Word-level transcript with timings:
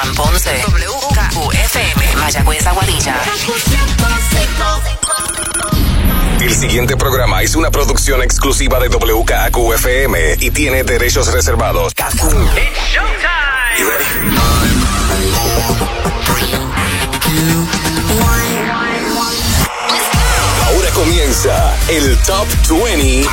Juan 0.00 0.14
Ponce. 0.14 0.62
WKQFM. 0.66 2.16
Mayagüez 2.16 2.66
Aguadilla. 2.66 3.20
El 6.40 6.54
siguiente 6.54 6.96
programa 6.96 7.42
es 7.42 7.54
una 7.54 7.70
producción 7.70 8.22
exclusiva 8.22 8.80
de 8.80 8.88
WKQFM 8.88 10.36
y 10.40 10.50
tiene 10.52 10.84
derechos 10.84 11.30
reservados. 11.32 11.92
You 13.78 13.86
ready? 13.88 14.10
Ahora 20.66 20.90
comienza 20.94 21.76
el 21.88 22.16
Top 22.26 22.46
20 22.70 23.28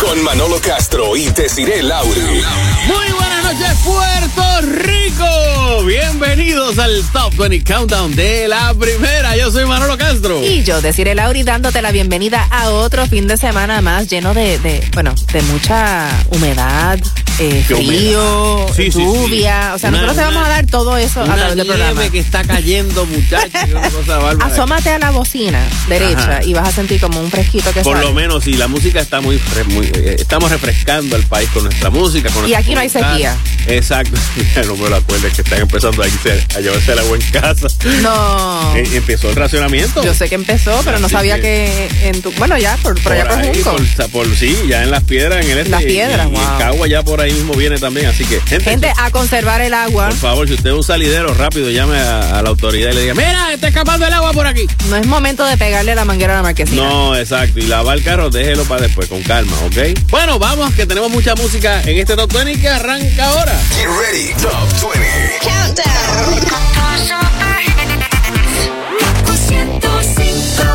con 0.00 0.22
Manolo 0.24 0.60
Castro 0.60 1.16
y 1.16 1.28
Desiree 1.28 1.82
Lauri. 1.82 2.44
Muy 2.86 3.12
buenas 3.12 3.35
noches, 3.46 3.76
Puerto 3.84 4.60
Rico. 4.82 5.84
Bienvenidos 5.86 6.78
al 6.78 7.02
Top 7.12 7.34
20 7.36 7.62
Countdown 7.64 8.14
de 8.16 8.48
la 8.48 8.74
primera. 8.74 9.36
Yo 9.36 9.50
soy 9.52 9.64
Manolo 9.66 9.96
Castro. 9.96 10.42
Y 10.44 10.64
yo, 10.64 10.80
deciré 10.80 11.14
Lauri, 11.14 11.42
dándote 11.44 11.80
la 11.82 11.92
bienvenida 11.92 12.46
a 12.50 12.70
otro 12.70 13.06
fin 13.06 13.26
de 13.28 13.36
semana 13.36 13.80
más 13.80 14.08
lleno 14.08 14.34
de, 14.34 14.58
de 14.58 14.84
bueno, 14.94 15.14
de 15.32 15.42
mucha 15.42 16.08
humedad, 16.30 16.98
eh, 17.38 17.62
frío. 17.66 18.66
Sí, 18.74 18.90
lluvia. 18.90 19.68
sí. 19.70 19.74
O 19.74 19.78
sea, 19.78 19.90
Una- 19.90 20.02
nosotros 20.02 20.16
te 20.16 20.22
vamos 20.34 20.44
a 20.46 20.48
dar 20.48 20.66
todo 20.66 20.96
eso 20.96 21.20
a 21.20 21.24
Una 21.24 21.34
través 21.36 21.56
del 21.56 21.66
programa. 21.66 22.08
que 22.08 22.18
está 22.18 22.42
cayendo, 22.42 23.06
muchachos. 23.06 23.52
Asómate 24.40 24.90
a 24.90 24.98
la 24.98 25.10
bocina 25.10 25.60
derecha 25.88 26.38
Ajá. 26.38 26.44
y 26.44 26.52
vas 26.54 26.68
a 26.68 26.72
sentir 26.72 27.00
como 27.00 27.20
un 27.20 27.30
fresquito 27.30 27.72
que 27.72 27.82
Por 27.82 27.94
sale. 27.96 28.08
lo 28.08 28.12
menos, 28.14 28.42
sí, 28.44 28.54
la 28.54 28.66
música 28.68 29.00
está 29.00 29.20
muy, 29.20 29.40
muy 29.68 29.86
eh, 29.86 30.16
estamos 30.18 30.50
refrescando 30.50 31.14
al 31.14 31.22
país 31.24 31.48
con 31.50 31.64
nuestra 31.64 31.90
música. 31.90 32.30
Con 32.30 32.48
Y 32.48 32.54
aquí 32.54 32.74
no 32.74 32.80
hay 32.80 32.88
sequía. 32.88 33.35
Exacto. 33.68 34.18
no 34.66 34.76
me 34.76 34.88
lo 34.88 34.96
acuerdes 34.96 35.32
que 35.34 35.42
están 35.42 35.60
empezando 35.60 36.02
a, 36.02 36.06
a 36.06 36.60
llevarse 36.60 36.92
el 36.92 36.98
agua 36.98 37.16
en 37.16 37.30
casa. 37.30 37.66
No. 38.02 38.76
Eh, 38.76 38.88
empezó 38.94 39.30
el 39.30 39.36
racionamiento. 39.36 40.04
Yo 40.04 40.14
sé 40.14 40.28
que 40.28 40.34
empezó, 40.36 40.80
pero 40.84 40.98
no 40.98 41.08
sabía 41.08 41.36
que- 41.36 41.88
que 42.00 42.08
en 42.08 42.22
tu. 42.22 42.32
Bueno, 42.32 42.56
ya, 42.58 42.76
por, 42.78 43.00
por 43.02 43.12
allá 43.12 43.26
por 43.28 43.44
Junco. 43.44 43.76
por, 43.96 44.10
por- 44.10 44.36
sí, 44.36 44.56
ya 44.68 44.82
en 44.82 44.90
las 44.90 45.02
piedras, 45.04 45.44
en 45.44 45.50
el 45.52 45.58
este. 45.58 45.70
Las 45.70 45.82
piedras, 45.82 46.28
y, 46.30 46.34
y 46.34 46.36
en. 46.36 46.58
Cagua 46.58 46.86
ya 46.88 47.02
por 47.02 47.20
ahí 47.20 47.32
mismo 47.32 47.54
viene 47.54 47.78
también. 47.78 48.06
Así 48.06 48.24
que, 48.24 48.40
gente, 48.42 48.64
Gente, 48.70 48.92
a 48.96 49.10
conservar 49.10 49.60
el 49.60 49.74
agua. 49.74 50.08
por 50.08 50.16
favor, 50.18 50.46
si 50.48 50.54
usted 50.54 50.70
es 50.70 50.76
un 50.76 50.82
salidero, 50.84 51.34
rápido 51.34 51.70
llame 51.70 51.98
a, 51.98 52.38
a 52.38 52.42
la 52.42 52.48
autoridad 52.50 52.90
y 52.92 52.94
le 52.94 53.00
diga, 53.02 53.14
mira, 53.14 53.52
está 53.52 53.68
escapando 53.68 54.06
el 54.06 54.12
agua 54.12 54.32
por 54.32 54.46
aquí. 54.46 54.66
No 54.88 54.96
es 54.96 55.06
momento 55.06 55.44
de 55.44 55.56
pegarle 55.56 55.94
la 55.94 56.04
manguera 56.04 56.34
a 56.34 56.36
la 56.36 56.42
marquesina. 56.42 56.82
No, 56.82 57.16
exacto. 57.16 57.58
Y 57.58 57.62
lavar 57.66 57.98
el 57.98 58.04
carro, 58.04 58.30
déjelo 58.30 58.64
para 58.64 58.82
después, 58.82 59.08
con 59.08 59.22
calma, 59.22 59.56
¿ok? 59.66 59.98
Bueno, 60.08 60.38
vamos, 60.38 60.72
que 60.74 60.86
tenemos 60.86 61.10
mucha 61.10 61.34
música 61.34 61.82
en 61.82 61.98
este 61.98 62.16
Top 62.16 62.32
20 62.32 62.60
que 62.60 62.68
arranca 62.68 63.25
ahora. 63.26 63.52
Get 63.70 63.88
ready, 63.88 64.34
Top 64.40 64.68
20. 64.80 65.26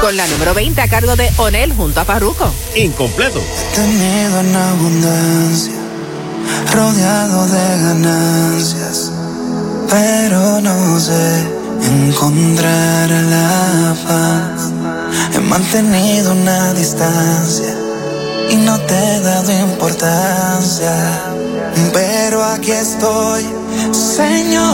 Con 0.02 0.18
la 0.18 0.26
número 0.28 0.54
20 0.56 0.82
a 0.82 0.88
cargo 0.88 1.16
de 1.16 1.32
Onel 1.38 1.74
junto 1.74 2.00
a 2.02 2.06
Parruco. 2.06 2.52
Incompleto. 2.76 3.40
Tenido 3.76 4.40
en 4.40 4.56
abundancia, 4.56 5.76
rodeado 6.74 7.48
de 7.48 7.84
ganancias, 7.84 9.12
pero 9.90 10.60
no 10.60 11.00
sé 11.00 11.62
encontrar 11.84 13.10
la 13.10 13.96
paz. 14.08 14.72
He 15.36 15.40
mantenido 15.40 16.32
una 16.32 16.74
distancia 16.74 17.76
y 18.50 18.56
no 18.56 18.80
te 18.82 18.96
he 18.96 19.20
dado 19.20 19.52
importancia, 19.52 21.22
pero 21.94 22.44
aquí 22.44 22.72
estoy, 22.72 23.47
Señor. 23.91 24.72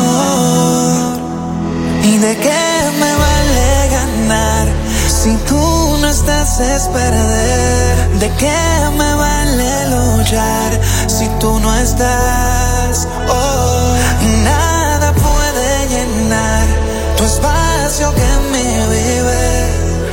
¿Y 2.03 2.17
de 2.17 2.35
qué 2.37 2.91
me 2.99 3.15
vale 3.15 3.89
ganar 3.91 4.67
si 5.07 5.35
tú 5.49 5.97
no 6.01 6.09
estás 6.09 6.59
es 6.59 6.87
perder? 6.87 8.09
¿De 8.19 8.29
qué 8.35 8.57
me 8.97 9.13
vale 9.15 9.89
luchar 9.89 10.79
si 11.07 11.27
tú 11.39 11.59
no 11.59 11.73
estás? 11.75 13.07
Oh, 13.29 13.95
nada 14.43 15.13
puede 15.13 15.87
llenar 15.89 16.65
tu 17.17 17.23
espacio 17.23 18.13
que 18.13 18.27
me 18.51 18.87
vive. 18.87 19.67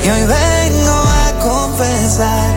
Y 0.05 0.11
hoy 0.11 0.25
vengo 0.27 0.93
a 0.93 1.33
confesar 1.41 2.54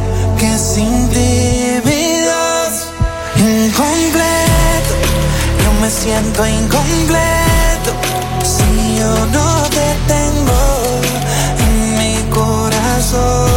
me 5.87 5.93
siento 5.93 6.45
incompleto. 6.45 7.91
Si 8.43 8.97
yo 8.99 9.25
no 9.27 9.63
te 9.69 9.95
tengo 10.13 10.59
en 11.65 11.97
mi 11.97 12.15
corazón, 12.29 13.47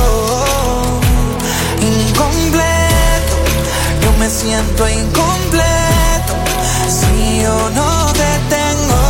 incompleto, 1.81 3.37
yo 4.03 4.13
me 4.21 4.31
siento 4.31 4.89
incompleto. 4.89 6.33
Si 6.89 7.43
yo 7.43 7.71
no 7.71 8.13
te 8.13 8.31
tengo 8.55 9.03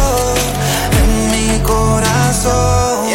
en 1.03 1.11
mi 1.31 1.59
corazón. 1.59 3.10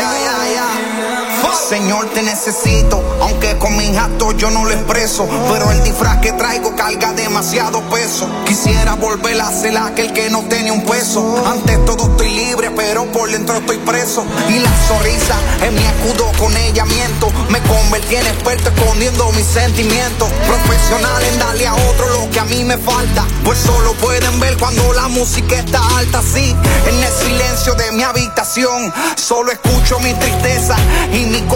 Señor, 1.68 2.06
te 2.14 2.22
necesito, 2.22 3.02
aunque 3.22 3.58
con 3.58 3.76
mis 3.76 3.98
actos 3.98 4.38
yo 4.38 4.52
no 4.52 4.66
lo 4.66 4.72
expreso. 4.72 5.28
Pero 5.52 5.72
el 5.72 5.84
disfraz 5.84 6.20
que 6.20 6.31
traigo 6.34 6.76
carga 6.76 7.12
demasiado 7.14 7.81
peso. 7.90 8.30
Quisiera 8.46 8.94
volver 8.94 9.42
a 9.42 9.52
ser 9.52 9.76
aquel 9.76 10.14
que 10.14 10.30
no 10.30 10.44
tenía 10.44 10.72
un 10.74 10.86
peso. 10.86 11.44
Ante 11.48 11.76
todo 11.80 12.12
estoy 12.12 12.30
libre, 12.30 12.70
pero 12.70 13.06
por 13.12 13.31
dentro 13.31 13.58
estoy 13.58 13.78
preso. 13.78 14.24
Y 14.48 14.59
la 14.59 14.70
sonrisa 14.88 15.36
es 15.66 15.72
mi 15.72 15.84
escudo, 15.84 16.31
con 16.38 16.56
ella 16.56 16.86
miento. 16.86 17.31
Me 17.50 17.59
convertí 17.62 18.16
en 18.16 18.28
experto 18.28 18.70
escondiendo 18.70 19.32
mis 19.32 19.47
sentimientos. 19.47 20.30
Profesional 20.46 21.24
en 21.24 21.40
darle 21.40 21.66
a 21.66 21.74
otro 21.74 22.09
lo 22.09 22.30
que 22.30 22.42
a 22.42 22.46
mí 22.46 22.64
me 22.64 22.78
falta. 22.78 23.26
Pues 23.44 23.58
solo 23.58 23.94
pueden 23.94 24.40
ver 24.40 24.56
cuando 24.58 24.94
la 24.94 25.08
música 25.08 25.56
está 25.56 25.82
alta, 25.97 26.22
sí. 26.22 26.56
En 26.86 27.03
el 27.03 27.12
silencio 27.12 27.74
de 27.74 27.92
mi 27.94 28.03
habitación, 28.03 28.94
solo 29.16 29.52
escucho 29.52 30.00
mi 30.02 30.14
tristeza 30.14 30.76
y 31.12 31.26
mi 31.26 31.40
corazón. 31.40 31.54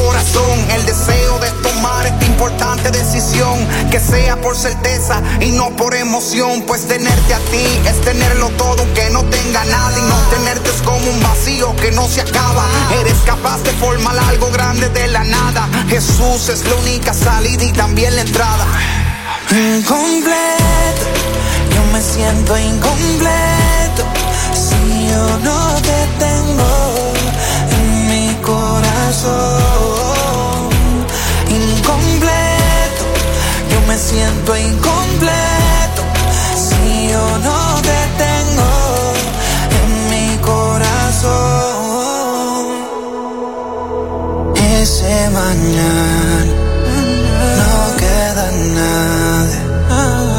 El 0.70 0.86
deseo 0.86 1.40
de 1.40 1.50
tomar 1.62 2.06
esta 2.06 2.26
importante 2.26 2.92
decisión, 2.92 3.68
que 3.92 4.00
sea 4.00 4.40
por 4.40 4.56
certeza 4.56 5.22
y 5.42 5.52
no 5.52 5.72
por 5.76 5.94
emoción. 5.94 6.64
Pues 6.66 6.88
tenerte 6.88 7.34
a 7.34 7.40
ti 7.52 7.82
es 7.86 8.00
tenerlo 8.02 8.50
todo, 8.52 8.86
que 8.94 9.10
no 9.10 9.24
tenga 9.26 9.66
nada. 9.66 9.98
Y 9.98 10.02
no 10.04 10.16
tenerte 10.30 10.70
es 10.70 10.82
como 10.84 11.10
un 11.10 11.22
vacío 11.22 11.76
que 11.76 11.92
no 11.92 12.08
se 12.08 12.22
acaba. 12.22 12.66
Eres 13.02 13.18
capaz 13.26 13.62
de 13.64 13.72
formar 13.72 14.18
algo 14.30 14.50
grande 14.52 14.90
de 14.90 15.08
la 15.08 15.24
nada. 15.24 15.68
Jesús 15.90 16.50
es 16.50 16.66
la 16.66 16.76
única 16.76 17.14
salida 17.14 17.64
y 17.64 17.74
también 17.74 18.16
la 18.16 18.22
entrada. 18.22 18.66
Incompleto, 19.52 21.06
yo 21.74 21.84
me 21.92 22.02
siento 22.02 22.58
incompleto 22.58 24.04
si 24.54 25.10
yo 25.10 25.40
no 25.40 25.74
te 25.82 26.08
tengo 26.20 27.14
en 27.72 28.08
mi 28.08 28.36
corazón. 28.42 29.89
Me 33.90 33.98
siento 33.98 34.56
incompleto 34.56 36.04
si 36.56 37.10
yo 37.10 37.26
no 37.40 37.82
te 37.82 38.00
tengo 38.24 38.72
en 39.80 39.90
mi 40.12 40.38
corazón. 40.38 41.30
Ese 44.80 45.30
mañana 45.32 46.46
no 47.60 47.74
queda 47.98 48.46
nadie. 48.78 49.60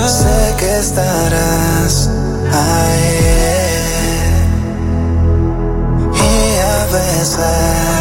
Sé 0.09 0.39
que 0.59 0.71
estarás 0.79 2.09
ahí. 2.53 3.31
Y 6.15 6.59
a 6.75 6.79
pesar 6.93 8.00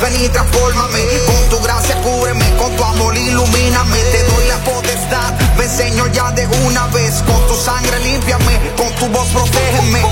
ven 0.00 0.24
y 0.24 0.28
transfórmame. 0.28 1.00
Con 1.26 1.48
tu 1.50 1.62
gracia 1.62 2.00
cúbreme, 2.02 2.56
con 2.56 2.74
tu 2.76 2.84
amor 2.84 3.16
ilumíname. 3.16 3.98
Te 4.12 4.22
doy 4.24 4.46
la 4.48 4.58
potestad, 4.64 5.32
ven 5.56 5.68
Señor 5.68 6.12
ya 6.12 6.30
de 6.32 6.46
una 6.66 6.86
vez. 6.88 7.22
Con 7.26 7.46
tu 7.46 7.54
sangre 7.54 7.98
límpiame, 8.00 8.72
con 8.76 8.94
tu 8.96 9.08
voz 9.08 9.28
protégeme. 9.28 10.02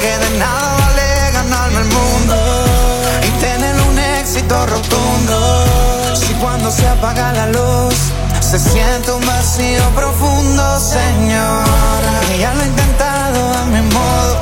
Que 0.00 0.18
de 0.18 0.38
nada 0.38 0.76
vale 0.78 1.32
ganarme 1.32 1.80
el 1.80 1.86
mundo 1.86 2.36
y 3.22 3.30
tener 3.40 3.74
un 3.88 3.98
éxito 3.98 4.66
rotundo. 4.66 6.16
Si 6.16 6.34
cuando 6.34 6.70
se 6.70 6.86
apaga 6.86 7.32
la 7.32 7.46
luz 7.48 7.94
se 8.40 8.58
siente 8.58 9.10
un 9.10 9.24
vacío 9.26 9.82
profundo, 9.94 10.80
Señor. 10.80 11.64
Y 12.34 12.38
ya 12.38 12.54
lo 12.54 12.62
he 12.62 12.66
intentado 12.66 13.54
a 13.54 13.64
mi 13.66 13.80
modo, 13.80 14.40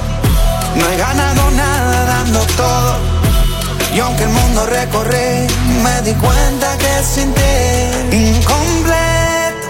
no 0.74 0.88
he 0.88 0.96
ganado 0.96 1.50
nada 1.52 2.04
dando 2.04 2.40
todo. 2.56 3.23
Y 3.94 4.00
aunque 4.00 4.24
el 4.24 4.30
mundo 4.30 4.66
recorrí, 4.66 5.46
me 5.84 6.02
di 6.02 6.14
cuenta 6.14 6.76
que 6.78 7.02
sin 7.04 7.32
ti 7.32 7.42
incompleto, 8.10 9.68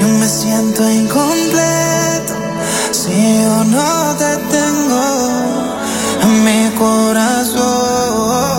yo 0.00 0.06
me 0.06 0.28
siento 0.28 0.88
incompleto. 0.88 2.34
Si 2.92 3.42
yo 3.42 3.64
no 3.64 4.14
te 4.16 4.36
tengo 4.54 5.74
en 6.22 6.44
mi 6.44 6.70
corazón, 6.76 8.57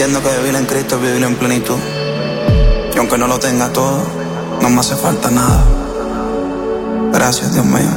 entiendo 0.00 0.22
que 0.22 0.38
vivir 0.38 0.54
en 0.54 0.64
Cristo 0.64 0.94
es 0.94 1.02
vivir 1.02 1.24
en 1.24 1.34
plenitud. 1.34 1.76
Y 2.94 2.98
aunque 2.98 3.18
no 3.18 3.26
lo 3.26 3.36
tenga 3.40 3.72
todo, 3.72 4.00
no 4.62 4.70
me 4.70 4.78
hace 4.78 4.94
falta 4.94 5.28
nada. 5.28 5.64
Gracias, 7.12 7.52
Dios 7.52 7.64
mío. 7.64 7.90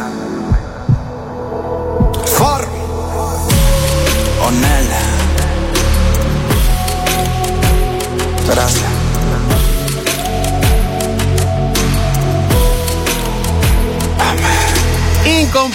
For 2.25 2.67
Onel. 4.47 4.87
Gracias. 8.47 8.80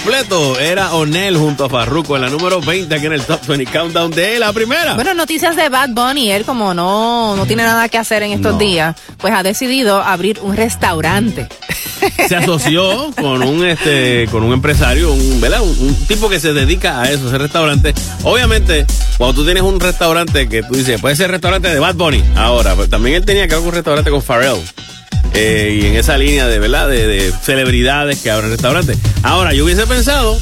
Incompleto 0.07 0.61
era 0.61 0.95
Onel 0.95 1.37
junto 1.37 1.65
a 1.65 1.69
Farruko 1.69 2.15
en 2.15 2.23
la 2.23 2.29
número 2.29 2.61
20 2.61 2.95
aquí 2.95 3.07
en 3.07 3.13
el 3.15 3.23
Top 3.23 3.45
20 3.45 3.67
Countdown 3.73 4.13
de 4.13 4.39
la 4.39 4.53
primera. 4.53 4.95
Bueno, 4.95 5.15
noticias 5.15 5.57
de 5.57 5.69
Bad 5.69 5.89
Bunny. 5.89 6.31
Él, 6.31 6.45
como 6.45 6.75
no, 6.75 7.35
no 7.35 7.45
tiene 7.45 7.65
nada 7.65 7.89
que 7.89 7.99
hacer 7.99 8.23
en 8.23 8.31
estos 8.31 8.53
No. 8.53 8.59
días, 8.59 8.95
pues 9.19 9.35
ha 9.35 9.43
decidido 9.43 10.01
abrir 10.01 10.39
un 10.43 10.55
restaurante. 10.57 11.49
se 12.29 12.37
asoció 12.37 13.11
con 13.21 13.43
un 13.43 13.67
este 13.67 14.29
con 14.31 14.45
un 14.45 14.53
empresario, 14.53 15.13
un, 15.13 15.41
¿verdad? 15.41 15.63
Un, 15.63 15.77
un 15.89 16.07
tipo 16.07 16.29
que 16.29 16.39
se 16.39 16.53
dedica 16.53 17.01
a 17.03 17.11
eso, 17.11 17.27
ese 17.27 17.39
restaurante. 17.39 17.93
Obviamente, 18.23 18.87
cuando 19.19 19.35
tú 19.35 19.45
tienes 19.45 19.65
un 19.65 19.81
restaurante 19.81 20.49
que 20.49 20.63
tú 20.63 20.75
dices, 20.75 21.01
puede 21.01 21.17
ser 21.17 21.33
restaurante 21.33 21.69
de 21.69 21.81
Bad 21.81 21.97
Bunny. 21.97 22.23
Ahora, 22.37 22.77
pero 22.77 22.89
también 22.89 23.17
él 23.17 23.25
tenía 23.25 23.49
que 23.49 23.55
haber 23.57 23.67
un 23.67 23.75
restaurante 23.75 24.09
con 24.13 24.23
Pharrell. 24.23 24.63
Eh, 25.35 25.81
y 25.83 25.87
en 25.87 25.97
esa 25.97 26.17
línea 26.17 26.47
de, 26.47 26.59
¿verdad? 26.59 26.89
De, 26.89 27.07
de 27.07 27.33
celebridades 27.43 28.21
que 28.23 28.31
abren 28.31 28.51
restaurantes. 28.51 28.97
Ahora, 29.23 29.53
yo 29.53 29.65
hubiese 29.65 29.87
pensado, 29.87 30.39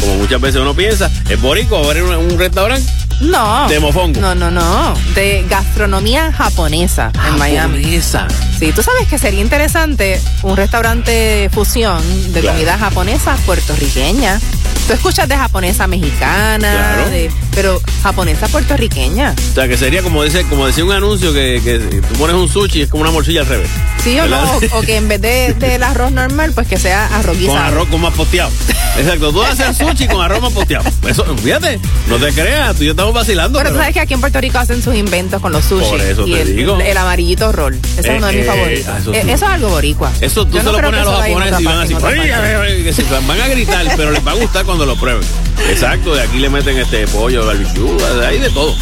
como 0.00 0.16
muchas 0.16 0.40
veces 0.40 0.60
uno 0.60 0.74
piensa, 0.74 1.10
es 1.28 1.40
borico 1.40 1.76
abrir 1.76 2.02
un, 2.04 2.14
un 2.14 2.38
restaurante 2.38 2.86
No. 3.20 3.68
De 3.68 3.80
mofongo. 3.80 4.20
No, 4.20 4.34
no, 4.34 4.50
no. 4.50 4.94
De 5.14 5.44
gastronomía 5.48 6.32
japonesa 6.32 7.10
en 7.28 7.38
Miami. 7.38 7.78
Japonesa. 7.82 8.28
Sí, 8.58 8.72
tú 8.72 8.82
sabes 8.82 9.06
que 9.08 9.18
sería 9.18 9.40
interesante 9.40 10.20
un 10.42 10.56
restaurante 10.56 11.50
fusión 11.52 12.00
de 12.32 12.40
Claro. 12.40 12.56
comida 12.56 12.78
japonesa 12.78 13.36
puertorriqueña. 13.46 14.38
Tú 14.86 14.92
escuchas 14.92 15.28
de 15.28 15.36
japonesa 15.36 15.86
mexicana, 15.88 16.94
Claro. 16.94 17.10
de- 17.10 17.30
pero 17.54 17.82
japonesa 18.02 18.46
puertorriqueña. 18.48 19.34
O 19.50 19.54
sea, 19.54 19.66
que 19.66 19.76
sería 19.76 20.00
como 20.02 20.22
dice, 20.22 20.44
como 20.48 20.66
decía 20.66 20.84
un 20.84 20.92
anuncio 20.92 21.32
que, 21.32 21.60
que 21.64 21.78
tú 22.02 22.14
pones 22.18 22.36
un 22.36 22.48
sushi 22.48 22.78
y 22.78 22.82
es 22.82 22.88
como 22.90 23.02
una 23.02 23.10
morcilla 23.10 23.40
al 23.40 23.46
revés. 23.46 23.68
Sí 24.06 24.20
o 24.20 24.26
no, 24.28 24.40
o, 24.40 24.78
o 24.78 24.82
que 24.82 24.94
en 24.94 25.08
vez 25.08 25.20
de, 25.20 25.52
del 25.54 25.82
arroz 25.82 26.12
normal, 26.12 26.52
pues 26.54 26.68
que 26.68 26.76
sea 26.78 27.06
arroz 27.18 27.36
guisado. 27.36 27.58
Con 27.58 27.66
arroz 27.66 27.88
con 27.88 28.00
más 28.02 28.14
posteado. 28.14 28.50
Exacto, 28.96 29.32
tú 29.32 29.42
haces 29.42 29.76
sushi 29.76 30.06
con 30.06 30.22
arroz 30.22 30.40
más 30.40 30.52
posteado. 30.52 30.84
Eso, 31.08 31.24
fíjate, 31.38 31.80
no 32.06 32.16
te 32.16 32.32
creas, 32.32 32.76
tú 32.76 32.84
y 32.84 32.86
yo 32.86 32.92
estamos 32.92 33.12
vacilando. 33.12 33.58
Pero 33.58 33.70
tú 33.70 33.74
pero- 33.74 33.82
sabes 33.82 33.94
que 33.94 34.00
aquí 34.00 34.14
en 34.14 34.20
Puerto 34.20 34.40
Rico 34.40 34.58
hacen 34.58 34.80
sus 34.80 34.94
inventos 34.94 35.42
con 35.42 35.50
los 35.50 35.64
sushi. 35.64 35.90
Por 35.90 36.00
eso 36.00 36.24
y 36.24 36.32
te 36.34 36.42
el, 36.42 36.56
digo. 36.56 36.78
el 36.80 36.96
amarillito 36.96 37.50
roll. 37.50 37.74
Ese 37.98 38.08
Eh, 38.08 38.12
es 38.12 38.18
uno 38.18 38.26
de 38.28 38.32
mis 38.34 38.42
eh, 38.42 38.46
favoritos. 38.46 38.96
eso 39.00 39.12
Eh. 39.12 39.20
Eso 39.22 39.32
es 39.32 39.42
algo 39.42 39.68
boricua. 39.70 40.12
Eso 40.20 40.46
tú 40.46 40.52
Yo 40.52 40.58
se 40.60 40.64
no 40.66 40.72
lo 40.72 40.78
pones 40.80 41.00
a 41.00 41.04
los 41.04 41.20
japoneses 41.20 41.60
y 41.60 41.64
van 41.64 41.78
así, 41.78 41.94
van 41.94 43.40
a 43.40 43.48
gritar, 43.48 43.86
pero 43.96 44.12
les 44.12 44.24
va 44.24 44.30
a 44.30 44.34
gustar 44.36 44.64
cuando 44.64 44.86
lo 44.86 44.94
prueben. 44.94 45.26
Exacto, 45.68 46.14
de 46.14 46.22
aquí 46.22 46.38
le 46.38 46.48
meten 46.48 46.78
este 46.78 47.08
pollo, 47.08 47.44
barbecue, 47.44 47.96
hay 48.24 48.38
de 48.38 48.50
todo. 48.50 48.72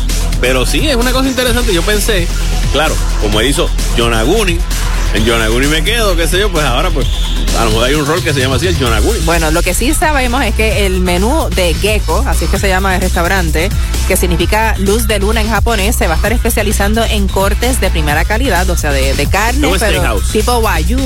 Pero 0.42 0.66
sí, 0.66 0.86
es 0.86 0.96
una 0.96 1.12
cosa 1.12 1.28
interesante. 1.30 1.72
Yo 1.72 1.80
pensé, 1.82 2.26
claro, 2.72 2.94
como 3.22 3.40
hizo 3.40 3.70
Yonaguni, 3.96 4.58
en 5.14 5.24
Yonaguni 5.24 5.66
me 5.68 5.82
quedo, 5.84 6.16
qué 6.16 6.26
sé 6.28 6.38
yo, 6.38 6.50
pues 6.50 6.64
ahora 6.64 6.90
pues 6.90 7.06
a 7.58 7.64
lo 7.64 7.70
mejor 7.70 7.84
hay 7.86 7.94
un 7.94 8.04
rol 8.04 8.20
que 8.22 8.32
se 8.34 8.40
llama 8.40 8.56
así, 8.56 8.66
el 8.66 8.76
Yonaguni. 8.78 9.20
Bueno, 9.20 9.50
lo 9.52 9.62
que 9.62 9.74
sí 9.74 9.94
sabemos 9.94 10.42
es 10.44 10.54
que 10.56 10.86
el 10.86 11.00
menú 11.00 11.48
de 11.54 11.72
Gecko, 11.74 12.24
así 12.26 12.46
es 12.46 12.50
que 12.50 12.58
se 12.58 12.66
llama 12.68 12.96
el 12.96 13.00
restaurante, 13.00 13.68
que 14.08 14.16
significa 14.16 14.74
luz 14.78 15.06
de 15.06 15.20
luna 15.20 15.40
en 15.40 15.48
japonés, 15.48 15.94
se 15.94 16.08
va 16.08 16.14
a 16.14 16.16
estar 16.16 16.32
especializando 16.32 17.04
en 17.04 17.28
cortes 17.28 17.80
de 17.80 17.90
primera 17.90 18.24
calidad, 18.24 18.68
o 18.70 18.76
sea, 18.76 18.90
de, 18.90 19.14
de 19.14 19.26
carne, 19.28 19.68
pero 19.68 19.76
steakhouse. 19.78 20.32
tipo 20.32 20.58
wagyu, 20.58 20.98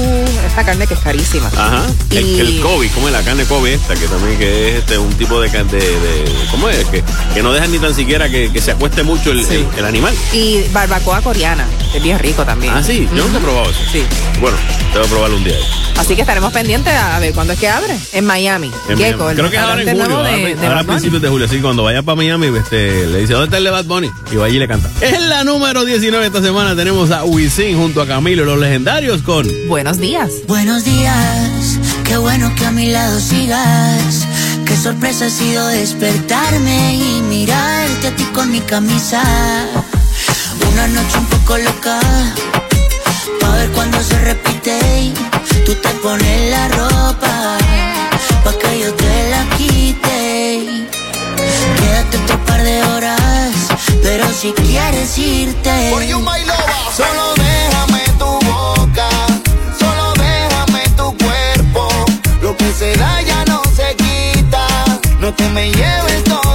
esta 0.47 0.65
carne 0.65 0.87
que 0.87 0.95
es 0.95 1.01
carísima. 1.01 1.49
Ajá. 1.55 1.83
El, 2.11 2.27
Y- 2.27 2.41
el 2.41 2.61
Kobe, 2.61 2.89
como 2.89 3.09
es 3.09 3.13
la 3.13 3.23
carne 3.23 3.45
Kobe 3.45 3.75
esta, 3.75 3.95
que 3.95 4.07
también 4.09 4.39
que 4.39 4.71
es 4.71 4.75
este, 4.77 4.97
un 4.97 5.13
tipo 5.15 5.39
de, 5.43 5.51
de, 5.51 5.63
de- 5.65 6.33
¿cómo 6.51 6.71
es? 6.71 6.83
Que, 6.87 7.05
que 7.35 7.43
no 7.43 7.53
dejan 7.53 7.71
ni 7.71 7.79
tan 7.79 7.95
siquiera 7.95 8.31
que, 8.31 8.51
que 8.51 8.61
se 8.63 8.71
acueste 8.71 9.03
mucho 9.03 9.33
el, 9.33 9.45
Sí. 9.45 9.55
el- 9.57 9.79
el 9.81 9.85
animal. 9.85 10.15
Y 10.33 10.63
barbacoa 10.73 11.21
coreana, 11.21 11.67
que 11.93 11.99
es 11.99 12.03
bien 12.03 12.19
rico 12.19 12.45
también. 12.45 12.73
Ah, 12.75 12.83
sí, 12.83 13.07
yo 13.15 13.25
nunca 13.25 13.37
he 13.37 13.41
probado 13.43 13.71
eso. 13.71 13.81
Sí. 13.93 13.98
Bueno, 14.41 14.57
tengo 14.93 15.05
que 15.05 15.11
probarlo 15.11 15.37
un 15.37 15.45
día. 15.45 15.57
Así 15.97 16.15
que 16.15 16.21
estaremos 16.21 16.53
pendientes 16.53 16.93
a 16.95 17.19
ver 17.19 17.33
cuándo 17.35 17.53
es 17.55 17.59
que 17.59 17.69
abre. 17.69 17.99
En 18.13 18.25
Miami. 18.25 18.71
En 18.89 18.97
Gecko, 18.99 19.25
Miami. 19.25 19.31
el 19.31 19.37
Creo 19.37 19.51
que 19.51 19.57
es 19.57 19.63
ahora 19.63 19.83
en 19.83 19.89
julio. 19.99 20.17
Ahora, 20.17 20.31
de- 20.31 20.55
de 20.55 20.67
ahora 20.67 20.75
Bad 20.77 20.85
a 20.85 20.87
principios 20.87 21.23
de 21.23 21.29
julio. 21.29 21.47
Así 21.47 21.61
cuando 21.61 21.83
vaya 21.83 22.03
para 22.03 22.15
Miami, 22.17 22.47
este, 22.57 23.07
le 23.07 23.19
dice, 23.19 23.33
¿dónde 23.33 23.47
está 23.47 23.57
el 23.59 23.65
de 23.65 23.71
Bad 23.71 23.85
Bunny? 23.87 24.11
Y 24.31 24.37
va 24.37 24.47
allí 24.47 24.57
y 24.57 24.59
le 24.61 24.69
canta. 24.69 24.89
En 25.01 25.29
la 25.29 25.43
número 25.45 25.85
19 25.85 26.25
esta 26.27 26.41
semana 26.41 26.77
tenemos 26.77 27.11
a 27.11 27.25
Wisin 27.25 27.77
junto 27.77 28.01
a 28.01 28.07
Camilo, 28.07 28.45
los 28.45 28.59
legendarios 28.61 29.23
con... 29.23 29.47
Buenos 29.67 29.99
días. 29.99 30.31
Buenos 30.47 30.85
días, 30.85 31.79
qué 32.05 32.17
bueno 32.17 32.55
que 32.55 32.65
a 32.65 32.71
mi 32.71 32.91
lado 32.91 33.19
sigas. 33.19 34.27
Qué 34.65 34.77
sorpresa 34.77 35.27
ha 35.27 35.31
sido 35.31 35.67
despertarme 35.69 36.95
y 36.95 37.23
mirarte 37.23 38.07
a 38.09 38.15
ti 38.17 38.23
con 38.33 38.53
mi 38.53 38.61
camisa. 38.61 39.21
Una 40.73 40.87
noche 40.89 41.19
un 41.19 41.27
poco 41.27 41.59
loca, 41.59 41.99
pa' 43.41 43.51
ver 43.57 43.71
cuando 43.71 44.03
se 44.03 44.19
repite. 44.21 44.79
y 45.01 45.15
Tú 45.65 45.75
te 45.75 45.89
pones 46.03 46.51
la 46.51 46.69
ropa, 46.69 47.59
pa' 48.45 48.53
que 48.61 48.81
yo 48.81 48.95
te 48.95 49.31
la 49.31 49.43
quite. 49.57 50.87
Quédate 51.79 52.17
otro 52.19 52.39
par 52.47 52.63
de 52.63 52.83
horas, 52.83 53.53
pero 54.03 54.25
si 54.41 54.53
quieres 54.53 55.19
irte. 55.19 55.91
For 55.91 56.03
you, 56.03 56.19
my 56.21 56.41
lover. 56.45 56.75
Solo 56.97 57.35
déjame 57.37 58.03
tu 58.19 58.31
boca, 58.47 59.09
solo 59.79 60.13
déjame 60.15 60.83
tu 60.97 61.17
cuerpo. 61.25 61.89
Lo 62.43 62.57
que 62.57 62.73
se 62.73 62.97
da 62.97 63.21
ya 63.23 63.45
no 63.45 63.63
se 63.77 63.95
quita. 63.97 64.67
No 65.21 65.33
te 65.35 65.49
me 65.51 65.71
lleves 65.71 66.25
todo 66.25 66.48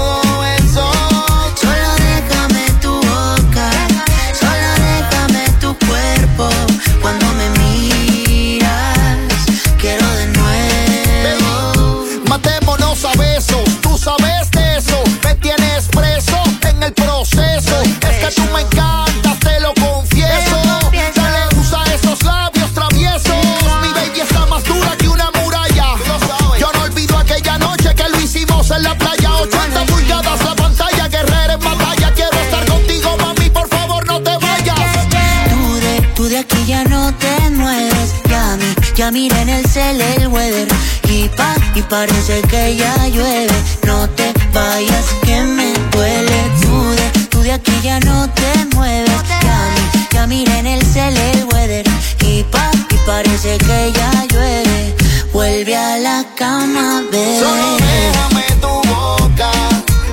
Ya 39.03 39.12
mi, 39.12 39.27
ya 39.27 39.36
miré 39.36 39.41
en 39.41 39.50
el 39.50 39.65
cel 39.65 40.00
el 40.00 40.27
weather. 40.29 40.65
Y 41.10 41.27
pa, 41.27 41.55
y 41.75 41.81
parece 41.81 42.41
que 42.43 42.77
ya 42.77 42.95
llueve. 43.10 43.53
No 43.86 44.07
te 44.12 44.31
vayas 44.53 45.05
que 45.25 45.41
me 45.41 45.74
duele. 45.91 46.51
Tú 46.62 46.89
de, 46.91 47.27
tú 47.27 47.41
de 47.41 47.51
aquí 47.51 47.74
ya 47.83 48.00
no 48.00 48.29
te 48.29 48.65
mueves. 48.74 49.12
Ya 49.41 49.75
ya 50.13 50.25
miré 50.25 50.57
en 50.60 50.67
el 50.67 50.86
cel 50.86 51.17
el 51.17 51.43
weather. 51.51 51.86
Y 52.22 52.43
pa, 52.43 52.72
y 52.91 52.95
parece 53.05 53.57
que 53.57 53.91
ya 53.93 54.25
llueve. 54.31 54.95
Vuelve 55.33 55.75
a 55.75 55.98
la 55.98 56.25
cama, 56.38 57.03
bebé. 57.12 57.39
Solo 57.41 57.75
déjame 57.79 58.45
tu 58.62 58.89
boca, 58.89 59.51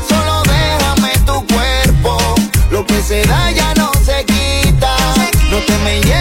solo 0.09 0.42
déjame 0.42 1.12
tu 1.26 1.47
cuerpo. 1.54 2.18
Lo 2.73 2.85
que 2.85 3.00
se 3.00 3.23
da 3.23 3.52
ya 3.52 3.73
no 3.75 3.92
se 4.04 4.25
quita. 4.25 4.97
No 5.49 5.59
te 5.59 5.78
me 5.85 6.00
lleves 6.00 6.20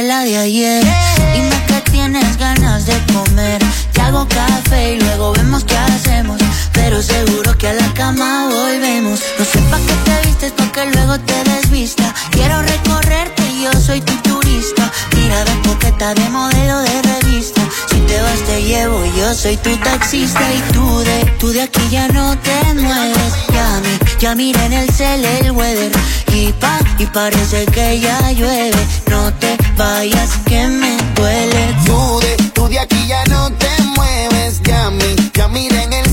noche 0.00 0.08
la 0.08 0.24
de 0.24 0.36
ayer. 0.36 0.84
Dime 1.34 1.64
que 1.66 1.90
tienes 1.90 2.36
ganas 2.36 2.86
de 2.86 2.94
comer. 3.12 3.60
Te 3.92 4.00
hago 4.00 4.26
café 4.28 4.94
y 4.94 5.00
luego 5.00 5.32
vemos 5.32 5.64
qué 5.64 5.76
hacemos. 5.76 6.40
Pero 6.72 7.02
seguro 7.02 7.56
que 7.58 7.68
a 7.68 7.74
la 7.74 7.92
cama 7.94 8.48
volvemos. 8.48 9.20
No 9.38 9.44
sé 9.44 9.58
pa' 9.70 9.78
qué 9.78 9.94
te 10.04 10.28
vistes, 10.28 10.52
pa' 10.52 10.72
que 10.72 10.86
luego 10.86 11.18
te 11.20 11.44
desvista. 11.44 12.14
Quiero 12.30 12.62
recorrerte 12.62 13.42
y 13.52 13.64
yo 13.64 13.72
soy 13.72 14.00
tu 14.00 14.14
turista. 14.28 14.90
Mira 15.16 15.44
de 15.44 15.68
coqueta 15.68 16.14
de 16.14 16.28
modelo 16.30 16.78
de 16.80 17.02
revista. 17.02 17.60
Si 17.90 17.96
te 18.00 18.20
vas 18.22 18.40
te 18.46 18.62
llevo, 18.62 19.02
yo 19.16 19.34
soy 19.34 19.56
tu 19.56 19.76
taxista. 19.78 20.40
Y 20.52 20.72
tú 20.72 20.98
de, 21.00 21.24
tú 21.38 21.48
de 21.48 21.62
aquí 21.62 21.82
ya 21.90 22.08
no 22.08 22.36
te 22.38 22.74
mueves. 22.74 23.32
Ya, 23.52 23.80
mi, 23.80 23.98
ya 24.18 24.34
mira 24.34 24.64
en 24.66 24.72
el 24.72 24.90
cel 24.90 25.24
el 25.24 25.52
weather. 25.52 25.92
Y 26.32 26.52
pa, 26.52 26.78
y 26.98 27.06
parece 27.06 27.66
que 27.66 28.00
ya 28.00 28.32
llueve. 28.32 28.78
No 29.10 29.32
te 29.34 29.59
vayas 29.80 30.30
que 30.44 30.66
me 30.66 30.96
duele. 31.16 31.62
Tú 31.86 32.20
de, 32.20 32.50
tú 32.54 32.68
de 32.68 32.78
aquí 32.78 33.06
ya 33.08 33.24
no 33.26 33.50
te 33.52 33.70
mueves. 33.96 34.60
Ya, 34.62 34.90
mi, 34.90 35.10
ya 35.34 35.48
mira 35.48 35.82
en 35.82 35.92
el 35.92 36.09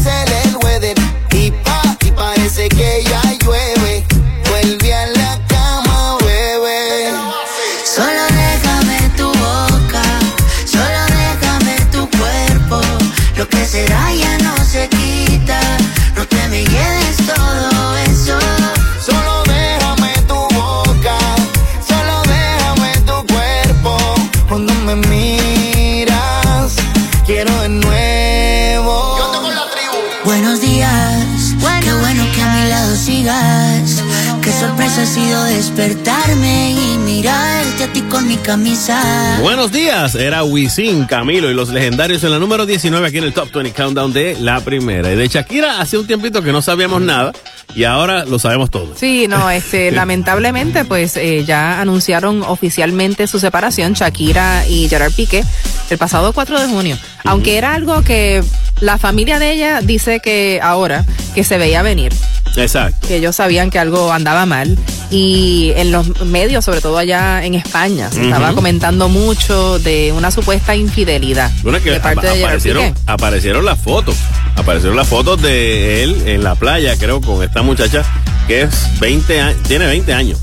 camisa. 38.47 39.39
Buenos 39.41 39.73
días, 39.73 40.15
era 40.15 40.45
Wisin, 40.45 41.03
Camilo 41.03 41.51
y 41.51 41.53
los 41.53 41.67
legendarios 41.67 42.23
en 42.23 42.31
la 42.31 42.39
número 42.39 42.65
19 42.65 43.05
aquí 43.05 43.17
en 43.17 43.25
el 43.25 43.33
Top 43.33 43.51
20 43.53 43.73
Countdown 43.73 44.13
de 44.13 44.37
la 44.39 44.61
primera. 44.61 45.11
Y 45.11 45.17
de 45.17 45.27
Shakira 45.27 45.81
hace 45.81 45.97
un 45.97 46.07
tiempito 46.07 46.41
que 46.41 46.53
no 46.53 46.61
sabíamos 46.61 47.01
nada 47.01 47.33
y 47.75 47.83
ahora 47.83 48.23
lo 48.23 48.39
sabemos 48.39 48.71
todo. 48.71 48.93
Sí, 48.95 49.27
no, 49.27 49.49
este, 49.49 49.91
lamentablemente, 49.91 50.85
pues 50.85 51.17
eh, 51.17 51.43
ya 51.45 51.81
anunciaron 51.81 52.41
oficialmente 52.41 53.27
su 53.27 53.37
separación, 53.37 53.93
Shakira 53.93 54.65
y 54.65 54.87
Gerard 54.87 55.11
Piqué, 55.11 55.43
el 55.89 55.97
pasado 55.97 56.31
4 56.31 56.61
de 56.61 56.67
junio. 56.67 56.97
Aunque 57.25 57.57
era 57.57 57.75
algo 57.75 58.01
que 58.01 58.41
la 58.79 58.97
familia 58.97 59.39
de 59.39 59.51
ella 59.51 59.81
dice 59.81 60.21
que 60.21 60.61
ahora, 60.63 61.05
que 61.35 61.43
se 61.43 61.57
veía 61.57 61.81
venir, 61.81 62.13
Exacto. 62.55 63.07
que 63.07 63.17
ellos 63.17 63.35
sabían 63.35 63.69
que 63.69 63.79
algo 63.79 64.11
andaba 64.11 64.45
mal. 64.45 64.77
Y 65.09 65.71
en 65.77 65.93
los 65.93 66.19
medios, 66.25 66.65
sobre 66.65 66.81
todo 66.81 66.97
allá 66.97 67.45
en 67.45 67.55
España, 67.55 68.11
se 68.11 68.23
estaba 68.25 68.51
comentando 68.53 69.07
mucho 69.07 69.79
de 69.79 70.11
una 70.11 70.31
supuesta 70.31 70.75
infidelidad 70.75 71.49
Bueno, 71.63 71.81
que 71.81 71.91
de 71.91 71.99
parte 72.01 72.27
de 72.27 72.43
aparecieron, 72.43 72.93
aparecieron 73.05 73.63
las 73.63 73.79
fotos. 73.79 74.15
Aparecieron 74.55 74.97
las 74.97 75.07
fotos 75.07 75.41
de 75.41 76.03
él 76.03 76.23
en 76.25 76.43
la 76.43 76.55
playa, 76.55 76.97
creo, 76.97 77.21
con 77.21 77.41
esta 77.41 77.61
muchacha 77.61 78.03
que 78.47 78.63
es 78.63 78.99
20 78.99 79.41
años, 79.41 79.63
tiene 79.63 79.85
20 79.87 80.13
años. 80.13 80.39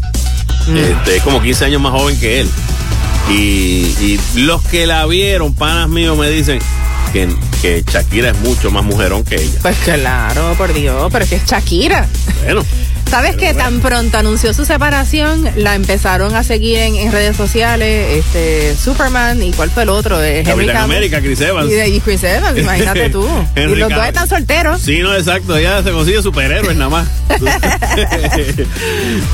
Mm. 0.67 0.77
Este, 0.77 1.17
es 1.17 1.23
como 1.23 1.43
15 1.43 1.67
años 1.67 1.81
más 1.83 1.93
joven 1.93 2.19
que 2.19 2.41
él. 2.41 2.49
Y, 3.31 3.95
y 4.01 4.21
los 4.37 4.63
que 4.63 4.87
la 4.87 5.05
vieron, 5.07 5.55
panas 5.55 5.89
míos, 5.89 6.17
me 6.17 6.29
dicen 6.29 6.59
que, 7.15 7.33
que 7.63 7.85
Shakira 7.89 8.31
es 8.31 8.39
mucho 8.41 8.73
más 8.73 8.85
mujerón 8.85 9.23
que 9.23 9.37
ella. 9.37 9.59
Pues 9.63 9.77
claro, 9.85 10.55
por 10.59 10.75
Dios, 10.75 11.09
pero 11.13 11.23
es 11.23 11.31
que 11.31 11.37
es 11.37 11.45
Shakira. 11.45 12.09
Bueno, 12.43 12.65
¿Sabes 13.15 13.37
que 13.37 13.55
tan 13.55 13.79
pronto 13.79 14.19
anunció 14.19 14.53
su 14.53 14.65
separación, 14.65 15.49
la 15.55 15.77
empezaron 15.77 16.35
a 16.35 16.43
seguir 16.43 16.79
en, 16.79 16.97
en 16.97 17.13
redes 17.13 17.37
sociales, 17.37 18.25
este 18.25 18.75
Superman 18.77 19.41
y 19.41 19.53
cuál 19.53 19.71
fue 19.71 19.85
el 19.85 19.91
otro, 19.91 20.21
Eh, 20.21 20.41
Henry. 20.45 20.69
América, 20.71 21.21
Chris 21.21 21.41
Evans. 21.41 21.71
Y, 21.71 21.75
de- 21.75 21.89
y 21.91 22.01
Chris 22.01 22.25
Evans, 22.25 22.59
imagínate 22.65 23.11
tú. 23.11 23.25
y 23.55 23.61
los 23.77 23.89
dos 23.89 24.05
están 24.05 24.29
solteros. 24.29 24.81
Sí, 24.81 24.99
no, 24.99 25.15
exacto. 25.15 25.57
Ella 25.57 25.81
se 25.85 25.93
consigue 25.93 26.23
superhéroes 26.23 26.77
nada 26.77 26.91
más. 26.91 27.09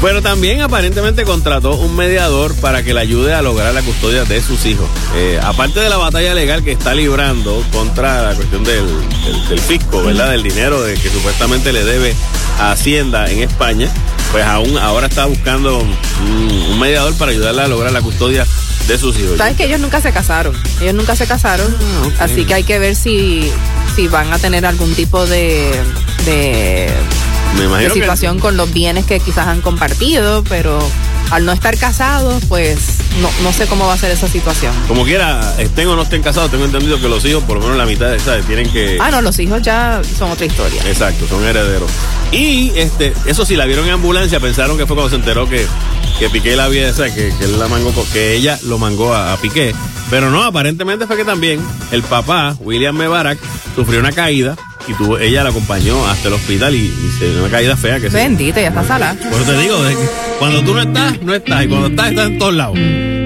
Pero 0.03 0.23
también 0.23 0.61
aparentemente 0.61 1.25
contrató 1.25 1.77
un 1.77 1.97
mediador 1.97 2.55
para 2.57 2.83
que 2.83 2.93
le 2.95 3.01
ayude 3.01 3.33
a 3.35 3.43
lograr 3.43 3.73
la 3.73 3.83
custodia 3.83 4.25
de 4.25 4.43
sus 4.43 4.67
hijos. 4.67 4.89
Eh, 5.17 5.41
aparte 5.43 5.81
de 5.81 5.89
la 5.89 5.97
batalla 5.97 6.35
legal 6.35 6.63
que 6.65 6.73
está 6.73 6.95
librando 6.95 7.65
contra 7.73 8.23
la 8.31 8.35
cuestión 8.35 8.63
del, 8.65 8.85
del- 9.25 9.49
del 9.49 9.61
fisco, 9.61 10.03
¿verdad? 10.03 10.31
Del 10.33 10.43
dinero 10.43 10.83
de 10.83 10.95
que 10.95 11.09
supuestamente 11.09 11.73
le 11.73 11.85
debe 11.85 12.15
a 12.59 12.73
Hacienda 12.73 13.31
en 13.31 13.39
España, 13.43 13.70
pues 14.33 14.45
aún 14.45 14.79
ahora 14.79 15.07
está 15.07 15.27
buscando 15.27 15.79
un, 15.79 15.97
un 16.71 16.79
mediador 16.79 17.15
para 17.15 17.33
ayudarle 17.33 17.62
a 17.62 17.69
lograr 17.69 17.93
la 17.93 18.03
custodia 18.03 18.47
de 18.87 18.99
sus 18.99 19.19
hijos. 19.19 19.39
Sabes 19.39 19.57
que 19.57 19.65
ellos 19.65 19.81
nunca 19.81 20.00
se 20.00 20.12
casaron. 20.12 20.57
Ellos 20.81 20.95
nunca 20.95 21.17
se 21.17 21.27
casaron. 21.27 21.75
Ah. 22.19 22.25
Así 22.25 22.45
que 22.45 22.55
hay 22.55 22.65
que 22.65 22.79
ver 22.79 22.97
si, 22.97 23.50
si 23.95 24.09
van 24.09 24.33
a 24.33 24.39
tener 24.39 24.67
algún 24.67 24.95
tipo 24.95 25.27
de, 25.27 25.71
de, 26.25 26.91
Me 27.55 27.61
de 27.61 27.67
imagino 27.67 27.95
que 27.95 28.00
situación 28.00 28.39
con 28.39 28.57
los 28.57 28.73
bienes 28.73 29.05
que 29.07 29.21
quizás 29.21 29.47
han 29.47 29.61
compartido, 29.61 30.43
pero 30.45 30.79
al 31.31 31.45
no 31.45 31.53
estar 31.53 31.77
casados, 31.79 32.43
pues 32.49 32.79
no, 33.21 33.31
no 33.43 33.53
sé 33.53 33.67
cómo 33.67 33.87
va 33.87 33.95
a 33.95 33.99
ser 33.99 34.11
esa 34.11 34.29
situación. 34.29 34.75
como 34.89 35.05
quiera, 35.05 35.55
estén 35.59 35.87
o 35.89 35.97
no 35.97 36.03
estén 36.03 36.23
casados, 36.23 36.51
tengo 36.51 36.65
entendido 36.65 37.01
que 37.01 37.09
los 37.09 37.25
hijos, 37.25 37.43
por 37.45 37.57
lo 37.59 37.63
menos 37.63 37.77
la 37.77 37.87
mitad, 37.87 38.19
¿sabes? 38.19 38.45
Tienen 38.47 38.71
que... 38.73 38.99
Ah, 39.01 39.11
no, 39.11 39.23
los 39.23 39.39
hijos 39.39 39.63
ya 39.63 40.01
son 40.19 40.31
otra 40.31 40.47
historia. 40.47 40.83
Exacto, 40.87 41.27
son 41.29 41.45
herederos. 41.45 41.91
Y 42.33 42.73
este, 42.77 43.13
eso 43.27 43.45
sí, 43.45 43.57
la 43.57 43.67
vieron 43.67 43.87
en 43.87 43.93
ambulancia, 43.93 44.41
pensaron 44.41 44.77
que 44.77 44.87
fue 44.87 44.97
cuando 44.97 45.11
se 45.11 45.17
enteró 45.17 45.49
que, 45.49 45.67
que 46.19 46.31
Piqué 46.31 46.57
la 46.57 46.65
había, 46.65 46.91
o 46.91 46.95
sea, 46.95 47.15
que, 47.15 47.33
que 47.37 47.45
él 47.45 47.59
la 47.59 47.69
mangó, 47.69 47.93
que 48.13 48.35
ella 48.35 48.59
lo 48.65 48.79
mangó 48.79 49.15
a, 49.15 49.33
a 49.33 49.37
Piqué. 49.37 49.75
Pero 50.11 50.31
no, 50.31 50.43
aparentemente 50.43 51.07
fue 51.07 51.17
que 51.17 51.25
también 51.25 51.61
el 51.93 52.02
papá, 52.02 52.57
William 52.61 52.97
Mebarak, 52.97 53.38
sufrió 53.76 54.00
una 54.00 54.12
caída 54.12 54.57
y 54.88 54.95
tuvo, 54.95 55.19
ella 55.19 55.45
la 55.45 55.50
acompañó 55.50 56.05
hasta 56.07 56.29
el 56.29 56.35
hospital 56.35 56.75
y, 56.75 56.79
y 56.79 57.11
se 57.19 57.31
dio 57.31 57.40
una 57.40 57.50
caída 57.50 57.76
fea 57.76 58.00
que 58.00 58.11
se. 58.11 58.17
Bendita, 58.17 58.61
ya 58.61 58.69
está 58.69 58.83
sala. 58.83 59.14
Por 59.14 59.40
eso 59.40 59.52
te 59.52 59.59
digo, 59.59 59.76
cuando 60.38 60.62
tú 60.62 60.75
no 60.75 60.81
estás, 60.81 61.23
no 61.23 61.35
estás, 61.35 61.64
y 61.64 61.69
cuando 61.69 61.87
estás, 61.88 62.11
estás 62.11 62.26
en 62.26 62.38
todos 62.38 62.55
lados. 62.55 62.79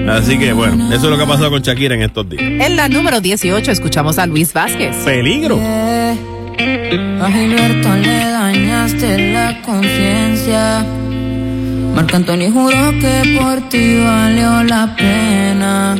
Así 0.09 0.37
que 0.37 0.53
bueno, 0.53 0.93
eso 0.93 1.05
es 1.05 1.09
lo 1.09 1.17
que 1.17 1.23
ha 1.23 1.27
pasado 1.27 1.49
con 1.49 1.61
Shakira 1.63 1.95
en 1.95 2.03
estos 2.03 2.29
días. 2.29 2.43
En 2.43 2.75
la 2.75 2.87
número 2.87 3.19
18 3.19 3.71
escuchamos 3.71 4.19
a 4.19 4.27
Luis 4.27 4.53
Vázquez. 4.53 4.95
Peligro. 5.03 5.59
A 5.59 7.31
Gilberto 7.31 7.95
le 7.95 8.17
dañaste 8.29 9.31
la 9.33 9.61
conciencia. 9.63 10.85
Marc 11.95 12.13
Anthony 12.13 12.51
juró 12.53 12.91
que 12.99 13.39
por 13.39 13.69
ti 13.69 13.97
valió 14.03 14.63
la 14.63 14.95
pena. 14.95 15.95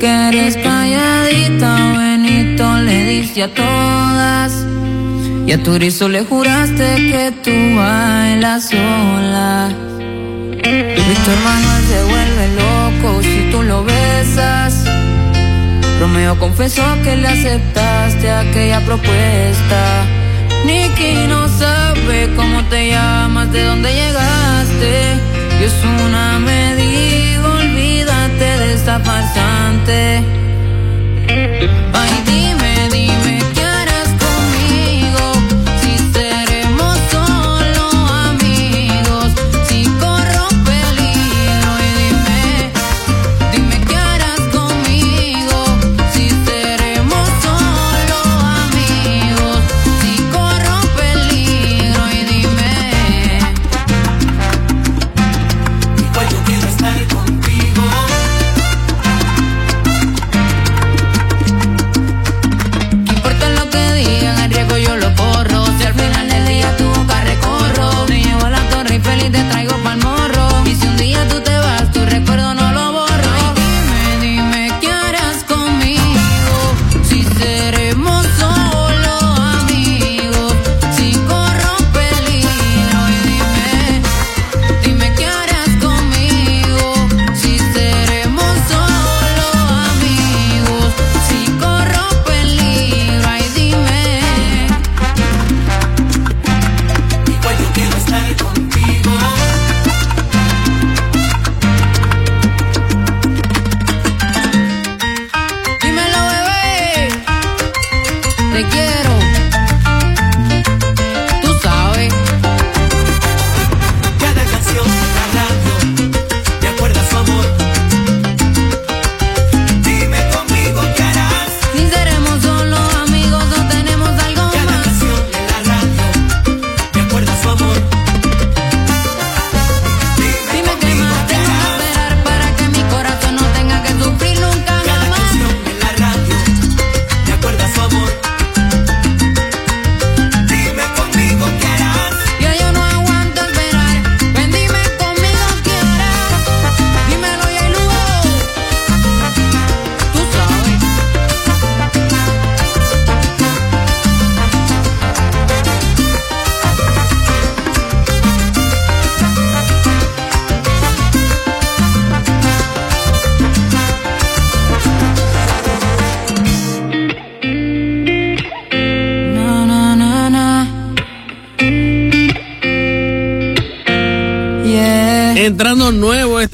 Que 0.00 0.28
eres 0.28 0.56
calladita, 0.56 1.94
Benito 1.96 2.76
le 2.80 3.04
dice 3.06 3.44
a 3.44 3.48
todas. 3.48 4.52
Y 5.46 5.52
a 5.52 5.62
tu 5.62 5.78
rizo 5.78 6.08
le 6.08 6.22
juraste 6.22 6.96
que 7.10 7.32
tú 7.42 7.76
bailas 7.76 8.68
sola. 8.68 9.68
Víctor 10.52 11.38
Manuel 11.44 11.82
se 11.90 12.02
vuelve 12.12 12.46
loco 12.62 13.22
si 13.22 13.50
tú 13.50 13.62
lo 13.62 13.84
besas. 13.84 14.84
Romeo 16.00 16.38
confesó 16.38 16.82
que 17.02 17.16
le 17.16 17.28
aceptaste 17.28 18.30
aquella 18.30 18.80
propuesta. 18.84 20.04
Nicky 20.66 21.26
no 21.28 21.48
sabe 21.48 22.28
cómo 22.36 22.64
te 22.64 22.90
llamas, 22.90 23.50
de 23.52 23.64
dónde 23.64 23.94
llegaste. 23.94 24.92
Y 25.60 25.64
es 25.64 25.74
una 26.04 26.38
me 26.40 26.74
dijo, 26.76 27.62
olvídate 28.86 28.86
de 28.86 28.92
esta 28.92 29.00
farsante. 29.00 30.46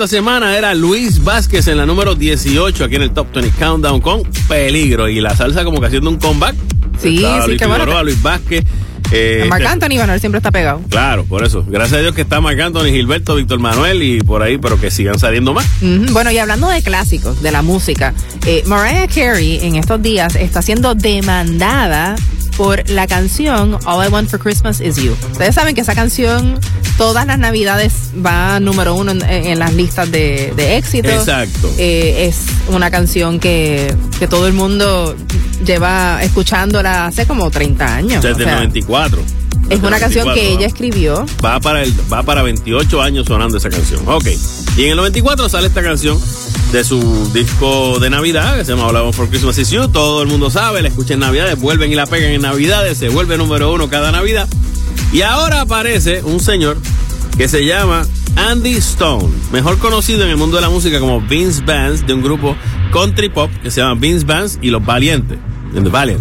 Esta 0.02 0.16
semana 0.16 0.58
era 0.58 0.74
Luis 0.74 1.22
Vázquez 1.22 1.68
en 1.68 1.76
la 1.76 1.86
número 1.86 2.16
18 2.16 2.82
aquí 2.84 2.96
en 2.96 3.02
el 3.02 3.12
Top 3.12 3.28
20 3.32 3.56
Countdown 3.56 4.00
con 4.00 4.22
Peligro 4.48 5.08
y 5.08 5.20
la 5.20 5.36
salsa 5.36 5.62
como 5.62 5.78
que 5.80 5.86
haciendo 5.86 6.10
un 6.10 6.16
comeback. 6.16 6.56
Sí, 7.00 7.18
Estaba 7.18 7.42
sí, 7.42 7.48
Luis 7.50 7.60
qué 7.60 7.66
bueno 7.66 7.84
Figueroa, 7.84 8.02
Luis 8.02 8.20
Vázquez. 8.20 8.64
eh, 9.12 9.46
Marc 9.48 9.62
este- 9.62 9.72
Anthony, 9.72 10.00
él 10.12 10.18
siempre 10.18 10.38
está 10.38 10.50
pegado. 10.50 10.80
Claro, 10.88 11.24
por 11.24 11.44
eso. 11.44 11.64
Gracias 11.68 11.98
a 11.98 12.02
Dios 12.02 12.16
que 12.16 12.22
está 12.22 12.40
Marc 12.40 12.58
Anthony, 12.58 12.86
Gilberto, 12.86 13.36
Víctor 13.36 13.60
Manuel 13.60 14.02
y 14.02 14.20
por 14.22 14.42
ahí, 14.42 14.58
pero 14.58 14.80
que 14.80 14.90
sigan 14.90 15.20
saliendo 15.20 15.54
más. 15.54 15.66
Bueno, 16.10 16.32
y 16.32 16.38
hablando 16.38 16.68
de 16.68 16.82
clásicos, 16.82 17.40
de 17.40 17.52
la 17.52 17.62
música, 17.62 18.12
eh, 18.44 18.64
Mariah 18.66 19.06
Carey 19.06 19.60
en 19.62 19.76
estos 19.76 20.02
días 20.02 20.34
está 20.34 20.62
siendo 20.62 20.96
demandada 20.96 22.16
por 22.62 22.88
la 22.90 23.08
canción 23.08 23.76
All 23.86 24.06
I 24.06 24.08
Want 24.08 24.30
for 24.30 24.38
Christmas 24.38 24.80
Is 24.80 24.94
You. 24.94 25.16
Ustedes 25.32 25.52
saben 25.52 25.74
que 25.74 25.80
esa 25.80 25.96
canción 25.96 26.60
todas 26.96 27.26
las 27.26 27.36
navidades 27.36 28.12
va 28.24 28.60
número 28.60 28.94
uno 28.94 29.10
en, 29.10 29.22
en 29.22 29.58
las 29.58 29.74
listas 29.74 30.12
de, 30.12 30.52
de 30.54 30.76
éxito. 30.76 31.08
Exacto. 31.08 31.68
Eh, 31.76 32.26
es 32.28 32.44
una 32.68 32.88
canción 32.92 33.40
que, 33.40 33.92
que 34.20 34.28
todo 34.28 34.46
el 34.46 34.52
mundo 34.52 35.16
lleva 35.66 36.22
escuchándola 36.22 37.06
hace 37.06 37.26
como 37.26 37.50
30 37.50 37.96
años. 37.96 38.22
Desde 38.22 38.44
O 38.44 38.46
sea, 38.46 38.52
el 38.52 38.68
94. 38.68 39.22
es 39.68 39.82
una 39.82 39.98
canción 39.98 40.28
94, 40.28 40.34
que 40.34 40.48
¿no? 40.48 40.58
ella 40.58 40.66
escribió. 40.68 41.26
Va 41.44 41.58
para, 41.58 41.82
el, 41.82 41.92
va 42.12 42.22
para 42.22 42.42
28 42.42 43.02
años 43.02 43.26
sonando 43.26 43.56
esa 43.56 43.70
canción. 43.70 44.02
Ok. 44.06 44.28
Y 44.76 44.84
en 44.84 44.90
el 44.90 44.96
94 44.98 45.48
sale 45.48 45.66
esta 45.66 45.82
canción 45.82 46.16
de 46.72 46.84
su 46.84 47.30
disco 47.34 47.98
de 48.00 48.08
Navidad, 48.08 48.56
que 48.56 48.64
se 48.64 48.74
llama 48.74 48.90
Want 48.90 49.14
for 49.14 49.28
Christmas 49.28 49.58
Is 49.58 49.70
You. 49.70 49.88
Todo 49.88 50.22
el 50.22 50.28
mundo 50.28 50.48
sabe, 50.48 50.80
la 50.80 50.88
escucha 50.88 51.12
en 51.12 51.20
Navidades, 51.20 51.60
vuelven 51.60 51.92
y 51.92 51.94
la 51.94 52.06
pegan 52.06 52.30
en 52.30 52.40
Navidades, 52.40 52.96
se 52.96 53.10
vuelve 53.10 53.36
número 53.36 53.70
uno 53.72 53.90
cada 53.90 54.10
Navidad. 54.10 54.48
Y 55.12 55.20
ahora 55.20 55.60
aparece 55.60 56.22
un 56.22 56.40
señor 56.40 56.78
que 57.36 57.46
se 57.46 57.66
llama 57.66 58.06
Andy 58.36 58.72
Stone, 58.76 59.28
mejor 59.52 59.78
conocido 59.78 60.24
en 60.24 60.30
el 60.30 60.38
mundo 60.38 60.56
de 60.56 60.62
la 60.62 60.70
música 60.70 60.98
como 60.98 61.20
Vince 61.20 61.62
Vance, 61.62 62.06
de 62.06 62.14
un 62.14 62.22
grupo 62.22 62.56
country 62.90 63.28
pop 63.28 63.50
que 63.62 63.70
se 63.70 63.82
llama 63.82 64.00
Vince 64.00 64.24
Vance 64.24 64.58
y 64.62 64.70
Los 64.70 64.82
Valientes. 64.82 65.38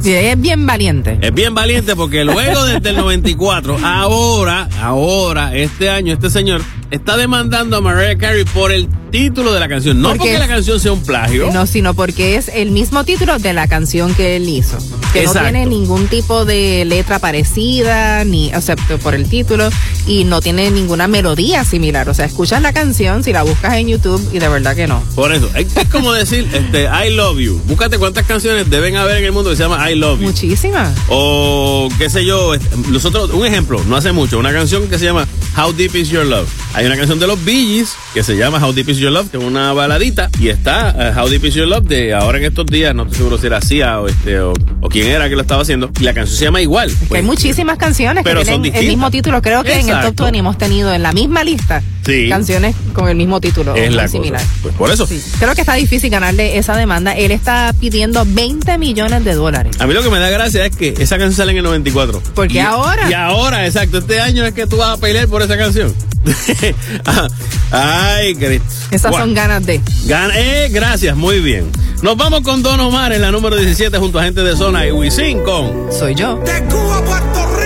Ella 0.06 0.34
es 0.34 0.42
bien 0.42 0.66
valiente. 0.66 1.18
Es 1.22 1.34
bien 1.34 1.54
valiente 1.54 1.96
porque 1.96 2.26
luego 2.26 2.66
desde 2.66 2.90
el 2.90 2.98
94, 2.98 3.78
ahora, 3.84 4.68
ahora, 4.82 5.56
este 5.56 5.90
año, 5.90 6.14
este 6.14 6.30
señor 6.30 6.62
está 6.92 7.16
demandando 7.18 7.78
a 7.78 7.82
Mariah 7.82 8.18
Carey 8.18 8.44
por 8.46 8.72
el 8.72 8.88
título 9.12 9.54
de 9.54 9.60
la 9.60 9.68
canción. 9.68 10.02
No 10.02 10.10
Porque 10.10 10.38
la 10.38 10.48
canción 10.48 10.80
sea 10.80 10.92
un 10.92 11.04
plagio. 11.04 11.52
No, 11.52 11.66
sino 11.66 11.94
porque 11.94 12.36
es 12.36 12.50
el 12.50 12.72
mismo 12.72 13.04
título 13.04 13.40
de 13.40 13.54
la 13.54 13.68
canción 13.68 14.14
que 14.14 14.36
él 14.38 14.48
hizo. 14.48 14.78
Que 15.12 15.22
Exacto. 15.24 15.40
no 15.40 15.50
tiene 15.50 15.66
ningún 15.66 16.08
tipo 16.08 16.46
de 16.46 16.86
letra 16.86 17.20
parecida, 17.20 18.24
ni 18.24 18.50
excepto 18.50 18.98
por 19.00 19.14
el 19.14 19.28
título, 19.28 19.70
y 20.08 20.24
no 20.24 20.42
tiene 20.42 20.72
ninguna 20.72 21.08
melodía 21.08 21.66
similar. 21.66 22.08
O 22.10 22.14
sea, 22.14 22.26
escuchas 22.26 22.62
la 22.62 22.72
canción 22.72 23.24
si 23.24 23.34
la 23.34 23.44
buscas 23.44 23.74
en 23.76 23.90
YouTube 23.90 24.26
y 24.34 24.40
de 24.40 24.48
verdad 24.48 24.76
que 24.76 24.88
no. 24.88 25.02
Por 25.16 25.34
eso, 25.34 25.50
es, 25.56 25.76
es 25.76 25.88
como 25.90 26.14
decir, 26.14 26.48
este, 26.54 26.84
I 26.84 27.14
love 27.14 27.40
you. 27.40 27.62
Búscate 27.68 27.98
cuántas 27.98 28.26
canciones 28.26 28.70
deben 28.70 28.96
haber 28.96 29.18
en 29.18 29.26
el 29.26 29.32
mundo 29.34 29.50
que 29.50 29.58
se 29.58 29.64
llama 29.64 29.90
I 29.90 29.96
love 29.96 30.20
you. 30.20 30.28
Muchísimas. 30.28 30.98
O 31.10 31.90
qué 31.98 32.10
sé 32.10 32.26
yo, 32.26 32.54
este, 32.54 32.70
nosotros, 32.90 33.32
un 33.32 33.46
ejemplo, 33.46 33.82
no 33.88 33.98
hace 33.98 34.14
mucho, 34.14 34.40
una 34.40 34.54
canción 34.54 34.88
que 34.88 34.98
se 34.98 35.06
llama 35.06 35.28
How 35.58 35.74
Deep 35.74 35.96
Is 35.96 36.10
Your 36.10 36.26
Love. 36.26 36.48
Hay 36.82 36.88
una 36.88 36.98
canción 36.98 37.20
de 37.20 37.28
los 37.28 37.46
Bee 37.46 37.76
Gees 37.76 37.94
que 38.12 38.24
se 38.24 38.36
llama 38.36 38.58
How 38.58 38.74
Deep 38.74 38.90
Is 38.90 38.98
Your 38.98 39.12
Love, 39.12 39.30
que 39.30 39.38
es 39.38 39.44
una 39.44 39.72
baladita, 39.72 40.32
y 40.40 40.50
está 40.50 40.96
eh, 40.98 41.14
How 41.16 41.30
Deep 41.30 41.46
Is 41.46 41.54
Your 41.54 41.68
Love 41.68 41.86
de 41.86 42.16
ahora 42.16 42.40
en 42.40 42.46
estos 42.46 42.66
días, 42.66 42.96
no 42.96 43.04
estoy 43.04 43.18
seguro 43.18 43.38
si 43.38 43.46
era 43.46 43.62
Sia 43.62 44.00
o, 44.02 44.08
este, 44.08 44.40
o, 44.40 44.52
o 44.82 44.90
quién 44.90 45.06
era 45.06 45.30
que 45.30 45.36
lo 45.36 45.42
estaba 45.42 45.62
haciendo, 45.62 45.92
y 46.00 46.04
la 46.04 46.16
canción 46.16 46.36
se 46.40 46.46
llama 46.46 46.60
igual. 46.60 46.90
Que 46.90 46.96
hay 47.04 47.08
Pues, 47.10 47.24
muchísimas 47.24 47.78
canciones 47.78 48.24
pero 48.24 48.40
que 48.40 48.48
son 48.48 48.64
tienen 48.64 48.82
el 48.82 48.88
mismo 48.88 49.12
título. 49.12 49.44
Creo 49.44 49.64
que 49.64 49.80
en 49.80 49.90
el. 49.90 50.02
Top 50.02 50.16
20 50.22 50.40
hemos 50.40 50.58
tenido 50.58 50.92
en 50.92 51.04
la 51.04 51.12
misma 51.12 51.44
lista 51.44 51.84
Sí. 52.04 52.28
canciones 52.30 52.76
con 52.94 53.08
el 53.10 53.16
mismo 53.16 53.40
título. 53.40 53.76
es 53.76 53.92
o 53.92 53.96
la 53.96 54.08
similar. 54.08 54.42
cosa. 54.42 54.54
Pues 54.64 54.74
por 54.76 54.90
eso. 54.90 55.06
Sí. 55.06 55.22
Creo 55.38 55.54
que 55.54 55.62
está 55.62 55.76
difícil 55.76 56.10
ganarle 56.10 56.58
esa 56.58 56.76
demanda. 56.76 57.14
Él 57.16 57.30
está 57.30 57.76
pidiendo 57.80 58.24
20 58.28 58.80
millones 58.80 59.24
de 59.24 59.36
dólares. 59.36 59.76
A 59.80 59.86
mí 59.86 59.94
lo 59.94 60.02
que 60.02 60.10
me 60.10 60.18
da 60.18 60.32
gracia 60.32 60.66
es 60.66 60.76
que 60.76 60.90
esa 60.98 61.20
canción 61.20 61.34
sale 61.34 61.52
en 61.52 61.60
el 61.60 61.64
94. 61.64 62.24
¿Por 62.34 62.48
qué 62.48 62.56
Y- 62.56 62.60
ahora? 62.60 63.08
Y 63.08 63.14
ahora, 63.14 63.68
exacto. 63.68 64.00
Este 64.00 64.20
año 64.20 64.44
es 64.48 64.54
que 64.56 64.66
tú 64.66 64.78
vas 64.78 64.98
a 64.98 65.00
pelear 65.00 65.28
por 65.28 65.44
esa 65.44 65.56
canción. 65.60 65.94
Ay, 67.72 68.36
Cristo. 68.36 68.66
Esas 68.92 69.16
son 69.16 69.34
ganas 69.34 69.66
de. 69.66 69.80
Gan- 70.08 70.32
eh, 70.36 70.70
gracias, 70.72 71.16
muy 71.16 71.40
bien. 71.40 71.70
Nos 72.02 72.18
vamos 72.18 72.42
con 72.42 72.62
Don 72.64 72.80
Omar 72.80 73.14
en 73.14 73.22
la 73.22 73.32
número 73.32 73.56
17 73.56 73.98
junto 73.98 74.20
a 74.20 74.24
gente 74.24 74.42
de 74.42 74.56
zona 74.58 74.86
y 74.88 74.92
Wisin 74.92 75.44
con. 75.44 75.92
Soy 75.92 76.16
yo. 76.16 76.38
De 76.38 76.64
Cuba 76.66 77.04
Puerto 77.06 77.46
Rico. 77.56 77.61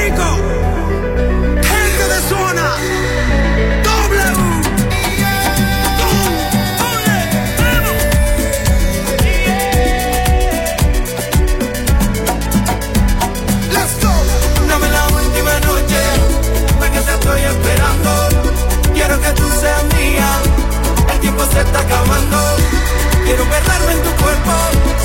Cuerpo. 24.26 24.52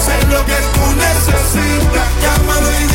Sé 0.04 0.16
lo 0.28 0.44
que 0.46 0.58
tú 0.74 0.84
necesitas. 0.96 2.08
Llámalo 2.22 2.70
y 2.80 2.89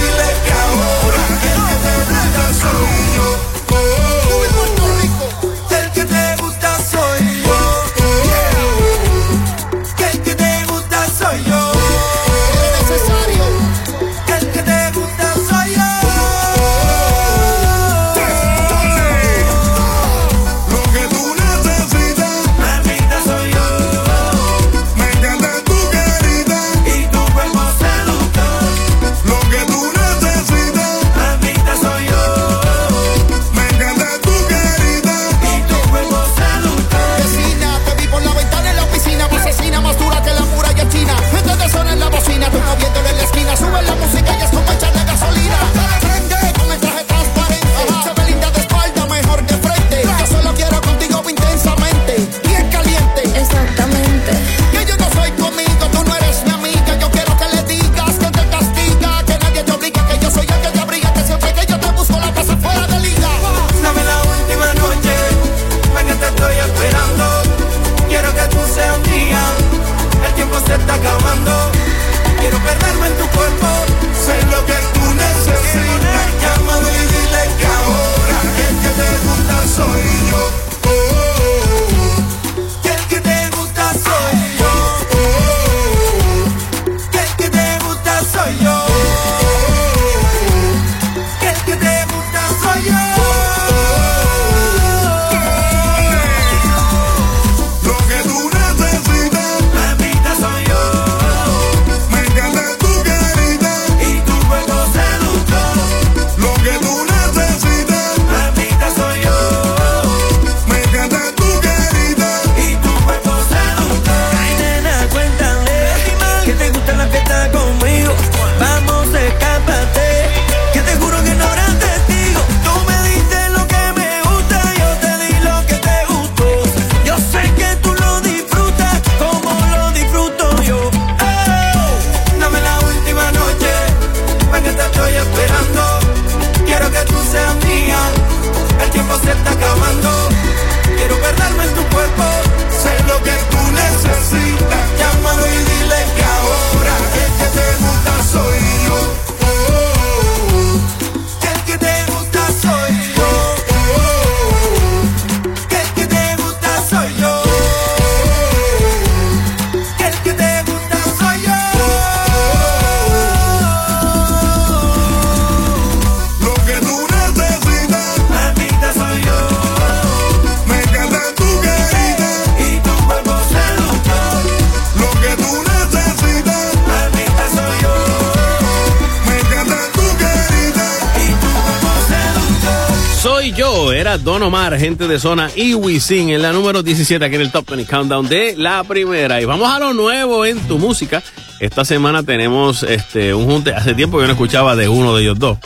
Gente 184.80 185.08
de 185.08 185.20
zona 185.20 185.50
y 185.56 185.74
Wisin 185.74 186.30
en 186.30 186.42
la 186.42 186.52
número 186.52 186.84
17 186.84 187.24
aquí 187.24 187.36
en 187.36 187.42
el 187.42 187.52
Top 187.52 187.70
20 187.70 187.90
Countdown 187.90 188.28
de 188.28 188.56
la 188.58 188.84
primera. 188.84 189.42
Y 189.42 189.46
vamos 189.46 189.70
a 189.72 189.80
lo 189.80 189.94
nuevo 189.94 190.46
en 190.46 190.60
tu 190.68 190.78
música. 190.78 191.24
Esta 191.60 191.86
semana 191.86 192.24
tenemos 192.24 192.84
este 192.84 193.34
un 193.34 193.46
junte. 193.46 193.74
Hace 193.74 193.94
tiempo 193.94 194.18
que 194.18 194.24
yo 194.24 194.28
no 194.28 194.34
escuchaba 194.34 194.76
de 194.76 194.90
uno 194.90 195.16
de 195.16 195.24
ellos 195.24 195.40
dos. 195.40 195.58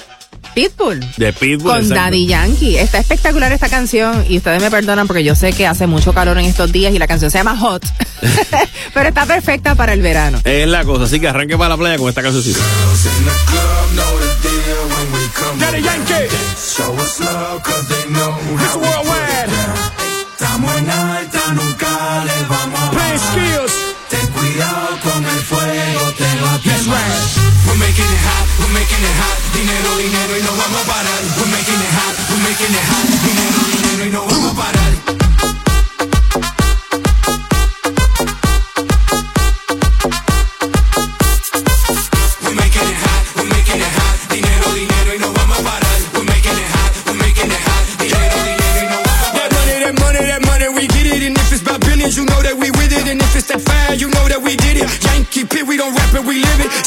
Pitbull. 0.53 0.99
De 1.17 1.33
Pitbull. 1.33 1.71
Con 1.71 1.81
exacto. 1.81 1.95
Daddy 1.95 2.27
Yankee. 2.27 2.77
Está 2.77 2.99
espectacular 2.99 3.51
esta 3.51 3.69
canción 3.69 4.25
y 4.27 4.37
ustedes 4.37 4.61
me 4.61 4.69
perdonan 4.69 5.07
porque 5.07 5.23
yo 5.23 5.35
sé 5.35 5.53
que 5.53 5.67
hace 5.67 5.87
mucho 5.87 6.13
calor 6.13 6.37
en 6.37 6.45
estos 6.45 6.71
días 6.71 6.93
y 6.93 6.99
la 6.99 7.07
canción 7.07 7.31
se 7.31 7.37
llama 7.37 7.57
Hot. 7.57 7.85
Pero 8.93 9.09
está 9.09 9.25
perfecta 9.25 9.75
para 9.75 9.93
el 9.93 10.01
verano. 10.01 10.39
Es 10.43 10.67
la 10.67 10.83
cosa, 10.83 11.05
así 11.05 11.19
que 11.19 11.27
arranque 11.27 11.57
para 11.57 11.69
la 11.69 11.77
playa 11.77 11.97
con 11.97 12.09
esta 12.09 12.21
cancioncita. 12.21 12.59
Daddy 15.59 15.81
Yankee. 15.81 16.13
Mr. 18.69 18.77
Worldwide. 18.77 19.49
Estamos 20.31 20.75
en 20.75 20.89
alta, 20.89 21.53
nunca 21.53 22.23
le 22.23 22.43
vamos 22.47 22.79
a 22.79 23.17
skills. 23.17 23.73
Ten 24.09 24.27
cuidado 24.27 24.99
con 25.01 25.25
el 25.25 25.41
fuego, 25.41 26.13
te 26.17 26.41
va 26.41 26.53
a 26.53 26.59
quemar. 26.59 27.01
We're 27.65 27.77
making 27.77 28.05
it 28.05 28.21
hot, 28.27 28.45
we're 28.59 28.73
making 28.73 29.03
it 29.09 29.15
hot. 29.21 29.37
Dinero, 29.53 29.97
dinero 29.97 30.37
y 30.37 30.43
no 30.43 30.51
vamos 30.51 30.81
a 30.81 30.85
parar. 30.85 31.21
We're 31.37 31.49
making 31.49 31.81
it 31.81 31.93
hot, 31.97 32.15
we're 32.29 32.43
making 32.47 32.73
it 32.75 32.85
hot. 32.89 33.05
Dinero, 33.25 33.59
dinero 33.65 33.78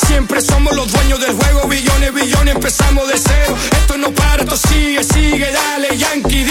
Siempre 0.07 0.41
somos 0.41 0.75
los 0.75 0.91
dueños 0.93 1.21
del 1.21 1.33
juego. 1.33 1.69
Billones, 1.69 2.15
billones, 2.15 2.55
empezamos 2.55 3.09
de 3.09 3.19
cero. 3.19 3.57
Esto 3.73 3.99
no 3.99 4.11
para, 4.13 4.43
esto 4.43 4.57
sigue, 4.57 5.03
sigue. 5.03 5.51
Dale, 5.51 5.97
Yankee, 5.97 6.45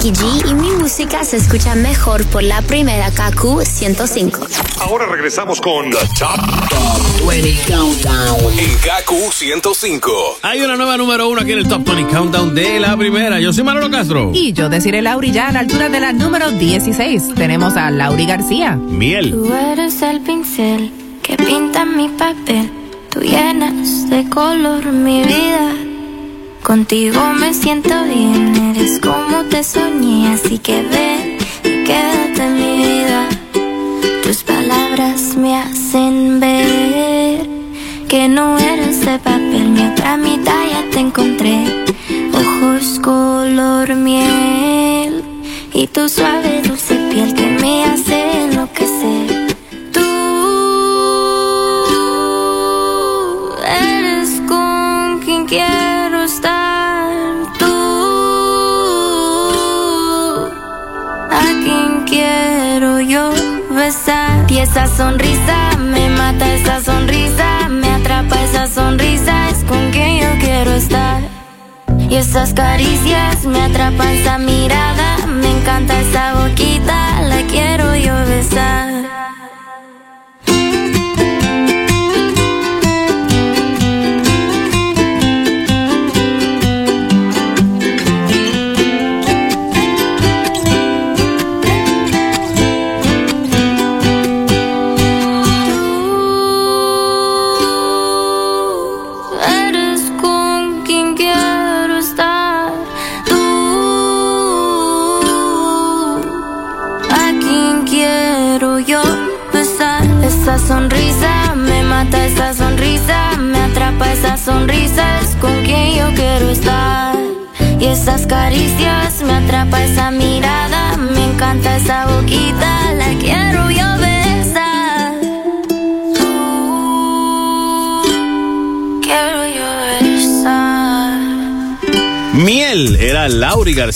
Becky 0.00 0.12
G 0.12 0.50
y 0.50 0.54
mi 0.54 0.70
música 0.70 1.24
se 1.24 1.36
escucha 1.36 1.74
mejor 1.74 2.24
por 2.28 2.42
la 2.42 2.62
primera 2.62 3.10
KQ 3.10 3.64
105. 3.66 4.46
Ahora 4.80 5.04
regresamos 5.04 5.60
con 5.60 5.90
The 5.90 5.98
Top, 6.18 7.28
20 7.28 7.70
Countdown. 7.70 8.58
en 8.58 8.70
KQ 8.78 9.30
105. 9.30 10.38
Hay 10.40 10.62
una 10.62 10.76
nueva 10.76 10.96
número 10.96 11.28
uno 11.28 11.42
aquí 11.42 11.52
en 11.52 11.58
el 11.58 11.68
Top 11.68 11.84
20 11.84 12.14
Countdown 12.14 12.54
de 12.54 12.80
la 12.80 12.96
primera. 12.96 13.40
Yo 13.40 13.52
soy 13.52 13.62
Manolo 13.62 13.90
Castro. 13.90 14.30
Y 14.32 14.54
yo 14.54 14.70
deciré 14.70 15.02
Lauri 15.02 15.32
ya 15.32 15.48
a 15.48 15.52
la 15.52 15.60
altura 15.60 15.90
de 15.90 16.00
la 16.00 16.14
número 16.14 16.50
16. 16.50 17.34
Tenemos 17.34 17.76
a 17.76 17.90
Lauri 17.90 18.24
García. 18.24 18.76
Miel. 18.76 19.32
Tú 19.32 19.52
eres 19.52 20.00
el 20.00 20.22
pincel 20.22 20.94
que 21.22 21.36
pinta 21.36 21.84
mi 21.84 22.08
papel. 22.08 22.70
Tú 23.10 23.20
llenas 23.20 24.08
de 24.08 24.26
color 24.30 24.86
mi 24.86 25.24
vida. 25.24 25.79
Contigo 26.70 27.20
me 27.34 27.52
siento 27.52 27.90
bien, 28.04 28.54
eres 28.70 29.00
como 29.00 29.42
te 29.50 29.64
soñé, 29.64 30.28
así 30.28 30.56
que 30.58 30.82
ven 30.82 31.36
y 31.64 31.82
quédate 31.84 32.44
en 32.44 32.54
mi 32.54 32.76
vida. 32.76 33.28
Tus 34.22 34.44
palabras 34.44 35.36
me 35.36 35.56
hacen 35.56 36.38
ver 36.38 37.44
que 38.08 38.28
no 38.28 38.56
eres 38.56 39.04
de 39.04 39.18
papel, 39.18 39.70
mi 39.70 39.84
otra 39.84 40.16
ya 40.16 40.88
te 40.92 41.00
encontré. 41.00 41.58
Ojos 42.32 43.00
color 43.00 43.96
miel 43.96 45.24
y 45.74 45.88
tu 45.88 46.08
suave 46.08 46.39
esa 64.70 64.86
sonrisa 64.86 65.76
me 65.78 66.08
mata, 66.10 66.54
esa 66.54 66.80
sonrisa 66.80 67.68
me 67.68 67.90
atrapa, 67.90 68.40
esa 68.40 68.68
sonrisa 68.68 69.50
es 69.50 69.64
con 69.64 69.90
quien 69.90 70.20
yo 70.20 70.28
quiero 70.38 70.70
estar. 70.72 71.20
Y 72.08 72.14
esas 72.14 72.54
caricias 72.54 73.44
me 73.46 73.60
atrapan, 73.62 74.08
esa 74.10 74.38
mirada 74.38 75.26
me 75.26 75.50
encanta, 75.58 75.98
esa 75.98 76.34
boquita 76.34 77.20
la 77.22 77.42
quiero 77.48 77.96
yo 77.96 78.14
besar. 78.26 78.89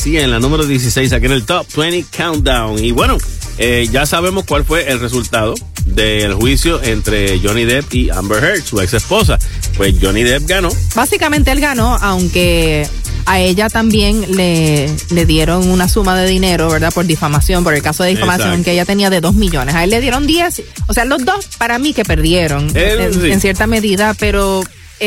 García 0.04 0.22
en 0.22 0.30
la 0.32 0.38
número 0.38 0.66
16 0.66 1.14
aquí 1.14 1.24
en 1.24 1.32
el 1.32 1.46
Top 1.46 1.66
20 1.74 2.04
Countdown. 2.14 2.84
Y 2.84 2.92
bueno, 2.92 3.16
eh, 3.56 3.88
ya 3.90 4.04
sabemos 4.04 4.44
cuál 4.44 4.62
fue 4.62 4.90
el 4.90 5.00
resultado 5.00 5.54
del 5.86 6.34
juicio 6.34 6.82
entre 6.82 7.40
Johnny 7.40 7.64
Depp 7.64 7.94
y 7.94 8.10
Amber 8.10 8.44
Heard, 8.44 8.62
su 8.62 8.78
ex 8.82 8.92
esposa. 8.92 9.38
Pues 9.78 9.94
Johnny 9.98 10.22
Depp 10.22 10.46
ganó. 10.46 10.68
Básicamente 10.94 11.52
él 11.52 11.60
ganó, 11.60 11.96
aunque 12.02 12.86
a 13.24 13.40
ella 13.40 13.70
también 13.70 14.26
le, 14.36 14.94
le 15.08 15.24
dieron 15.24 15.70
una 15.70 15.88
suma 15.88 16.14
de 16.20 16.28
dinero, 16.28 16.68
¿verdad? 16.68 16.92
Por 16.92 17.06
difamación, 17.06 17.64
por 17.64 17.72
el 17.72 17.80
caso 17.80 18.02
de 18.02 18.10
difamación 18.10 18.48
Exacto. 18.48 18.64
que 18.66 18.72
ella 18.72 18.84
tenía 18.84 19.08
de 19.08 19.22
dos 19.22 19.34
millones. 19.34 19.74
A 19.74 19.84
él 19.84 19.88
le 19.88 20.02
dieron 20.02 20.26
10, 20.26 20.62
o 20.86 20.92
sea, 20.92 21.06
los 21.06 21.24
dos 21.24 21.46
para 21.56 21.78
mí 21.78 21.94
que 21.94 22.04
perdieron 22.04 22.68
Él, 22.76 23.00
en, 23.00 23.14
sí. 23.14 23.30
en 23.30 23.40
cierta 23.40 23.66
medida, 23.66 24.12
pero 24.12 24.62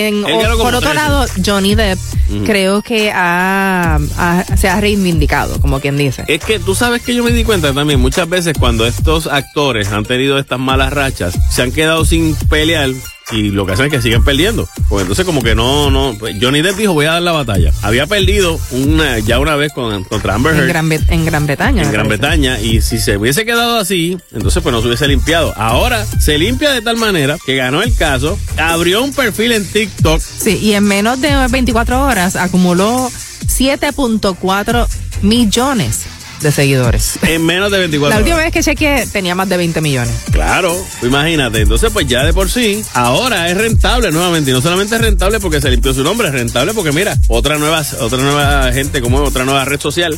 en, 0.05 0.23
o- 0.23 0.57
por 0.57 0.75
otro 0.75 0.79
13. 0.91 0.95
lado, 0.95 1.25
Johnny 1.45 1.75
Depp 1.75 1.99
creo 2.45 2.81
que 2.81 3.11
ha, 3.11 3.97
ha- 4.17 4.45
se 4.57 4.69
ha 4.69 4.79
reivindicado, 4.81 5.59
como 5.61 5.79
quien 5.79 5.97
dice. 5.97 6.23
Es 6.27 6.43
que 6.43 6.59
tú 6.59 6.75
sabes 6.75 7.01
que 7.01 7.15
yo 7.15 7.23
me 7.23 7.31
di 7.31 7.43
cuenta 7.43 7.73
también, 7.73 7.99
muchas 7.99 8.27
veces 8.29 8.53
cuando 8.59 8.85
estos 8.85 9.27
actores 9.27 9.89
han 9.91 10.03
tenido 10.05 10.37
estas 10.37 10.59
malas 10.59 10.91
rachas, 10.93 11.37
se 11.49 11.61
han 11.61 11.71
quedado 11.71 12.05
sin 12.05 12.35
pelear 12.49 12.89
y 13.31 13.49
lo 13.51 13.65
que 13.65 13.73
hacen 13.73 13.85
es 13.87 13.91
que 13.91 14.01
siguen 14.01 14.23
perdiendo. 14.23 14.67
Pues 14.89 15.01
entonces 15.01 15.25
como 15.25 15.41
que 15.43 15.53
no, 15.55 15.89
no, 15.91 16.15
pues 16.17 16.35
Johnny 16.41 16.61
Depp 16.61 16.77
dijo 16.77 16.93
voy 16.93 17.05
a 17.07 17.13
dar 17.13 17.21
la 17.21 17.31
batalla. 17.33 17.71
Había 17.81 18.07
perdido 18.07 18.59
una, 18.71 19.19
ya 19.19 19.39
una 19.39 19.55
vez 19.55 19.73
con, 19.73 20.03
contra 20.05 20.35
Amber 20.35 20.53
En 20.53 20.59
Heard. 20.59 20.67
Gran, 20.69 20.89
Bre- 20.89 21.05
en 21.09 21.25
Gran 21.25 21.45
Bretaña. 21.45 21.83
en 21.83 21.91
Gran 21.91 22.07
parece. 22.07 22.21
Bretaña 22.21 22.59
y 22.61 22.81
si 22.81 22.99
se 22.99 23.17
hubiese 23.17 23.45
quedado 23.45 23.77
así, 23.77 24.17
entonces 24.31 24.63
pues 24.63 24.73
no 24.73 24.81
se 24.81 24.87
hubiese 24.87 25.07
limpiado. 25.07 25.53
Ahora 25.57 26.05
se 26.05 26.37
limpia 26.37 26.71
de 26.71 26.81
tal 26.81 26.97
manera 26.97 27.37
que 27.45 27.55
ganó 27.55 27.81
el 27.83 27.93
caso, 27.95 28.37
abrió 28.57 29.03
un 29.03 29.13
perfil 29.13 29.51
en 29.51 29.65
TikTok. 29.65 30.21
Sí, 30.21 30.57
y 30.61 30.73
en 30.73 30.83
menos 30.85 31.19
de 31.21 31.29
24 31.49 32.03
horas 32.03 32.35
acumuló 32.35 33.09
7.4 33.47 34.87
millones 35.21 36.05
de 36.41 36.51
seguidores. 36.51 37.19
En 37.23 37.45
menos 37.45 37.71
de 37.71 37.79
24 37.79 38.13
La 38.15 38.19
última 38.19 38.35
horas. 38.37 38.45
vez 38.47 38.53
que 38.53 38.69
chequeé 38.71 39.07
tenía 39.07 39.35
más 39.35 39.49
de 39.49 39.57
20 39.57 39.81
millones. 39.81 40.13
Claro, 40.31 40.75
imagínate. 41.03 41.61
Entonces, 41.61 41.89
pues 41.91 42.07
ya 42.07 42.23
de 42.23 42.33
por 42.33 42.49
sí, 42.49 42.83
ahora 42.93 43.49
es 43.49 43.57
rentable 43.57 44.11
nuevamente. 44.11 44.51
Y 44.51 44.53
no 44.53 44.61
solamente 44.61 44.95
es 44.95 45.01
rentable 45.01 45.39
porque 45.39 45.61
se 45.61 45.69
limpió 45.69 45.93
su 45.93 46.03
nombre, 46.03 46.27
es 46.27 46.33
rentable 46.33 46.73
porque, 46.73 46.91
mira, 46.91 47.17
otra 47.27 47.57
nueva, 47.57 47.83
otra 48.01 48.19
nueva 48.19 48.71
gente, 48.71 49.01
como 49.01 49.17
otra 49.19 49.45
nueva 49.45 49.65
red 49.65 49.79
social, 49.79 50.17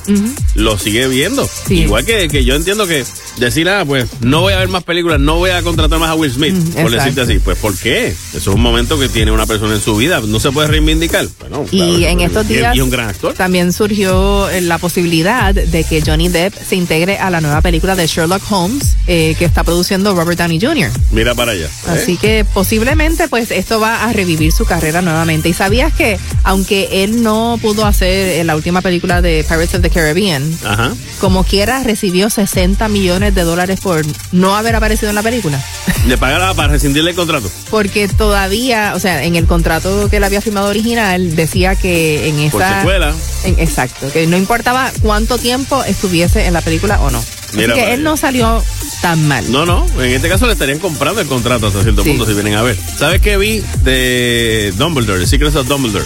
lo 0.56 0.78
sigue 0.78 1.08
viendo. 1.08 1.48
Igual 1.70 2.06
que, 2.06 2.28
que 2.28 2.44
yo 2.44 2.56
entiendo 2.56 2.86
que 2.88 3.04
decir, 3.38 3.70
ah, 3.70 3.84
pues 3.86 4.06
no 4.22 4.42
voy 4.42 4.54
a 4.54 4.58
ver 4.58 4.68
más 4.68 4.84
películas, 4.84 5.20
no 5.20 5.36
voy 5.38 5.52
a 5.52 5.62
contratar 5.62 6.00
más 6.00 6.10
a 6.10 6.16
Will 6.16 6.32
Smith, 6.32 6.56
por 6.74 6.92
decirte 6.92 7.22
así. 7.22 7.40
Pues, 7.40 7.58
¿por 7.58 7.76
qué? 7.78 8.08
Eso 8.08 8.38
es 8.38 8.48
un 8.48 8.62
momento 8.62 9.00
que 9.00 9.10
tiene 9.10 9.32
una 9.32 9.46
persona 9.46 9.74
en 9.76 9.82
su 9.82 9.96
vida. 9.96 10.22
No 10.26 10.40
se 10.40 10.52
puede 10.52 10.68
reivindicar. 10.68 11.28
Bueno, 11.40 11.66
Y 11.72 11.78
claro, 11.80 11.98
en 12.08 12.20
estos 12.22 12.48
días 12.48 12.76
Y 12.76 12.82
un 12.82 12.90
gran 12.90 13.10
actor. 13.10 13.34
también 13.34 13.72
surgió 13.74 14.50
eh, 14.50 14.62
la 14.62 14.78
posibilidad 14.78 15.54
de 15.54 15.84
que 15.84 16.02
Johnny 16.10 16.28
Depp 16.30 16.54
se 16.68 16.76
integre 16.76 17.18
a 17.20 17.30
la 17.30 17.40
nueva 17.42 17.62
película 17.62 17.96
de 17.96 18.08
Sherlock 18.08 18.42
Holmes 18.52 18.96
eh, 19.08 19.36
que 19.38 19.46
está 19.46 19.64
produciendo 19.64 20.16
Robert 20.16 20.38
Downey 20.40 20.60
Jr. 20.60 20.90
Mira 21.12 21.36
para 21.36 21.52
allá. 21.52 21.66
¿eh? 21.66 21.70
Así 21.90 22.18
que 22.18 22.46
posiblemente 22.54 23.28
pues 23.28 23.52
esto 23.52 23.80
va 23.80 24.04
a 24.06 24.14
revivir 24.14 24.52
su 24.52 24.66
carrera 24.66 25.02
nuevamente. 25.02 25.50
Y 25.50 25.54
sabías 25.54 25.94
que 25.94 26.20
aunque 26.44 27.04
él 27.04 27.22
no 27.24 27.58
pudo 27.62 27.86
hacer 27.86 28.40
eh, 28.40 28.44
la 28.44 28.56
última 28.56 28.82
película 28.82 29.22
de 29.22 29.44
Pirates 29.48 29.76
of 29.76 29.82
the 29.82 29.90
Caribbean, 29.90 30.44
Ajá. 30.66 30.94
como 31.20 31.44
quiera 31.44 31.84
recibió 31.84 32.30
60 32.30 32.88
millones 32.90 33.36
de 33.36 33.44
dólares 33.44 33.80
por 33.82 34.04
no 34.32 34.56
haber 34.56 34.76
aparecido 34.76 35.10
en 35.10 35.16
la 35.16 35.24
película. 35.24 35.64
Le 36.08 36.18
pagaba 36.18 36.54
para 36.54 36.70
rescindirle 36.70 37.12
el 37.12 37.16
contrato. 37.16 37.52
Porque 37.70 38.08
todavía, 38.08 38.94
o 38.96 39.00
sea, 39.00 39.24
en 39.24 39.36
el 39.36 39.46
contrato 39.46 40.10
que 40.10 40.18
él 40.18 40.24
había 40.24 40.42
firmado 40.42 40.70
original 40.70 41.36
decía 41.36 41.76
que 41.76 42.30
en 42.30 42.50
Por 42.50 42.62
esa... 42.62 42.80
secuela. 42.80 43.14
en- 43.44 43.60
exacto, 43.60 44.12
que 44.12 44.26
no 44.28 44.38
importaba 44.38 44.92
cuánto 45.02 45.38
tiempo 45.38 45.84
estuviese 46.00 46.46
en 46.46 46.54
la 46.54 46.62
película 46.62 47.02
o 47.02 47.12
no. 47.12 47.22
Mira 47.54 47.74
Así 47.74 47.80
que 47.80 47.82
para 47.82 47.94
él 47.96 48.04
no 48.04 48.16
salió 48.16 48.64
tan 49.02 49.28
mal. 49.28 49.52
No, 49.52 49.66
no, 49.66 49.86
en 50.02 50.12
este 50.12 50.30
caso 50.30 50.46
le 50.46 50.54
estarían 50.54 50.80
comprando 50.80 51.20
el 51.20 51.28
contrato 51.28 51.68
hasta 51.68 51.82
cierto 51.84 52.04
punto 52.04 52.26
si 52.26 52.34
vienen 52.34 52.54
a 52.56 52.62
ver. 52.62 52.78
¿Sabes 52.98 53.22
qué 53.22 53.38
vi 53.38 53.64
de 53.84 54.72
Dumbledore, 54.78 55.20
The 55.20 55.28
Secrets 55.28 55.56
of 55.56 55.68
Dumbledore? 55.68 56.06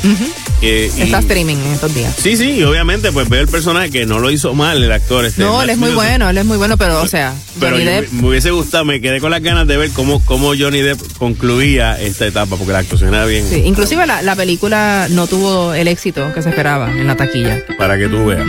Eh, 0.62 0.90
y- 0.98 1.02
Está 1.02 1.20
streaming 1.20 1.58
en 1.58 1.74
estos 1.74 1.94
días. 1.94 2.16
Sí, 2.18 2.38
sí, 2.38 2.52
y 2.52 2.64
obviamente 2.64 3.12
pues 3.12 3.28
veo 3.30 3.42
el 3.42 3.48
personaje 3.50 3.92
que 3.92 4.06
no 4.06 4.20
lo 4.20 4.32
hizo 4.32 4.54
mal 4.54 4.82
el 4.82 4.92
actor. 4.92 5.26
Este, 5.26 5.42
No, 5.44 5.62
él 5.62 5.70
es 5.70 5.78
muy 5.78 5.92
bueno, 5.92 6.30
él 6.30 6.38
es 6.38 6.46
muy 6.46 6.58
bueno, 6.58 6.78
pero 6.78 7.02
o 7.02 7.08
sea, 7.08 7.34
Pero 7.60 7.74
Johnny 7.76 7.86
Depp, 7.86 8.12
me, 8.14 8.28
hubiese 8.30 8.52
gustado, 8.52 8.86
me 8.86 9.02
quedé 9.02 9.20
con 9.20 9.30
las 9.32 9.42
ganas 9.44 9.68
de 9.68 9.76
ver 9.78 9.90
cómo, 9.92 10.24
cómo 10.26 10.54
Johnny 10.58 10.82
Depp 10.82 11.00
concluía 11.18 12.00
esta 12.02 12.26
etapa, 12.26 12.56
porque 12.56 12.72
la 12.74 12.80
actuación 12.80 13.14
era 13.14 13.26
bien. 13.26 13.46
sí, 13.50 13.62
inclusive 13.66 14.08
la, 14.08 14.22
la 14.22 14.36
película 14.36 15.08
no 15.10 15.28
tuvo 15.28 15.74
el 15.74 15.88
éxito 15.90 16.34
que 16.34 16.42
se 16.42 16.50
esperaba 16.50 16.90
en 16.90 17.06
la 17.06 17.16
taquilla. 17.18 17.62
Para 17.78 17.98
que 17.98 18.08
tú 18.08 18.26
veas. 18.26 18.46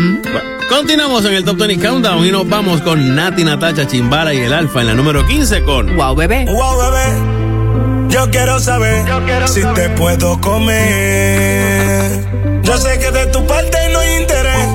Continuamos 0.69 1.25
en 1.27 1.35
el 1.35 1.45
Top 1.45 1.59
20 1.59 1.87
Countdown 1.87 2.25
y 2.25 2.33
nos 2.33 2.49
vamos 2.49 2.81
con 2.81 3.15
Nati, 3.15 3.45
Natacha, 3.45 3.87
Chimbala 3.87 4.33
y 4.35 4.39
el 4.39 4.53
Alfa 4.53 4.81
en 4.81 4.89
la 4.89 4.95
número 4.95 5.27
15 5.27 5.63
con 5.63 5.95
Wow, 5.97 6.17
bebé. 6.17 6.47
Wow, 6.47 6.79
bebé, 6.79 8.09
yo 8.09 8.31
quiero 8.31 8.59
saber 8.59 9.05
si 9.47 9.63
te 9.75 9.91
puedo 9.91 10.41
comer. 10.41 12.25
Yo 12.63 12.77
sé 12.79 12.99
que 12.99 13.11
de 13.11 13.27
tu 13.27 13.47
parte 13.47 13.77
no 13.93 13.99
hay 13.99 14.17
interés, 14.23 14.67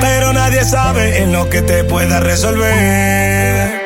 pero 0.00 0.32
nadie 0.32 0.64
sabe 0.64 1.22
en 1.22 1.32
lo 1.32 1.48
que 1.48 1.62
te 1.62 1.84
pueda 1.84 2.20
resolver. 2.20 3.80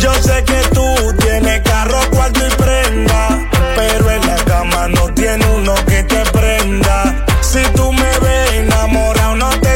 Yo 0.00 0.12
sé 0.14 0.44
que 0.44 0.60
tú 0.74 0.86
tienes 1.18 1.60
carro, 1.62 1.98
cuarto 2.10 2.40
y 2.46 2.50
prenda, 2.56 3.48
pero 3.76 4.10
en 4.10 4.26
la 4.26 4.36
cama 4.44 4.88
no 4.88 5.12
tiene 5.14 5.46
uno 5.54 5.74
que 5.86 6.02
te 6.02 6.22
prenda. 6.32 7.24
Si 7.40 7.62
tú 7.74 7.92
me 7.92 8.00
no 8.00 8.05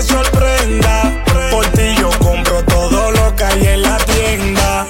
sorprenda. 0.02 1.24
Por 1.50 1.66
ti 1.66 1.94
yo 1.98 2.10
compro 2.18 2.62
todo 2.64 3.10
lo 3.10 3.34
que 3.36 3.44
hay 3.44 3.66
en 3.66 3.82
la 3.82 3.96
tienda. 3.98 4.86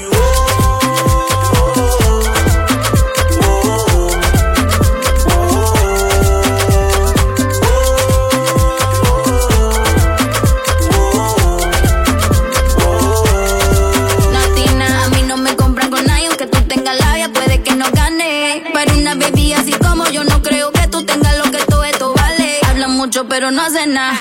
Latina, 14.32 15.04
a 15.04 15.08
mí 15.10 15.22
no 15.26 15.36
me 15.36 15.56
compran 15.56 15.90
con 15.90 16.04
nadie, 16.06 16.26
aunque 16.28 16.46
tú 16.46 16.60
tengas 16.62 16.98
labia, 16.98 17.32
puede 17.32 17.62
que 17.62 17.74
no 17.74 17.86
gane. 17.92 18.62
Pero 18.72 18.98
una 18.98 19.14
baby 19.14 19.52
así 19.54 19.72
como 19.72 20.08
yo 20.08 20.24
no 20.24 20.42
creo 20.42 20.70
que 20.72 20.86
tú 20.88 21.04
tengas 21.04 21.36
lo 21.38 21.50
que 21.50 21.58
todo 21.68 21.84
esto 21.84 22.12
vale. 22.14 22.58
Hablan 22.68 22.92
mucho 22.92 23.26
pero 23.28 23.50
no 23.50 23.62
hacen 23.62 23.94
nada. 23.94 24.20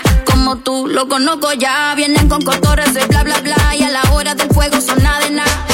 Tú, 0.57 0.87
lo 0.87 1.07
conozco 1.07 1.53
ya. 1.53 1.93
Vienen 1.95 2.27
con 2.27 2.41
cotorras 2.41 2.93
de 2.93 3.05
bla 3.05 3.23
bla 3.23 3.39
bla. 3.39 3.75
Y 3.75 3.83
a 3.83 3.89
la 3.89 4.01
hora 4.13 4.35
del 4.35 4.49
fuego 4.49 4.81
son 4.81 5.01
nada 5.03 5.19
de 5.19 5.31
nada. 5.31 5.68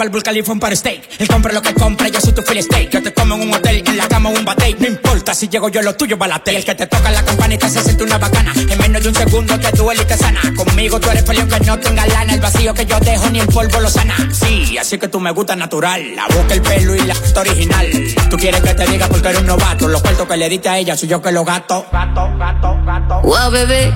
La 0.00 0.06
en 0.06 0.36
el 0.36 0.42
Burj 0.42 0.58
para 0.58 0.74
steak. 0.74 1.02
Él 1.18 1.28
compra 1.28 1.52
lo 1.52 1.60
que 1.60 1.74
compra, 1.74 2.08
yo 2.08 2.22
soy 2.22 2.32
tu 2.32 2.40
fill 2.40 2.62
steak. 2.62 2.88
Yo 2.88 3.02
te 3.02 3.12
como 3.12 3.34
en 3.34 3.42
un 3.42 3.52
hotel, 3.52 3.82
en 3.86 3.98
la 3.98 4.08
cama 4.08 4.30
o 4.30 4.32
un 4.32 4.46
bate. 4.46 4.74
No 4.78 4.86
importa 4.86 5.34
si 5.34 5.46
llego 5.46 5.68
yo, 5.68 5.82
lo 5.82 5.94
tuyo 5.94 6.16
balate. 6.16 6.56
El 6.56 6.64
que 6.64 6.74
te 6.74 6.86
toca 6.86 7.10
la 7.10 7.22
campanita 7.22 7.68
se 7.68 7.82
siente 7.82 8.04
una 8.04 8.16
bacana. 8.16 8.50
En 8.56 8.78
menos 8.78 9.02
de 9.02 9.10
un 9.10 9.14
segundo 9.14 9.60
te 9.60 9.70
duele 9.72 10.00
y 10.00 10.06
te 10.06 10.16
sana. 10.16 10.40
Conmigo 10.56 10.98
tú 10.98 11.10
eres 11.10 11.22
peleón 11.22 11.50
que 11.50 11.60
no 11.60 11.78
tenga 11.78 12.06
lana. 12.06 12.32
El 12.32 12.40
vacío 12.40 12.72
que 12.72 12.86
yo 12.86 12.98
dejo 12.98 13.28
ni 13.28 13.40
el 13.40 13.46
polvo 13.48 13.78
lo 13.78 13.90
sana. 13.90 14.16
Sí, 14.32 14.78
así 14.78 14.96
que 14.96 15.08
tú 15.08 15.20
me 15.20 15.32
gusta 15.32 15.54
natural. 15.54 16.16
La 16.16 16.26
boca, 16.28 16.54
el 16.54 16.62
pelo 16.62 16.94
y 16.94 17.00
la 17.00 17.14
original. 17.38 17.86
Tú 18.30 18.38
quieres 18.38 18.62
que 18.62 18.72
te 18.72 18.86
diga 18.86 19.06
porque 19.06 19.28
eres 19.28 19.42
un 19.42 19.48
novato. 19.48 19.86
Los 19.86 20.00
cuartos 20.00 20.26
que 20.26 20.36
le 20.38 20.48
diste 20.48 20.70
a 20.70 20.78
ella 20.78 20.96
soy 20.96 21.10
yo 21.10 21.20
que 21.20 21.30
lo 21.30 21.44
gato. 21.44 21.84
Gato, 21.92 22.26
gato, 22.38 22.74
gato. 22.86 23.20
Wow, 23.20 23.50
bebé, 23.50 23.92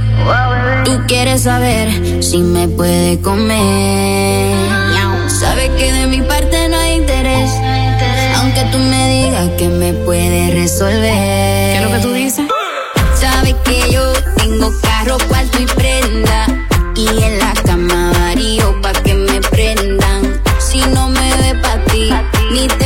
tú 0.84 1.00
quieres 1.08 1.44
saber 1.44 2.22
si 2.22 2.40
me 2.40 2.68
puede 2.68 3.22
comer. 3.22 5.13
Sabes 5.44 5.70
que 5.78 5.92
de 5.92 6.06
mi 6.06 6.20
parte 6.22 6.68
no 6.68 6.78
hay 6.78 6.94
interés. 6.94 7.50
Aunque 8.36 8.62
tú 8.72 8.78
me 8.78 9.08
digas 9.08 9.48
que 9.58 9.68
me 9.68 9.92
puedes 9.92 10.54
resolver. 10.54 11.12
¿Qué 11.12 11.76
es 11.76 11.82
lo 11.82 11.90
que 11.92 11.98
tú 12.02 12.12
dices? 12.12 12.46
Sabes 13.14 13.54
que 13.64 13.90
yo 13.90 14.12
tengo 14.36 14.72
carro, 14.82 15.16
cuarto 15.28 15.60
y 15.60 15.66
prenda. 15.66 16.46
Y 16.96 17.06
en 17.22 17.38
la 17.38 17.52
cama 17.64 18.12
varío 18.18 18.80
pa' 18.82 18.92
que 19.04 19.14
me 19.14 19.40
prendan. 19.40 20.40
Si 20.58 20.78
no 20.94 21.08
me 21.08 21.36
ve 21.36 21.54
pa' 21.62 21.78
ti, 21.90 22.10
ni 22.50 22.66
te 22.66 22.83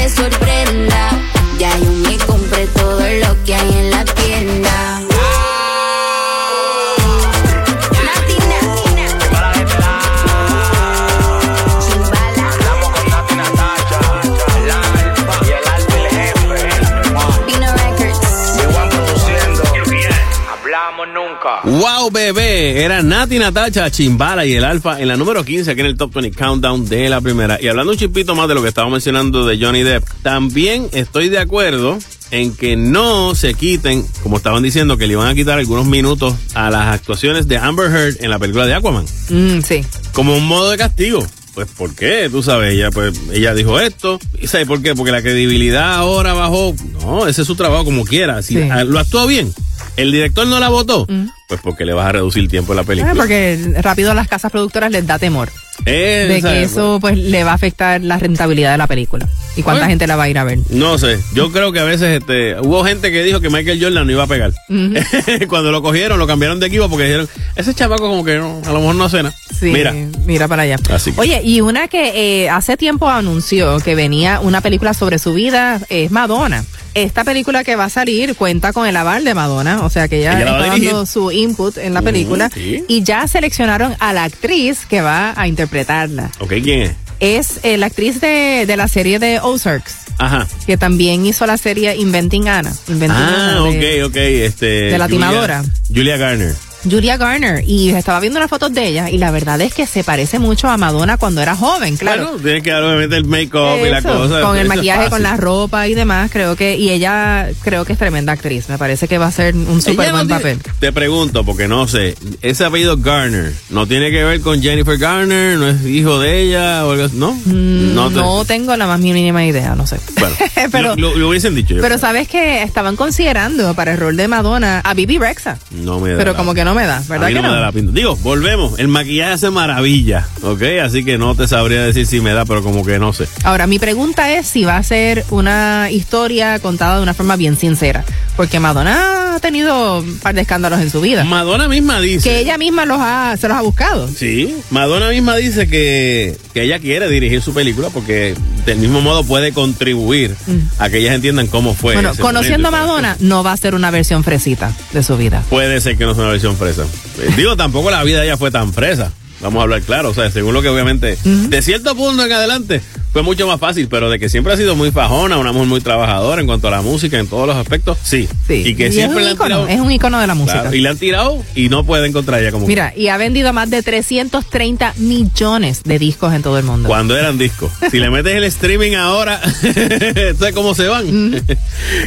bebé. 22.11 22.83
Era 22.83 23.03
Nati 23.03 23.39
Natacha, 23.39 23.91
Chimbala 23.91 24.45
y 24.47 24.55
el 24.55 24.65
Alfa 24.65 25.01
en 25.01 25.09
la 25.09 25.17
número 25.17 25.45
15 25.45 25.71
aquí 25.71 25.81
en 25.81 25.87
el 25.87 25.97
Top 25.97 26.13
20 26.15 26.37
Countdown 26.37 26.89
de 26.89 27.09
la 27.09 27.21
primera. 27.21 27.59
Y 27.61 27.69
hablando 27.69 27.93
un 27.93 27.99
chipito 27.99 28.35
más 28.35 28.49
de 28.49 28.55
lo 28.55 28.63
que 28.63 28.69
estaba 28.69 28.89
mencionando 28.91 29.47
de 29.47 29.59
Johnny 29.65 29.83
Depp, 29.83 30.05
también 30.23 30.89
estoy 30.93 31.29
de 31.29 31.39
acuerdo 31.39 31.99
en 32.31 32.55
que 32.55 32.77
no 32.77 33.35
se 33.35 33.55
quiten, 33.55 34.05
como 34.23 34.37
estaban 34.37 34.63
diciendo, 34.63 34.99
que 34.99 35.07
le 35.07 35.15
iban 35.15 35.29
a 35.29 35.35
quitar 35.35 35.59
algunos 35.59 35.87
minutos 35.87 36.35
a 36.55 36.71
las 36.71 36.95
actuaciones 36.95 37.49
de 37.49 37.57
Amber 37.57 37.91
Heard 37.91 38.17
en 38.23 38.31
la 38.31 38.39
película 38.39 38.67
de 38.67 38.75
Aquaman. 38.75 39.07
Mm, 39.31 39.61
sí. 39.63 39.81
Como 40.13 40.37
un 40.37 40.47
modo 40.47 40.71
de 40.71 40.77
castigo. 40.77 41.27
Pues, 41.55 41.67
¿por 41.77 41.93
qué? 41.97 42.29
Tú 42.31 42.41
sabes, 42.43 42.75
ella, 42.75 42.91
pues, 42.93 43.19
ella 43.33 43.53
dijo 43.53 43.81
esto. 43.81 44.21
¿Y 44.41 44.47
sabes 44.47 44.69
por 44.69 44.81
qué? 44.81 44.95
Porque 44.95 45.11
la 45.11 45.23
credibilidad 45.23 45.95
ahora 45.95 46.33
bajó. 46.33 46.73
No, 47.01 47.27
ese 47.27 47.41
es 47.41 47.47
su 47.49 47.57
trabajo 47.57 47.85
como 47.87 48.05
quiera. 48.05 48.43
Si 48.43 48.55
Sí. 48.55 48.69
lo 48.87 48.99
actuó 49.01 49.27
bien, 49.27 49.53
el 49.99 50.13
director 50.13 50.47
no 50.47 50.59
la 50.61 50.69
votó, 50.69 51.07
pues 51.49 51.61
porque 51.61 51.85
le 51.85 51.93
vas 51.93 52.07
a 52.07 52.13
reducir 52.13 52.43
el 52.43 52.49
tiempo 52.49 52.73
de 52.73 52.77
la 52.77 52.85
película. 52.85 53.13
Ah, 53.13 53.17
porque 53.17 53.59
rápido 53.83 54.13
a 54.13 54.15
las 54.15 54.29
casas 54.29 54.51
productoras 54.51 54.91
les 54.91 55.07
da 55.07 55.19
temor 55.19 55.51
Eh, 55.85 56.27
de 56.29 56.43
que 56.43 56.63
eso 56.63 56.99
pues 57.01 57.19
le 57.19 57.45
va 57.45 57.51
a 57.53 57.55
afectar 57.55 58.01
la 58.03 58.19
rentabilidad 58.19 58.73
de 58.73 58.79
la 58.79 58.87
película 58.87 59.29
y 59.59 59.63
cuánta 59.63 59.81
Bueno. 59.81 59.91
gente 59.91 60.07
la 60.07 60.15
va 60.17 60.23
a 60.23 60.29
ir 60.29 60.39
a 60.39 60.45
ver. 60.45 60.59
No 60.71 60.97
sé, 60.99 61.19
yo 61.35 61.51
creo 61.51 61.73
que 61.73 61.81
a 61.81 61.85
veces 61.85 62.19
este, 62.21 62.59
hubo 62.61 62.85
gente 62.85 63.11
que 63.11 63.23
dijo 63.25 63.41
que 63.41 63.51
Michael 63.51 63.83
Jordan 63.83 64.07
no 64.07 64.13
iba 64.13 64.23
a 64.23 64.27
pegar. 64.29 64.53
Cuando 65.49 65.73
lo 65.73 65.83
cogieron, 65.83 66.19
lo 66.19 66.27
cambiaron 66.27 66.61
de 66.61 66.67
equipo 66.69 66.89
porque 66.89 67.05
dijeron, 67.05 67.29
ese 67.57 67.75
chamaco 67.75 68.09
como 68.09 68.25
que 68.25 68.37
no, 68.37 68.63
a 68.65 68.73
lo 68.73 68.81
mejor 68.81 68.95
no 68.95 69.09
cena. 69.09 69.35
Sí, 69.59 69.67
Mira, 69.73 69.93
mira 70.25 70.47
para 70.47 70.63
allá. 70.63 70.77
Así 70.91 71.11
que- 71.13 71.21
Oye, 71.21 71.41
y 71.43 71.61
una 71.61 71.89
que 71.89 72.45
eh, 72.45 72.49
hace 72.51 72.77
tiempo 72.77 73.09
anunció 73.09 73.81
que 73.81 73.95
venía 73.97 74.39
una 74.41 74.61
película 74.61 74.95
sobre 74.95 75.19
su 75.19 75.35
vida 75.35 75.81
es 75.89 76.11
Madonna. 76.13 76.65
Esta 76.95 77.25
película 77.25 77.65
que 77.65 77.75
va 77.77 77.85
a 77.87 77.91
salir 77.91 78.35
cuenta 78.37 78.73
con 78.73 78.87
el 78.87 78.97
aval 78.97 79.25
de 79.25 79.35
Madonna, 79.35 79.85
o 79.85 79.91
sea 79.91 80.09
que 80.09 80.21
ella, 80.21 80.39
está 80.39 80.67
dando 80.69 81.07
su 81.07 81.31
input 81.33 81.77
en 81.79 81.95
la 81.95 82.03
película 82.03 82.51
sí. 82.53 82.85
y 82.89 83.03
ya 83.03 83.27
seleccionaron 83.29 83.95
a 83.99 84.13
la 84.13 84.25
actriz 84.25 84.87
que 84.89 85.01
va 85.01 85.35
a 85.37 85.47
interpretarla. 85.49 86.31
ok, 86.39 86.55
¿quién 86.63 86.83
es? 86.83 86.93
Es 87.21 87.61
eh, 87.65 87.77
la 87.79 87.87
actriz 87.87 88.21
de, 88.21 88.65
de 88.67 88.77
la 88.77 88.87
serie 88.89 89.19
de 89.19 89.41
Ozarks, 89.41 89.95
Ajá. 90.19 90.47
que 90.67 90.77
también 90.77 91.27
hizo 91.27 91.47
la 91.47 91.57
serie 91.57 91.97
Inventing 91.97 92.49
Anna. 92.49 92.73
Inventing 92.89 93.11
Ah, 93.21 93.51
Anna 93.59 93.71
de- 93.71 94.05
ok, 94.05 94.11
ok, 94.11 94.17
este. 94.17 94.67
de 94.67 94.99
la 94.99 95.07
Julia- 95.07 95.09
timadora. 95.09 95.65
Julia 95.93 96.17
Garner. 96.17 96.55
Julia 96.89 97.17
Garner 97.17 97.65
y 97.67 97.91
estaba 97.91 98.21
viendo 98.21 98.39
unas 98.39 98.49
fotos 98.51 98.73
de 98.73 98.87
ella 98.87 99.11
y 99.11 99.19
la 99.19 99.31
verdad 99.31 99.61
es 99.61 99.75
que 99.75 99.87
se 99.87 100.05
parece 100.05 100.39
mucho 100.39 100.69
a 100.69 100.77
Madonna 100.77 101.17
cuando 101.17 101.41
era 101.43 101.57
joven, 101.57 101.97
claro. 101.97 102.25
Bueno, 102.29 102.43
tiene 102.43 102.63
que 102.63 102.71
dar 102.71 102.83
obviamente 102.85 103.17
el 103.17 103.25
make-up 103.25 103.85
y 103.85 103.91
la 103.91 104.03
cosa. 104.03 104.41
con 104.43 104.57
el 104.57 104.69
maquillaje, 104.69 105.11
con 105.11 105.23
la 105.23 105.37
ropa 105.37 105.89
y 105.89 105.95
demás, 105.95 106.31
creo 106.33 106.55
que, 106.57 106.77
y 106.77 106.91
ella 106.91 107.49
creo 107.63 107.85
que 107.85 107.93
es 107.95 107.99
tremenda 107.99 108.33
actriz, 108.33 108.69
me 108.69 108.79
parece 108.79 109.09
que 109.09 109.19
va 109.19 109.27
a 109.27 109.33
ser 109.33 109.55
un 109.55 109.83
súper 109.83 110.09
no 110.09 110.15
buen 110.15 110.27
tiene- 110.29 110.41
papel. 110.57 110.59
Te 110.79 110.93
pregunto, 110.93 111.45
porque 111.45 111.67
no 111.69 111.89
sé, 111.89 112.17
ese 112.43 112.65
apellido 112.65 112.97
Garner, 112.97 113.53
¿no 113.71 113.87
tiene 113.87 114.11
que 114.11 114.23
ver 114.25 114.41
con 114.41 114.63
Jennifer 114.63 114.97
Garner? 114.99 115.59
¿No 115.59 115.69
es 115.69 115.85
hijo 115.85 116.19
de 116.21 116.43
ella? 116.43 116.87
O 116.87 116.93
algo? 116.93 117.09
¿No? 117.15 117.37
No, 117.47 118.43
te- 118.45 118.49
tengo 118.55 118.77
la 118.77 118.87
más 118.87 119.01
mínima 119.01 119.45
idea, 119.45 119.75
no 119.75 119.87
sé. 119.87 119.97
Bueno, 120.19 120.35
pero- 120.73 120.97
lo, 120.97 121.29
hubiesen 121.29 121.55
dicho. 121.55 121.71
yo 121.75 121.83
Pero 121.83 121.97
creo. 121.97 121.99
sabes 121.99 122.29
que 122.29 122.63
estaban 122.63 122.97
considerando 122.97 123.75
para 123.75 123.93
el 123.93 123.99
rol 123.99 124.17
de 124.17 124.29
Madonna 124.29 124.81
a 124.85 124.95
Bibi 124.95 125.19
Rexa, 125.19 125.59
no 125.73 125.99
me 126.01 126.11
da 126.13 126.19
pero 126.19 126.33
la- 126.33 126.39
como 126.39 126.55
que 126.55 126.65
no 126.65 126.68
me 126.75 126.85
da, 126.85 127.03
¿verdad 127.09 127.27
a 127.27 127.29
mí 127.29 127.35
que 127.35 127.43
no, 127.43 127.49
me 127.49 127.55
da 127.55 127.61
la 127.61 127.73
pinta. 127.73 127.93
Digo, 127.93 128.17
volvemos. 128.17 128.79
El 128.79 128.89
maquillaje 128.89 129.33
hace 129.33 129.51
maravilla, 129.51 130.27
¿ok? 130.43 130.63
Así 130.83 131.05
que 131.05 131.19
no 131.19 131.35
te 131.35 131.47
sabría 131.47 131.83
decir 131.83 132.07
si 132.07 132.21
me 132.21 132.33
da, 132.33 132.45
pero 132.45 132.63
como 132.63 132.85
que 132.85 132.99
no 132.99 133.13
sé. 133.13 133.29
Ahora, 133.45 133.67
mi 133.67 133.79
pregunta 133.79 134.33
es 134.33 134.47
si 134.47 134.65
va 134.65 134.77
a 134.77 134.83
ser 134.83 135.25
una 135.31 135.91
historia 135.91 136.59
contada 136.59 136.97
de 136.97 137.03
una 137.03 137.15
forma 137.15 137.37
bien 137.37 137.57
sincera, 137.57 138.05
porque 138.37 138.61
Madonna 138.61 139.35
ha 139.35 139.41
tenido 139.41 139.99
un 140.01 140.19
par 140.19 140.35
de 140.35 140.43
escándalos 140.43 140.81
en 140.81 140.91
su 140.91 141.01
vida. 141.01 141.25
Madonna 141.25 141.69
misma 141.69 142.01
dice. 142.01 142.29
Que 142.29 142.41
ella 142.41 142.59
misma 142.59 142.85
los 142.85 142.99
ha, 143.01 143.37
se 143.37 143.49
los 143.49 143.57
ha 143.57 143.63
buscado. 143.63 144.09
Sí, 144.09 144.55
Madonna 144.71 145.11
misma 145.11 145.37
dice 145.37 145.69
que, 145.69 146.37
que 146.55 146.63
ella 146.63 146.79
quiere 146.79 147.09
dirigir 147.09 147.43
su 147.43 147.55
película 147.55 147.89
porque 147.91 148.35
del 148.69 148.79
mismo 148.79 149.01
modo 149.01 149.25
puede 149.25 149.53
contribuir 149.53 150.37
a 150.79 150.91
que 150.91 150.99
ellas 150.99 151.15
entiendan 151.15 151.47
cómo 151.47 151.75
fue. 151.75 151.95
bueno, 151.95 152.13
conociendo 152.21 152.69
a. 152.69 152.71
Madonna, 152.71 153.17
no 153.21 153.43
va 153.43 153.53
a 153.53 153.57
ser 153.57 153.75
una 153.75 153.91
versión 153.91 154.25
fresita 154.25 154.73
de 154.93 155.03
su 155.03 155.17
vida. 155.17 155.43
Puede 155.49 155.81
ser 155.81 155.97
que 155.97 156.05
no 156.05 156.15
sea 156.15 156.25
una 156.25 156.33
versión 156.33 156.57
fresa. 156.57 156.85
Digo, 157.37 157.57
tampoco 157.57 157.91
la 157.91 158.05
vida 158.05 158.21
de 158.21 158.27
ella 158.27 158.37
fue 158.37 158.51
tan 158.51 158.73
fresa. 158.73 159.13
Vamos 159.41 159.61
a 159.61 159.63
hablar 159.63 159.83
claro, 159.83 160.11
o 160.11 160.15
sea, 160.15 160.31
según 160.31 160.53
lo 160.53 160.63
que 160.63 160.69
obviamente, 160.69 161.17
de 161.25 161.63
cierto 161.63 161.95
punto 161.95 162.25
en 162.25 162.33
adelante, 162.33 162.81
fue 163.13 163.23
mucho 163.23 163.47
más 163.47 163.61
fácil, 163.61 163.87
pero 163.89 164.11
de 164.11 164.19
que 164.19 164.29
siempre 164.29 164.53
ha 164.53 164.57
sido 164.57 164.75
muy 164.75 164.91
fajona, 164.91 165.39
una 165.39 165.53
mujer 165.53 165.69
muy 165.69 165.81
trabajadora 165.81 166.41
en 166.41 166.47
cuanto 166.49 166.67
a 166.69 166.73
la 166.73 166.83
música, 166.83 167.19
en 167.19 167.27
todos 167.29 167.47
los 167.47 167.57
aspectos, 167.57 167.99
sí. 168.03 168.29
Y 168.49 168.75
que 168.75 168.85
Y 168.85 168.87
es 168.87 168.95
siempre 168.95 169.23
le 169.23 169.31
han 169.31 169.39
tirado. 169.39 169.69
es 169.69 169.79
un 169.79 169.93
icono 169.93 170.19
de 170.21 170.27
la 170.27 170.35
música. 170.35 170.63
Claro, 170.63 170.75
y 170.77 170.81
le 170.81 170.89
han 170.89 170.99
tirado 170.99 171.43
y 171.55 171.69
no 171.69 171.85
puede 171.85 172.09
encontrar 172.09 172.41
ella 172.41 172.51
como 172.51 172.67
Mira, 172.67 172.93
y 172.97 173.09
ha 173.09 173.17
vendido 173.17 173.53
más 173.53 173.71
de 173.71 173.81
330 173.83 174.95
millones 174.97 175.83
de 175.85 175.99
discos 176.01 176.35
en 176.35 176.43
todo 176.43 176.59
el 176.59 176.65
mundo. 176.65 176.89
cuando 176.89 177.17
eran 177.17 177.39
discos. 177.39 177.71
Si 177.93 177.99
le 178.01 178.11
metes 178.11 178.35
el 178.35 178.45
streaming 178.45 178.95
ahora, 178.97 179.41
¿sabes 180.39 180.53
cómo 180.55 180.75
se 180.75 180.89
van? 180.89 181.07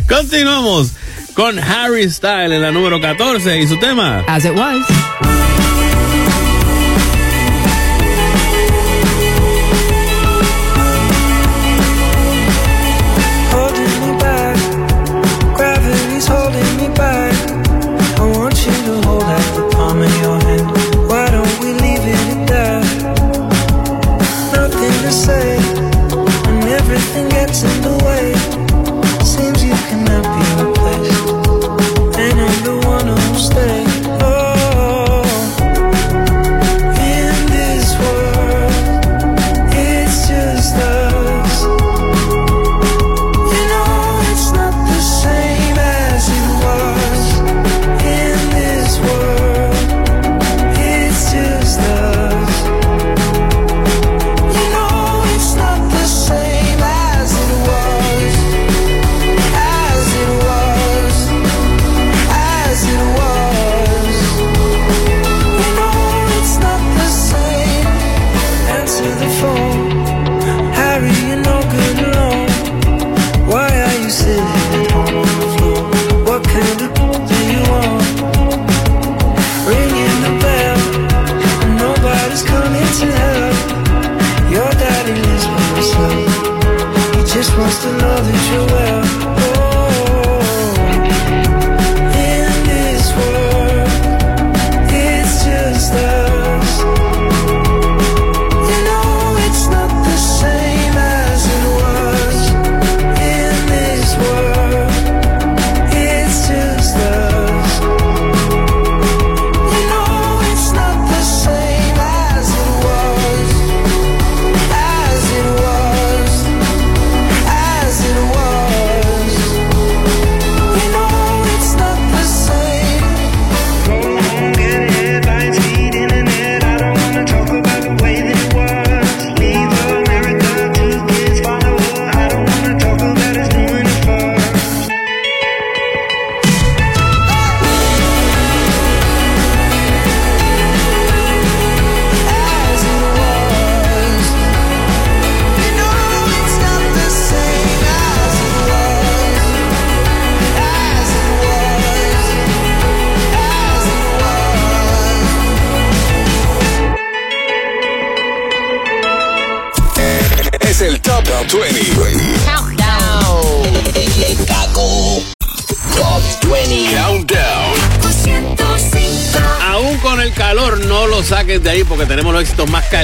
Continuamos 0.08 0.92
con 1.34 1.58
Harry 1.60 2.10
Style 2.12 2.54
en 2.54 2.62
la 2.62 2.72
número 2.72 3.00
14 3.00 3.60
y 3.62 3.68
su 3.68 3.78
tema. 3.80 4.24
As 4.28 4.44
it 4.46 4.52
was. 4.56 4.86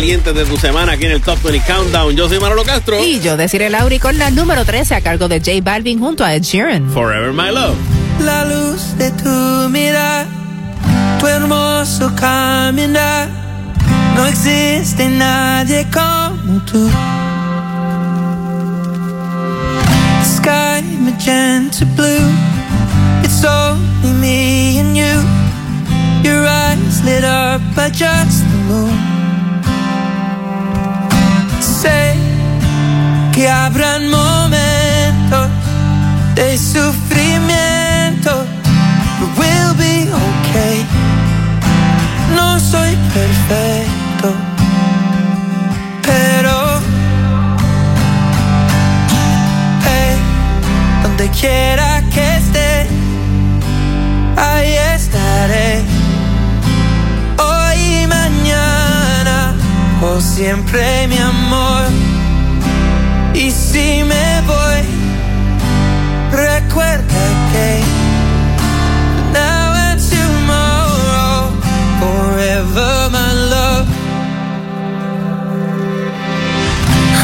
Calientes 0.08 0.36
de 0.36 0.46
tu 0.46 0.56
semana 0.56 0.94
aquí 0.94 1.04
en 1.04 1.12
el 1.12 1.22
Top 1.22 1.38
20 1.44 1.66
Countdown. 1.68 2.16
Yo 2.16 2.30
soy 2.30 2.40
Manolo 2.40 2.64
Castro. 2.64 3.04
Y 3.04 3.20
yo 3.20 3.36
deciré 3.36 3.70
Lauri 3.70 4.00
con 4.00 4.18
la 4.18 4.32
número 4.32 4.64
13 4.64 4.96
a 4.96 5.02
cargo 5.02 5.28
de 5.28 5.40
J 5.40 5.52
Balvin 5.62 6.00
junto 6.00 6.24
a 6.24 6.34
Ed 6.34 6.44
Sheeran. 6.44 6.90
Forever 6.92 7.34
My 7.34 7.52
Love. 7.52 7.76
La 8.24 8.46
luz 8.46 8.98
de 8.98 9.12
tu 9.12 9.70
mirar, 9.70 10.26
tu 11.20 11.28
hermoso 11.28 12.10
caminar, 12.16 13.28
no 14.16 14.26
existe 14.28 15.10
nadie 15.10 15.86
como 15.92 16.62
tú. 16.62 16.90
Sky 20.24 20.84
magenta 21.02 21.84
blue, 21.98 22.32
it's 23.26 23.44
only 23.44 24.14
me 24.22 24.80
and 24.80 24.96
you. 24.96 25.22
Your 26.24 26.48
eyes 26.48 27.04
lit 27.04 27.26
up 27.26 27.60
by 27.76 27.90
just 27.90 28.46
the 28.48 28.58
moon. 28.70 29.07
Que 33.38 33.48
habrán 33.48 34.10
momentos 34.10 35.48
de 36.34 36.58
sufrimiento, 36.58 38.32
but 39.20 39.30
we'll 39.38 39.76
be 39.76 40.10
okay. 40.10 40.84
No 42.36 42.60
soy 42.60 42.98
perfecto, 43.14 44.34
pero 46.02 46.80
hey, 49.86 50.18
donde 51.04 51.30
quiera 51.30 52.02
que 52.12 52.38
esté, 52.38 52.88
ahí 54.36 54.74
estaré. 54.96 55.84
Hoy 57.38 58.02
y 58.02 58.08
mañana, 58.08 59.54
o 60.02 60.20
siempre 60.20 61.08
mi 61.08 61.20
amor. 61.20 61.97
Si 63.78 64.04
me 64.04 64.42
voy, 64.48 64.82
recuerda 66.32 67.22
que 67.52 67.84
now 69.32 69.72
and 69.88 70.02
tomorrow, 70.02 71.52
forever 72.00 73.10
my 73.12 73.34
love. 73.54 73.88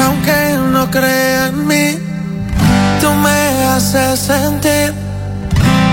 Aunque 0.03 0.59
no 0.71 0.91
crea 0.91 1.47
en 1.47 1.65
mí, 1.65 1.97
tú 3.01 3.09
me 3.25 3.39
haces 3.73 4.19
sentir 4.19 4.93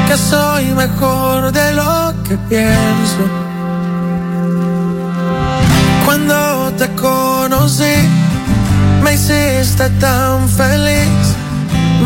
que 0.08 0.16
soy 0.18 0.64
mejor 0.74 1.52
de 1.52 1.72
lo 1.72 2.12
que 2.22 2.36
pienso. 2.50 3.22
Cuando 6.04 6.70
te 6.76 6.86
conocí, 6.96 8.19
me 9.10 9.14
hiciste 9.14 9.90
tan 9.98 10.48
feliz, 10.48 11.34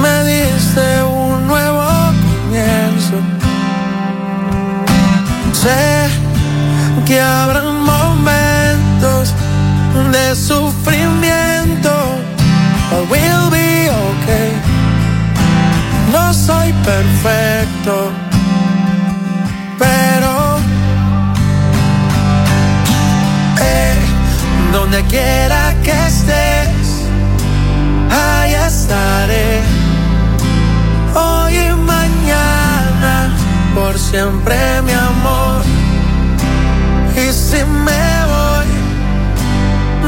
me 0.01 0.25
diste 0.25 1.03
un 1.03 1.47
nuevo 1.47 1.85
comienzo. 2.25 3.17
Sé 5.53 6.09
que 7.05 7.21
habrán 7.21 7.85
momentos 7.85 9.35
de 10.13 10.35
sufrimiento, 10.35 11.93
but 12.91 13.11
we'll 13.11 13.51
be 13.51 13.91
okay. 14.09 14.53
No 16.11 16.33
soy 16.33 16.73
perfecto, 16.91 18.13
pero 19.79 20.59
eh, 23.61 23.95
donde 24.73 25.03
quiera 25.05 25.54
siempre 34.15 34.57
mi 34.83 34.93
amor. 34.93 35.63
Y 37.17 37.33
si 37.33 37.65
me 37.65 38.07
voy, 38.33 38.69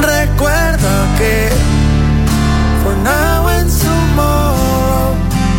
recuerda 0.00 0.94
que 1.18 1.48
for 2.82 2.96
now 2.98 3.48
and 3.48 3.68
tomorrow, 3.82 5.16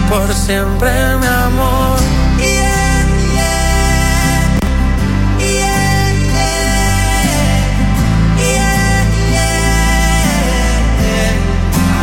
por 0.09 0.33
siempre 0.33 0.91
mi 1.21 1.27
amor. 1.27 1.97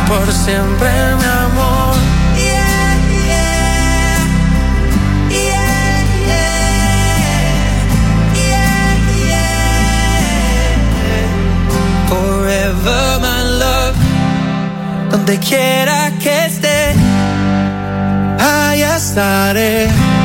Por 0.07 0.31
siempre 0.31 0.89
mi 1.17 1.25
amor. 1.25 1.44
Donde 15.25 15.39
quiera 15.39 16.11
que 16.19 16.45
esté, 16.45 16.93
ahí 18.39 18.83
estaré. 18.83 20.24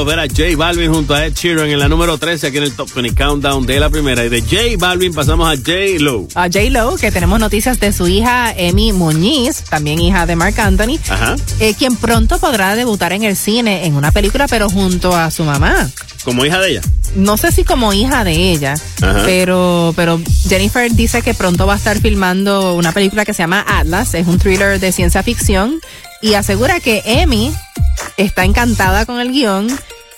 Love 0.00 0.12
era 0.14 0.22
J 0.26 0.56
Balvin 0.56 0.90
junto 0.90 1.12
a 1.14 1.26
Ed 1.26 1.34
Sheeran 1.34 1.68
en 1.68 1.78
la 1.78 1.86
número 1.86 2.16
13 2.16 2.46
aquí 2.46 2.56
en 2.56 2.62
el 2.62 2.72
Top 2.72 2.88
20 2.94 3.14
Countdown 3.14 3.66
de 3.66 3.78
la 3.78 3.90
primera. 3.90 4.24
Y 4.24 4.30
de 4.30 4.40
J 4.40 4.56
Balvin 4.78 5.12
pasamos 5.12 5.46
a 5.46 5.56
J 5.58 5.72
Lo. 5.98 6.26
A 6.34 6.44
J 6.44 6.70
Lo, 6.70 6.96
que 6.96 7.12
tenemos 7.12 7.38
noticias 7.38 7.78
de 7.80 7.92
su 7.92 8.08
hija 8.08 8.50
Emi 8.56 8.94
Muñiz, 8.94 9.62
también 9.68 10.00
hija 10.00 10.24
de 10.24 10.36
Mark 10.36 10.58
Anthony, 10.58 10.98
Ajá. 11.06 11.36
eh, 11.58 11.74
quien 11.74 11.96
pronto 11.96 12.38
podrá 12.38 12.76
debutar 12.76 13.12
en 13.12 13.24
el 13.24 13.36
cine 13.36 13.84
en 13.84 13.94
una 13.94 14.10
película, 14.10 14.48
pero 14.48 14.70
junto 14.70 15.14
a 15.14 15.30
su 15.30 15.44
mamá. 15.44 15.90
Como 16.24 16.46
hija 16.46 16.60
de 16.60 16.70
ella. 16.70 16.80
No 17.14 17.36
sé 17.36 17.52
si 17.52 17.64
como 17.64 17.92
hija 17.92 18.24
de 18.24 18.52
ella, 18.52 18.76
Ajá. 19.02 19.22
pero, 19.26 19.92
pero 19.96 20.18
Jennifer 20.48 20.90
dice 20.94 21.20
que 21.20 21.34
pronto 21.34 21.66
va 21.66 21.74
a 21.74 21.76
estar 21.76 21.98
filmando 22.00 22.72
una 22.72 22.92
película 22.92 23.26
que 23.26 23.34
se 23.34 23.42
llama 23.42 23.66
Atlas, 23.68 24.14
es 24.14 24.26
un 24.26 24.38
thriller 24.38 24.80
de 24.80 24.92
ciencia 24.92 25.22
ficción, 25.22 25.78
y 26.22 26.34
asegura 26.34 26.80
que 26.80 27.02
Emi 27.04 27.52
está 28.16 28.44
encantada 28.44 29.04
con 29.04 29.20
el 29.20 29.30
guion 29.32 29.68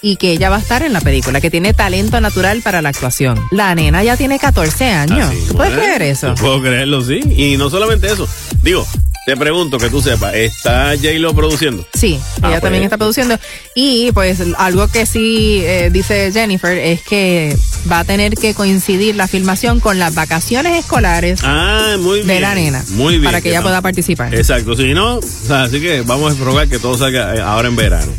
y 0.02 0.16
que 0.16 0.32
ella 0.32 0.50
va 0.50 0.56
a 0.56 0.58
estar 0.58 0.82
en 0.82 0.92
la 0.92 1.00
película, 1.00 1.40
que 1.40 1.50
tiene 1.50 1.72
talento 1.72 2.20
natural 2.20 2.60
para 2.62 2.82
la 2.82 2.90
actuación. 2.90 3.38
La 3.50 3.74
nena 3.74 4.02
ya 4.02 4.16
tiene 4.16 4.38
14 4.38 4.90
años. 4.90 5.30
Así, 5.30 5.44
¿Tú 5.48 5.54
puedes 5.54 5.74
bueno, 5.74 5.94
creer 5.94 6.02
eso? 6.02 6.34
Puedo 6.34 6.60
creerlo, 6.60 7.02
sí. 7.02 7.20
Y 7.36 7.56
no 7.56 7.70
solamente 7.70 8.08
eso. 8.08 8.28
Digo, 8.62 8.86
te 9.24 9.36
pregunto 9.36 9.78
que 9.78 9.88
tú 9.88 10.02
sepas, 10.02 10.34
¿está 10.34 10.90
J 10.96 11.12
Lo 11.18 11.34
produciendo? 11.34 11.86
Sí, 11.94 12.18
Ah, 12.20 12.48
ella 12.48 12.48
pues. 12.50 12.62
también 12.62 12.82
está 12.84 12.96
produciendo. 12.98 13.38
Y 13.74 14.10
pues 14.12 14.38
algo 14.58 14.88
que 14.88 15.06
sí 15.06 15.60
eh, 15.64 15.90
dice 15.92 16.30
Jennifer 16.32 16.76
es 16.76 17.02
que 17.02 17.56
va 17.90 18.00
a 18.00 18.04
tener 18.04 18.34
que 18.34 18.52
coincidir 18.54 19.14
la 19.14 19.28
filmación 19.28 19.78
con 19.80 19.98
las 20.00 20.14
vacaciones 20.14 20.76
escolares 20.78 21.40
Ah, 21.44 21.96
muy 22.00 22.16
bien. 22.16 22.26
de 22.28 22.40
la 22.40 22.54
nena. 22.56 22.84
Muy 22.90 23.14
bien. 23.14 23.24
Para 23.24 23.40
que 23.40 23.50
ella 23.50 23.58
no. 23.60 23.64
pueda 23.66 23.80
participar. 23.80 24.34
Exacto, 24.34 24.74
si 24.76 24.92
no, 24.92 25.16
o 25.18 25.22
sea, 25.22 25.62
así 25.64 25.80
que 25.80 26.02
vamos 26.02 26.32
a 26.34 26.36
probar 26.36 26.68
que 26.68 26.78
todo 26.80 26.98
salga 26.98 27.36
eh, 27.36 27.40
ahora 27.40 27.68
en 27.68 27.76
verano. 27.76 28.12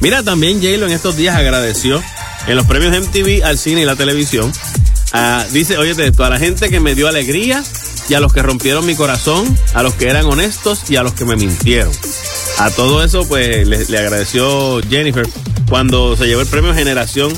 Mira, 0.00 0.22
también 0.22 0.60
J-Lo 0.60 0.86
en 0.86 0.92
estos 0.92 1.16
días 1.16 1.36
agradeció 1.36 2.02
en 2.46 2.56
los 2.56 2.66
premios 2.66 2.94
MTV 3.06 3.44
al 3.44 3.58
cine 3.58 3.82
y 3.82 3.84
la 3.84 3.96
televisión. 3.96 4.52
Ah, 5.12 5.44
dice, 5.52 5.76
oye, 5.78 5.90
esto, 5.90 6.24
a 6.24 6.30
la 6.30 6.38
gente 6.38 6.68
que 6.68 6.80
me 6.80 6.94
dio 6.94 7.08
alegría 7.08 7.62
y 8.08 8.14
a 8.14 8.20
los 8.20 8.32
que 8.32 8.42
rompieron 8.42 8.86
mi 8.86 8.94
corazón, 8.94 9.58
a 9.74 9.82
los 9.82 9.94
que 9.94 10.08
eran 10.08 10.26
honestos 10.26 10.88
y 10.88 10.96
a 10.96 11.02
los 11.02 11.12
que 11.14 11.24
me 11.24 11.36
mintieron. 11.36 11.92
A 12.58 12.70
todo 12.70 13.02
eso, 13.02 13.26
pues, 13.26 13.66
le, 13.66 13.98
agradeció 13.98 14.80
Jennifer 14.88 15.26
cuando 15.68 16.16
se 16.16 16.26
llevó 16.26 16.40
el 16.40 16.46
premio 16.46 16.74
Generación 16.74 17.32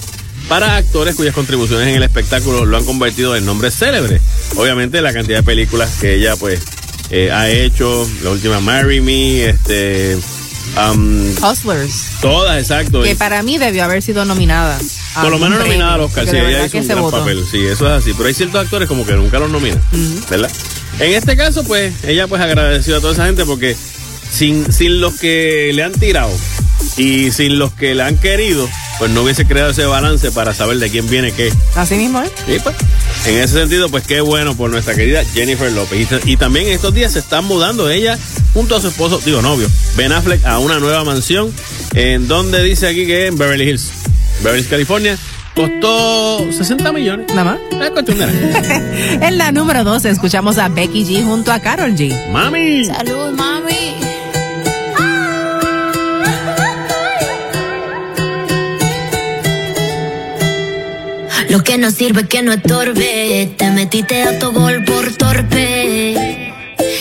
para 0.49 0.77
actores 0.77 1.15
cuyas 1.15 1.35
contribuciones 1.35 1.89
en 1.89 1.95
el 1.95 2.03
espectáculo 2.03 2.65
lo 2.65 2.77
han 2.77 2.85
convertido 2.85 3.37
en 3.37 3.47
nombres 3.47 3.75
célebres. 3.75 4.21
Obviamente 4.57 5.01
la 5.01 5.13
cantidad 5.13 5.39
de 5.39 5.43
películas 5.45 5.99
que 6.01 6.15
ella 6.17 6.37
pues 6.37 6.61
eh, 7.11 7.31
ha 7.31 7.49
hecho, 7.51 8.09
la 8.23 8.31
última 8.31 8.61
Marry 8.61 9.01
Me, 9.01 9.45
este, 9.45 10.19
um, 10.77 11.29
Hustlers. 11.43 11.93
todas, 12.21 12.59
exacto. 12.59 13.03
Que 13.03 13.15
para 13.17 13.43
mí 13.43 13.59
debió 13.59 13.85
haber 13.85 14.03
sido 14.03 14.25
nominada. 14.25 14.79
Por 15.21 15.31
lo 15.31 15.39
menos 15.39 15.59
nominada 15.59 15.95
al 15.95 16.01
Oscar, 16.03 16.29
sí, 16.29 16.37
ella 16.37 16.67
hizo 16.67 16.79
un 16.79 16.85
se 16.85 16.89
gran 16.89 17.03
votó. 17.03 17.19
papel, 17.19 17.45
sí, 17.51 17.59
eso 17.67 17.87
es 17.87 18.03
así. 18.03 18.13
Pero 18.15 18.29
hay 18.29 18.35
ciertos 18.35 18.61
actores 18.61 18.89
como 18.89 19.05
que 19.05 19.13
nunca 19.15 19.39
los 19.39 19.51
nominan, 19.51 19.83
¿verdad? 20.31 20.51
En 20.99 21.13
este 21.13 21.37
caso, 21.37 21.65
pues, 21.65 21.93
ella 22.05 22.27
pues 22.27 22.41
agradeció 22.41 22.97
a 22.97 23.01
toda 23.01 23.13
esa 23.13 23.27
gente 23.27 23.45
porque 23.45 23.77
sin, 24.31 24.73
sin 24.73 25.01
los 25.01 25.15
que 25.15 25.71
le 25.75 25.83
han 25.83 25.93
tirado 25.93 26.31
y 26.97 27.31
sin 27.31 27.59
los 27.59 27.73
que 27.73 27.95
le 27.95 28.03
han 28.03 28.17
querido, 28.19 28.69
pues 28.99 29.11
no 29.11 29.23
hubiese 29.23 29.47
creado 29.47 29.71
ese 29.71 29.85
balance 29.85 30.31
para 30.33 30.55
saber 30.55 30.79
de 30.79 30.91
quién 30.91 31.09
viene 31.09 31.33
qué. 31.33 31.53
Así 31.75 31.95
mismo, 31.97 32.23
¿eh? 32.23 32.31
Y 32.47 32.59
pues, 32.59 32.77
en 33.27 33.39
ese 33.39 33.55
sentido, 33.61 33.89
pues 33.89 34.07
qué 34.07 34.21
bueno 34.21 34.57
por 34.57 34.71
nuestra 34.71 34.95
querida 34.95 35.25
Jennifer 35.35 35.71
López. 35.73 36.09
Y, 36.25 36.33
y 36.33 36.37
también 36.37 36.69
estos 36.69 36.95
días 36.95 37.13
se 37.13 37.19
están 37.19 37.45
mudando 37.45 37.89
ella 37.91 38.19
junto 38.55 38.77
a 38.77 38.81
su 38.81 38.89
esposo, 38.89 39.21
digo 39.25 39.43
novio, 39.43 39.69
Ben 39.97 40.13
Affleck, 40.13 40.45
a 40.45 40.59
una 40.59 40.79
nueva 40.79 41.05
mansión 41.05 41.53
en 41.95 42.29
donde 42.29 42.63
dice 42.63 42.87
aquí 42.87 43.07
que 43.07 43.27
en 43.27 43.39
Beverly 43.39 43.69
Hills, 43.69 43.91
Beverly 44.41 44.61
Hills, 44.61 44.71
California. 44.71 45.19
Costó 45.55 46.51
60 46.51 46.93
millones. 46.93 47.27
Nada 47.35 47.45
más. 47.45 47.59
Es 47.83 47.91
cuestión 47.91 48.19
de 48.19 48.27
nada. 48.27 49.03
En 49.27 49.37
la 49.37 49.53
número 49.53 49.85
12 49.85 50.09
escuchamos 50.09 50.57
a 50.57 50.69
Becky 50.71 51.05
G 51.05 51.23
junto 51.25 51.53
a 51.53 51.61
Carol 51.61 51.95
G. 51.95 52.31
Mami. 52.31 52.87
Salud, 52.87 53.37
mami. 53.37 53.97
Lo 61.51 61.63
que 61.63 61.77
no 61.77 61.91
sirve 61.91 62.27
que 62.27 62.41
no 62.43 62.55
estorbe. 62.55 63.53
Te 63.59 63.71
metiste 63.73 64.23
a 64.23 64.39
tu 64.39 64.53
gol 64.53 64.83
por 64.85 65.13
torpe. 65.17 66.53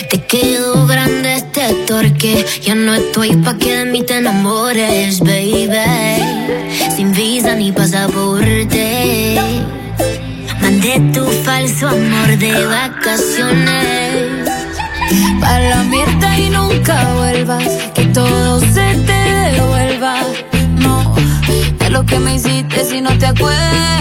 Te 0.10 0.18
grande 0.18 0.71
torque. 2.22 2.46
Ya 2.62 2.76
no 2.76 2.94
estoy 2.94 3.36
pa' 3.38 3.58
que 3.58 3.78
de 3.78 3.86
mí 3.86 4.04
te 4.04 4.18
enamores, 4.18 5.20
baby. 5.20 5.68
Sin 6.96 7.12
visa 7.12 7.56
ni 7.56 7.72
pasaporte. 7.72 9.40
Mandé 10.62 11.00
tu 11.14 11.26
falso 11.44 11.88
amor 11.88 12.38
de 12.38 12.66
vacaciones. 12.66 14.50
Pa' 15.40 15.60
la 15.60 15.84
mierda 15.84 16.40
y 16.40 16.50
nunca 16.50 17.14
vuelvas. 17.16 17.68
Que 17.94 18.06
todo 18.06 18.60
se 18.60 18.96
te 19.08 19.52
devuelva. 19.52 20.16
No, 20.80 21.16
de 21.80 21.90
lo 21.90 22.06
que 22.06 22.20
me 22.20 22.36
hiciste 22.36 22.86
si 22.86 23.02
no 23.02 23.18
te 23.18 23.28
acuerdas. 23.28 23.92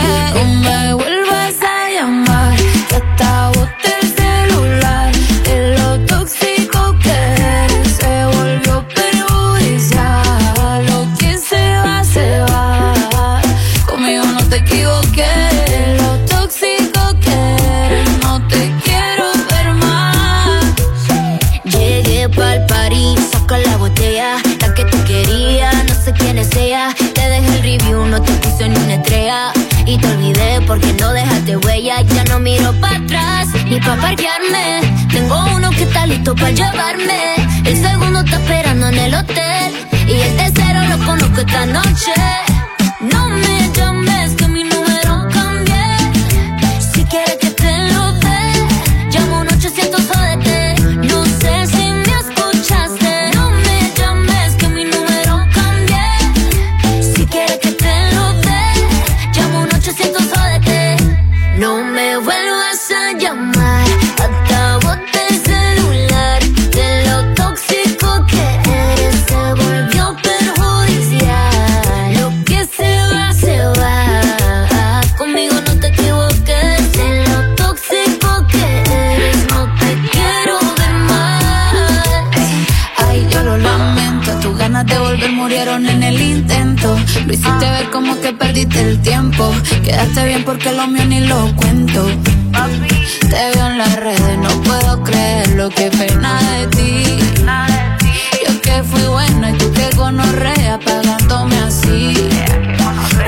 Ni 33.70 33.80
pa' 33.80 33.96
parquearme. 33.96 34.80
Tengo 35.10 35.36
uno 35.56 35.70
que 35.70 35.84
está 35.84 36.04
listo 36.06 36.34
para 36.34 36.50
llevarme. 36.50 37.20
El 37.64 37.76
segundo 37.76 38.20
está 38.20 38.36
esperando 38.36 38.88
en 38.88 38.98
el 38.98 39.14
hotel. 39.14 39.70
Y 40.08 40.20
el 40.20 40.36
tercero 40.36 40.80
lo 40.90 40.98
conozco 41.06 41.40
esta 41.40 41.66
noche. 41.66 42.49
Que 88.30 88.36
perdiste 88.36 88.80
el 88.80 89.00
tiempo. 89.00 89.52
Quedaste 89.82 90.24
bien 90.24 90.44
porque 90.44 90.72
lo 90.72 90.86
mío 90.86 91.04
ni 91.06 91.20
lo 91.20 91.54
cuento. 91.56 92.06
Te 93.28 93.50
veo 93.54 93.66
en 93.66 93.78
las 93.78 93.96
redes, 93.96 94.38
no 94.38 94.50
puedo 94.62 95.02
creerlo. 95.02 95.70
Qué 95.70 95.90
pena 95.90 96.38
de 96.52 96.66
ti. 96.68 97.18
Yo 98.46 98.60
que 98.60 98.82
fui 98.82 99.02
buena 99.02 99.50
y 99.50 99.54
tú 99.54 99.72
que 99.72 99.90
gonorrea 99.96 100.78
pagándome 100.78 101.56
así. 101.58 102.14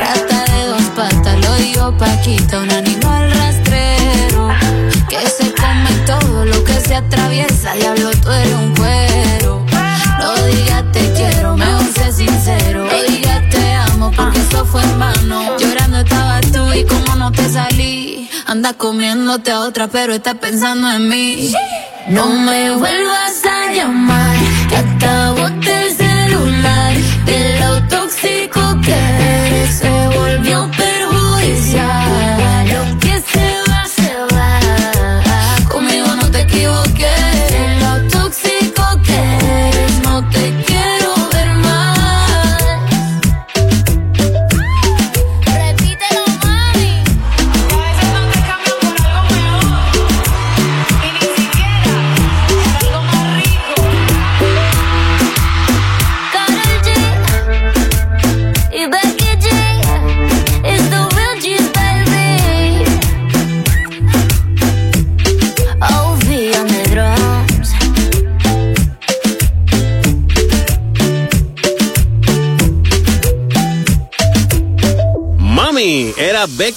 Rata 0.01 0.45
de 0.53 0.67
dos 0.67 0.83
patas, 0.97 1.41
lo 1.41 1.55
digo 1.57 1.97
Paquita, 1.97 2.61
un 2.61 2.71
animal 2.71 3.31
rastrero. 3.33 4.49
Que 5.09 5.21
se 5.29 5.53
come 5.55 5.91
todo 6.07 6.45
lo 6.45 6.65
que 6.65 6.75
se 6.75 6.95
atraviesa. 6.95 7.75
Diablo, 7.75 8.11
tú 8.23 8.31
eres 8.31 8.55
un 8.55 8.75
cuero. 8.75 9.12
Fue 14.73 14.83
en 14.83 14.99
vano. 14.99 15.59
Llorando 15.59 15.99
estabas 15.99 16.51
tú 16.51 16.73
y 16.73 16.85
como 16.85 17.15
no 17.17 17.31
te 17.31 17.47
salí. 17.49 18.29
Andas 18.47 18.75
comiéndote 18.75 19.51
a 19.53 19.61
otra, 19.61 19.87
pero 19.89 20.15
estás 20.15 20.37
pensando 20.37 20.91
en 20.91 21.09
mí. 21.09 21.53
No 22.09 22.27
me 22.31 22.71
vuelvas 22.73 23.45
a 23.45 23.73
llamar, 23.73 24.37
que 24.71 24.81
boté 25.41 25.75
el 25.87 25.97
celular. 25.97 26.95
De 27.27 27.61
lo 27.61 27.89
tóxico 27.89 28.32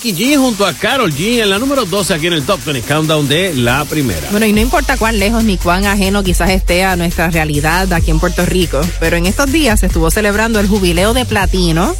Becky 0.06 0.24
G 0.24 0.38
junto 0.38 0.68
a 0.68 0.74
Carol 0.74 1.12
G 1.12 1.42
en 1.42 1.50
la 1.50 1.58
número 1.58 1.84
12 1.84 2.14
aquí 2.14 2.28
en 2.28 2.34
el 2.34 2.44
Top 2.44 2.64
20 2.64 2.88
Countdown 2.88 3.28
de 3.28 3.56
la 3.56 3.86
primera. 3.86 4.28
Bueno, 4.30 4.46
y 4.46 4.54
no 4.54 4.62
importa 4.62 4.98
cuán 4.98 5.18
lejos 5.18 5.44
ni 5.44 5.58
cuán 5.58 5.88
ajeno 5.88 6.24
quizás 6.24 6.52
esté 6.52 6.84
a 6.84 6.96
nuestra 6.96 7.32
realidad 7.32 7.92
aquí 7.92 8.12
en 8.12 8.20
Puerto 8.20 8.46
Rico, 8.46 8.80
pero 9.00 9.18
en 9.18 9.26
estos 9.26 9.52
días 9.52 9.80
se 9.80 9.88
estuvo 9.88 10.12
celebrando 10.12 10.60
el 10.60 10.68
jubileo 10.68 11.16
de 11.16 11.26
platino 11.26 11.96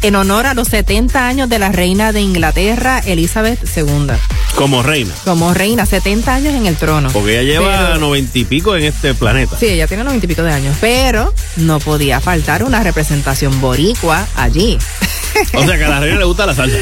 en 0.00 0.16
honor 0.16 0.46
a 0.46 0.54
los 0.54 0.68
70 0.68 1.26
años 1.26 1.50
de 1.50 1.58
la 1.58 1.70
reina 1.70 2.12
de 2.12 2.22
Inglaterra, 2.22 3.02
Elizabeth 3.04 3.60
II. 3.76 4.06
Como 4.54 4.82
reina. 4.82 5.12
Como 5.24 5.52
reina, 5.52 5.84
70 5.84 6.34
años 6.34 6.54
en 6.54 6.64
el 6.64 6.76
trono. 6.76 7.10
Porque 7.12 7.40
ella 7.40 7.60
lleva 7.60 7.98
90 7.98 8.38
y 8.38 8.44
pico 8.44 8.74
en 8.74 8.84
este 8.84 9.12
planeta. 9.12 9.58
Sí, 9.58 9.66
ella 9.66 9.86
tiene 9.86 10.04
90 10.04 10.24
y 10.24 10.28
pico 10.28 10.42
de 10.42 10.52
años, 10.52 10.76
pero 10.80 11.34
no 11.56 11.78
podía 11.78 12.20
faltar 12.20 12.64
una 12.64 12.82
representación 12.82 13.60
boricua 13.60 14.26
allí. 14.34 14.78
O 15.54 15.64
sea 15.64 15.76
que 15.78 15.84
a 15.84 15.88
la 15.88 16.00
reina 16.00 16.18
le 16.18 16.24
gusta 16.24 16.46
la 16.46 16.54
salsa. 16.54 16.76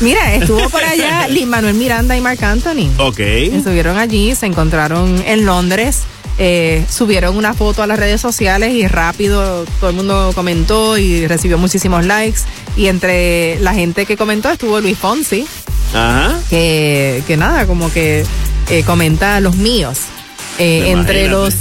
Mira, 0.00 0.34
estuvo 0.34 0.68
por 0.70 0.82
allá 0.82 1.28
Lin 1.28 1.48
Manuel 1.48 1.74
Miranda 1.74 2.16
y 2.16 2.20
Marc 2.20 2.42
Anthony. 2.42 2.90
Ok. 2.98 3.18
Estuvieron 3.20 3.98
allí, 3.98 4.34
se 4.34 4.46
encontraron 4.46 5.22
en 5.26 5.44
Londres, 5.44 6.00
eh, 6.38 6.84
subieron 6.90 7.36
una 7.36 7.54
foto 7.54 7.82
a 7.82 7.86
las 7.86 7.98
redes 7.98 8.20
sociales 8.20 8.72
y 8.72 8.86
rápido 8.88 9.64
todo 9.80 9.90
el 9.90 9.96
mundo 9.96 10.32
comentó 10.34 10.98
y 10.98 11.26
recibió 11.26 11.58
muchísimos 11.58 12.04
likes. 12.04 12.40
Y 12.76 12.86
entre 12.86 13.58
la 13.60 13.74
gente 13.74 14.06
que 14.06 14.16
comentó 14.16 14.50
estuvo 14.50 14.80
Luis 14.80 14.98
Fonsi, 14.98 15.46
Ajá. 15.92 16.38
que, 16.50 17.22
que 17.26 17.36
nada, 17.36 17.66
como 17.66 17.92
que 17.92 18.24
eh, 18.70 18.82
comenta 18.84 19.38
los 19.40 19.56
míos. 19.56 19.98
Eh, 20.58 20.90
entre 20.92 21.28
los 21.28 21.52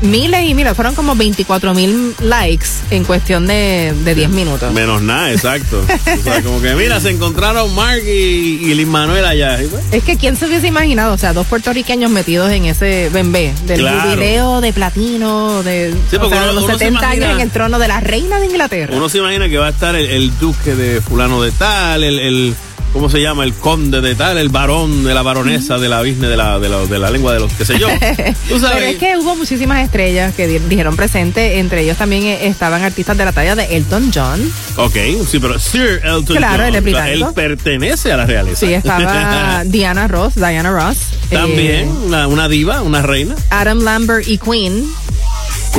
miles 0.00 0.44
y 0.48 0.54
miles, 0.54 0.74
fueron 0.74 0.94
como 0.94 1.14
24 1.16 1.74
mil 1.74 2.14
likes 2.20 2.66
en 2.90 3.04
cuestión 3.04 3.46
de, 3.46 3.92
de 4.04 4.14
10 4.14 4.30
minutos. 4.30 4.72
Menos 4.72 5.02
nada, 5.02 5.32
exacto. 5.32 5.82
o 5.84 6.22
sea, 6.22 6.42
como 6.42 6.60
que 6.62 6.74
mira, 6.74 7.00
se 7.00 7.10
encontraron 7.10 7.74
Mark 7.74 8.02
y, 8.06 8.10
y 8.10 8.74
Lin 8.74 8.88
Manuel 8.88 9.24
allá. 9.24 9.58
Pues, 9.70 9.82
Es 9.92 10.04
que 10.04 10.16
quién 10.16 10.36
se 10.36 10.46
hubiese 10.46 10.66
imaginado, 10.68 11.14
o 11.14 11.18
sea, 11.18 11.32
dos 11.32 11.46
puertorriqueños 11.46 12.10
metidos 12.10 12.50
en 12.50 12.66
ese 12.66 13.10
bembé 13.12 13.52
del 13.66 13.80
Claro. 13.80 14.00
jubileo 14.10 14.60
de 14.60 14.72
platino, 14.72 15.62
de 15.62 15.92
Sí, 16.10 16.16
o 16.16 16.20
porque 16.20 16.34
sea, 16.36 16.44
uno- 16.44 16.52
los 16.52 16.64
uno 16.64 16.72
se 16.78 16.84
70 16.86 17.08
años 17.10 17.30
en 17.34 17.40
el 17.40 17.50
trono 17.50 17.78
de 17.78 17.88
la 17.88 18.00
reina 18.00 18.38
de 18.38 18.46
Inglaterra. 18.46 18.94
Uno 18.96 19.08
se 19.08 19.18
imagina 19.18 19.48
que 19.48 19.58
va 19.58 19.66
a 19.66 19.70
estar 19.70 19.94
el, 19.96 20.06
el 20.06 20.38
duque 20.38 20.74
de 20.74 21.00
fulano 21.00 21.42
de 21.42 21.50
tal, 21.52 22.04
el, 22.04 22.18
el- 22.18 22.54
¿cómo 22.92 23.08
se 23.10 23.20
llama? 23.20 23.44
El 23.44 23.52
conde 23.54 24.00
de 24.00 24.14
tal, 24.14 24.38
el 24.38 24.48
varón 24.48 25.04
de 25.04 25.14
la 25.14 25.22
baronesa 25.22 25.78
de 25.78 25.88
la 25.88 26.00
business 26.00 26.28
de 26.30 26.36
la, 26.36 26.58
de 26.58 26.68
la, 26.68 26.78
de 26.86 26.98
la 26.98 27.10
lengua 27.10 27.32
de 27.34 27.40
los, 27.40 27.52
qué 27.52 27.64
sé 27.64 27.78
yo. 27.78 27.88
Tú 28.48 28.58
sabes. 28.58 28.76
Pero 28.76 28.86
es 28.86 28.96
que 28.96 29.16
hubo 29.18 29.36
muchísimas 29.36 29.82
estrellas 29.84 30.34
que 30.34 30.46
di- 30.46 30.58
dijeron 30.58 30.96
presente, 30.96 31.58
entre 31.58 31.82
ellos 31.82 31.96
también 31.96 32.24
eh, 32.24 32.46
estaban 32.46 32.82
artistas 32.82 33.16
de 33.16 33.24
la 33.24 33.32
talla 33.32 33.54
de 33.54 33.76
Elton 33.76 34.10
John. 34.14 34.40
Ok, 34.76 34.96
sí, 35.28 35.38
pero 35.38 35.58
Sir 35.58 36.00
Elton 36.04 36.36
Claro, 36.36 36.64
John, 36.64 36.74
él 36.74 36.74
es 36.76 36.80
o 36.80 36.84
sea, 36.96 37.02
británico. 37.04 37.28
él 37.28 37.34
pertenece 37.34 38.12
a 38.12 38.16
la 38.16 38.26
realeza. 38.26 38.66
Sí, 38.66 38.72
estaba 38.72 39.62
Diana 39.66 40.08
Ross, 40.08 40.34
Diana 40.34 40.70
Ross. 40.70 40.98
eh, 41.30 41.34
También, 41.36 41.88
una, 41.88 42.26
una 42.26 42.48
diva, 42.48 42.82
una 42.82 43.02
reina. 43.02 43.34
Adam 43.50 43.80
Lambert 43.82 44.26
y 44.28 44.38
Queen. 44.38 44.84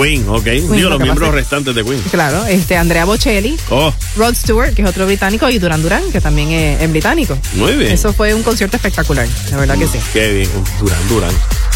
Queen, 0.01 0.27
ok. 0.27 0.43
Digo, 0.45 0.75
lo 0.75 0.89
los 0.91 0.99
miembros 1.01 1.33
restantes 1.33 1.73
de 1.75 1.83
Queen. 1.83 2.01
Claro, 2.11 2.45
este 2.45 2.77
Andrea 2.77 3.05
Bocelli, 3.05 3.57
Oh, 3.69 3.93
Rod 4.17 4.33
Stewart, 4.35 4.73
que 4.73 4.81
es 4.83 4.87
otro 4.87 5.05
británico, 5.05 5.49
y 5.49 5.59
Duran 5.59 5.81
Duran, 5.81 6.03
que 6.11 6.21
también 6.21 6.49
es, 6.51 6.81
es 6.81 6.89
británico. 6.89 7.37
muy 7.55 7.73
bien. 7.73 7.91
Eso 7.91 8.13
fue 8.13 8.33
un 8.33 8.43
concierto 8.43 8.77
espectacular, 8.77 9.27
la 9.51 9.57
verdad 9.57 9.77
que 9.77 9.87
sí. 9.87 9.99
Qué 10.13 10.31
bien. 10.33 10.49
Durán, 10.79 11.07
Durán. 11.09 11.31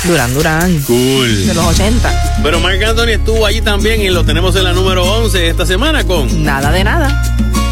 Duran 0.05 0.33
Duran. 0.33 0.79
Cool. 0.81 1.47
De 1.47 1.53
los 1.53 1.65
80. 1.65 2.39
Pero 2.43 2.59
Marc 2.59 2.81
Anthony 2.83 3.09
estuvo 3.11 3.45
allí 3.45 3.61
también 3.61 4.01
y 4.01 4.09
lo 4.09 4.25
tenemos 4.25 4.55
en 4.55 4.63
la 4.65 4.73
número 4.73 5.03
11 5.03 5.47
esta 5.47 5.65
semana 5.65 6.03
con... 6.03 6.43
Nada 6.43 6.71
de 6.71 6.83
nada. 6.83 7.62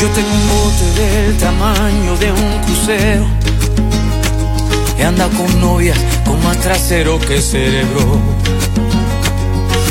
Yo 0.00 0.08
tengo 0.08 0.30
un 0.30 0.48
bote 0.48 1.02
del 1.02 1.36
tamaño 1.36 2.16
de 2.16 2.32
un 2.32 2.62
crucero 2.64 3.26
que 4.96 5.04
anda 5.04 5.28
con 5.28 5.60
novias 5.60 5.98
con 6.24 6.42
más 6.42 6.56
trasero 6.56 7.18
que 7.18 7.38
cerebro. 7.42 8.18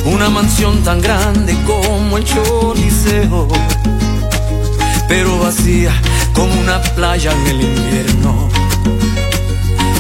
Una 0.06 0.32
mansión 0.32 0.84
tan 0.84 1.00
grande 1.00 1.56
como 1.64 2.18
el 2.18 2.24
Choliseo, 2.24 3.48
pero 5.08 5.38
vacía 5.38 5.92
como 6.34 6.60
una 6.60 6.82
playa 6.82 7.32
en 7.32 7.48
el 7.48 7.62
invierno. 7.62 8.50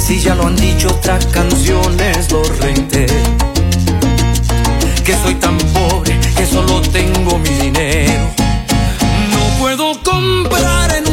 Si 0.01 0.19
ya 0.19 0.33
lo 0.33 0.47
han 0.47 0.55
dicho 0.55 0.87
otras 0.87 1.23
canciones, 1.27 2.31
lo 2.31 2.41
reitero. 2.41 3.13
Que 5.05 5.13
soy 5.21 5.35
tan 5.35 5.59
pobre 5.59 6.19
que 6.35 6.47
solo 6.47 6.81
tengo 6.81 7.37
mi 7.37 7.49
dinero. 7.49 8.38
Puedo 9.69 9.93
comprar 10.01 10.95
en 10.95 11.08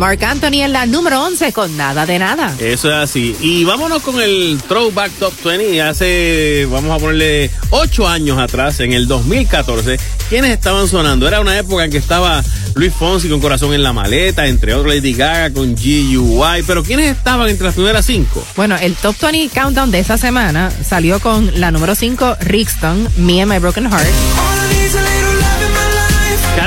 Mark 0.00 0.24
Anthony 0.24 0.62
en 0.62 0.72
la 0.72 0.86
número 0.86 1.22
11 1.24 1.52
con 1.52 1.76
nada 1.76 2.06
de 2.06 2.18
nada. 2.18 2.54
Eso 2.58 2.88
es 2.88 2.94
así. 2.94 3.36
Y 3.38 3.64
vámonos 3.64 4.02
con 4.02 4.18
el 4.18 4.58
Throwback 4.66 5.12
Top 5.18 5.34
20. 5.44 5.82
Hace, 5.82 6.66
vamos 6.70 6.96
a 6.96 6.98
ponerle 6.98 7.50
8 7.68 8.08
años 8.08 8.38
atrás, 8.38 8.80
en 8.80 8.94
el 8.94 9.06
2014, 9.06 10.00
¿quiénes 10.30 10.52
estaban 10.52 10.88
sonando? 10.88 11.28
Era 11.28 11.42
una 11.42 11.58
época 11.58 11.84
en 11.84 11.90
que 11.90 11.98
estaba 11.98 12.42
Luis 12.76 12.94
Fonsi 12.94 13.28
con 13.28 13.42
Corazón 13.42 13.74
en 13.74 13.82
la 13.82 13.92
Maleta, 13.92 14.46
entre 14.46 14.72
otros 14.72 14.94
Lady 14.94 15.12
Gaga 15.12 15.52
con 15.52 15.74
GUI. 15.74 16.62
Pero 16.66 16.82
¿quiénes 16.82 17.14
estaban 17.14 17.50
entre 17.50 17.66
las 17.66 17.74
primeras 17.74 18.06
5? 18.06 18.42
Bueno, 18.56 18.76
el 18.80 18.94
Top 18.94 19.16
20 19.20 19.50
Countdown 19.54 19.90
de 19.90 19.98
esa 19.98 20.16
semana 20.16 20.72
salió 20.82 21.20
con 21.20 21.60
la 21.60 21.70
número 21.72 21.94
5, 21.94 22.38
Rixton, 22.40 23.06
Me 23.18 23.42
and 23.42 23.52
My 23.52 23.58
Broken 23.58 23.84
Heart. 23.90 24.59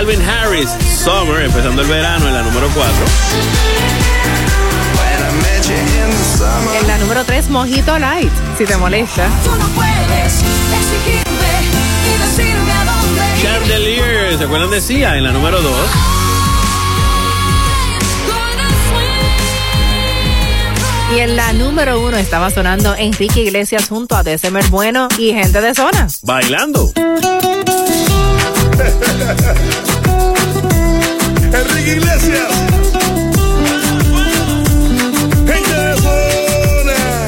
Calvin 0.03 0.21
Harris, 0.21 0.69
Summer, 1.01 1.43
empezando 1.45 1.81
el 1.81 1.87
verano 1.87 2.27
en 2.27 2.33
la 2.33 2.41
número 2.41 2.67
4. 2.75 2.93
En 6.81 6.87
la 6.87 6.97
número 6.97 7.23
3, 7.23 7.49
Mojito 7.49 7.97
Light, 7.97 8.29
si 8.57 8.65
te 8.65 8.75
molesta. 8.75 9.29
Chandelier, 13.41 14.37
¿se 14.37 14.43
acuerdan 14.43 14.71
de 14.71 14.81
Sia? 14.81 15.15
En 15.15 15.23
la 15.23 15.31
número 15.31 15.61
2. 15.61 15.73
Y 21.15 21.19
en 21.19 21.37
la 21.37 21.53
número 21.53 22.01
1 22.01 22.17
estaba 22.17 22.49
sonando 22.49 22.93
Enrique 22.93 23.39
Iglesias 23.39 23.87
junto 23.87 24.17
a 24.17 24.23
December 24.23 24.65
Bueno 24.67 25.07
y 25.17 25.31
gente 25.31 25.61
de 25.61 25.73
zona. 25.73 26.09
Bailando. 26.23 26.91
Enrique 31.53 31.91
Iglesias. 31.91 32.49
Gente 35.45 35.73
de 35.73 35.95
zona. 35.97 37.27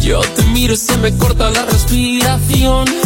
Yo 0.00 0.20
te 0.20 0.42
miro 0.46 0.74
y 0.74 0.76
se 0.76 0.96
me 0.96 1.16
corta 1.16 1.50
la 1.50 1.64
respiración. 1.66 3.05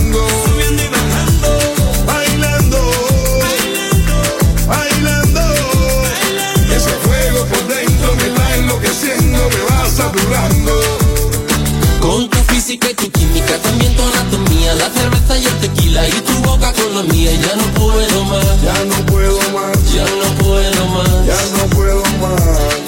Y 12.89 12.93
tu 12.95 13.11
química, 13.11 13.57
también 13.59 13.95
tu 13.95 14.03
anatomía, 14.03 14.73
la 14.75 14.89
cerveza 14.89 15.37
y 15.37 15.45
el 15.45 15.57
tequila 15.59 16.07
y 16.07 16.11
tu 16.11 16.33
boca 16.41 16.73
con 16.73 16.95
la 16.95 17.03
mía. 17.13 17.31
Ya 17.31 17.55
no 17.55 17.63
puedo 17.73 18.25
más, 18.25 18.61
Ya 18.63 18.85
no 18.85 19.05
puedo 19.05 19.39
más. 19.51 19.93
ya 19.93 20.03
no 20.05 20.43
puedo 20.43 20.85
más. 20.87 21.25
Ya 21.25 21.57
no 21.57 21.69
puedo 21.75 22.03
más 22.21 22.41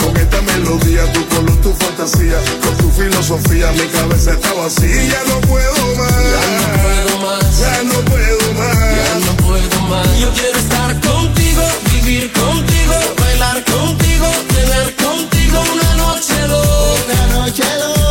con 0.04 0.18
esta 0.18 0.42
melodía, 0.42 1.12
tu 1.14 1.26
color, 1.28 1.62
tu 1.62 1.74
fantasía, 1.74 2.38
con 2.64 2.78
tu 2.78 2.90
filosofía, 2.92 3.72
mi 3.72 3.86
cabeza 3.88 4.32
está 4.34 4.54
vacía. 4.54 5.04
Ya 5.10 5.24
no 5.30 5.40
puedo 5.42 5.96
más. 5.98 6.12
Ya 6.34 6.44
no 6.60 6.80
puedo 6.84 7.18
más. 7.26 7.60
Ya 7.60 7.84
no 7.84 7.94
puedo 8.06 8.54
más. 8.54 8.78
Ya 8.78 9.20
no 9.26 9.38
puedo 9.38 9.82
más. 9.90 10.20
Yo 10.20 10.30
quiero 10.34 10.58
estar 10.60 11.00
contigo, 11.02 11.64
vivir 11.94 12.32
contigo, 12.34 12.94
bailar 13.20 13.64
contigo, 13.66 14.28
tener 14.54 14.96
contigo 14.96 15.64
una 15.74 15.96
noche 15.96 16.48
loca. 16.48 17.04
Una 17.06 17.40
noche 17.40 17.64
loca. 17.80 18.03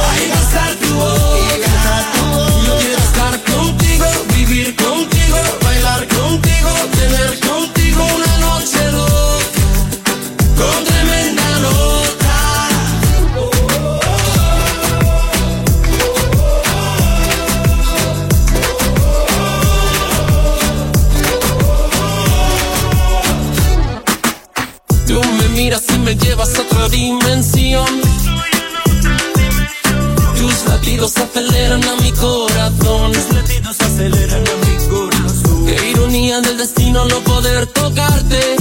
Latidos 31.13 31.17
aceleran 31.17 31.85
a 31.85 31.97
mi 31.97 32.13
corazón. 32.13 33.13
Tus 33.13 33.35
latidos 33.35 33.81
aceleran 33.81 34.45
a 34.47 34.67
mi 34.67 34.89
corazón. 34.89 35.67
Qué 35.67 35.91
ironía 35.91 36.41
del 36.41 36.57
destino 36.57 37.05
no 37.07 37.19
poder 37.21 37.67
tocarte, 37.67 38.57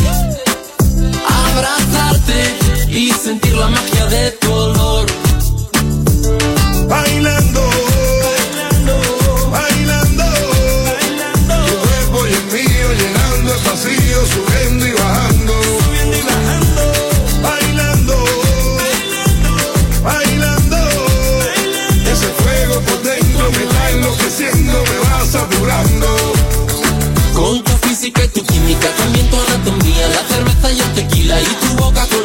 abrazarte 1.28 2.90
y 2.90 3.12
sentir 3.12 3.54
la 3.54 3.68
magia 3.68 4.06
de 4.08 4.32
tu 4.32 4.52
olor. 4.52 5.06
Bailando. 6.88 7.62
Bailando. 9.52 10.24
Tu 11.68 11.76
cuerpo 11.88 12.28
y 12.28 12.34
el 12.34 12.46
mío 12.46 12.88
llenando 12.98 13.54
el 13.54 13.62
vacío, 13.64 14.26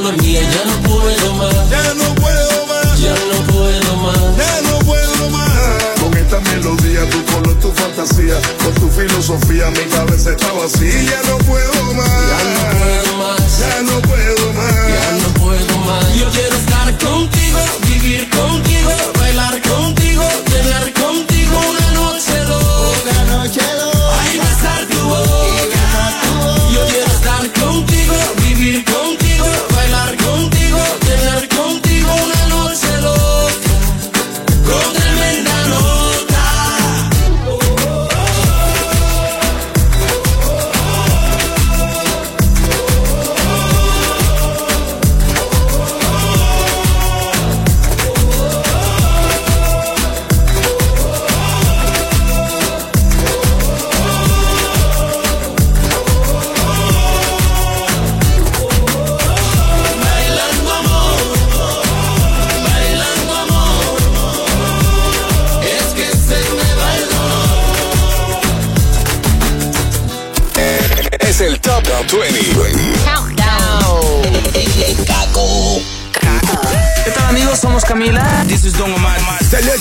Ya 0.07 0.13
no 0.65 0.89
puedo 0.89 1.35
más, 1.35 1.69
Ya 1.69 1.95
no 1.95 2.15
puedo 2.15 2.67
más. 2.69 3.01
ya 3.01 3.11
no 3.11 3.53
puedo 3.53 3.97
más. 3.97 4.17
Ya 4.39 4.61
no 4.71 4.79
puedo 4.87 5.31
más. 5.31 5.51
Con 6.01 6.17
esta 6.17 6.39
melodía, 6.43 7.11
tu 7.11 7.25
color, 7.25 7.59
tu 7.59 7.73
fantasía, 7.73 8.41
con 8.63 8.73
tu 8.75 8.89
filosofía, 8.89 9.69
mi 9.73 9.83
cabeza 9.91 10.31
está 10.31 10.53
vacía. 10.53 11.03
Ya 11.03 11.23
no 11.29 11.39
puedo 11.39 11.95
más. 11.95 12.07
Ya 12.09 12.39
no 12.39 12.79
puedo 12.79 13.19
más, 13.19 13.59
Ya 13.59 13.83
no 13.83 14.01
puedo 14.03 14.53
más. 14.53 14.87
ya 14.95 15.11
no 15.23 15.35
puedo 15.45 15.79
más. 15.79 16.15
Yo 16.15 16.31
quiero 16.31 16.57
estar 16.57 16.99
contigo, 16.99 17.59
vivir 17.89 18.31
contigo, 18.31 18.91
bailar 19.19 19.61
contigo, 19.63 20.06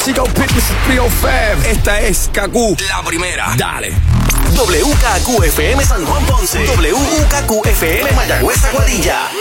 Chico 0.06 0.24
Pitness 0.26 0.66
305. 0.86 1.68
Esta 1.68 1.99
es 1.99 2.30
Kaku. 2.32 2.78
La 2.88 3.01
primera. 3.01 3.56
Dale. 3.58 3.91
WKQFM 4.53 5.84
San 5.84 6.06
Juan 6.06 6.24
Ponce. 6.28 6.64
WKQFM 6.64 8.16
Mayagüez 8.16 8.64
Aguadilla. 8.66 9.32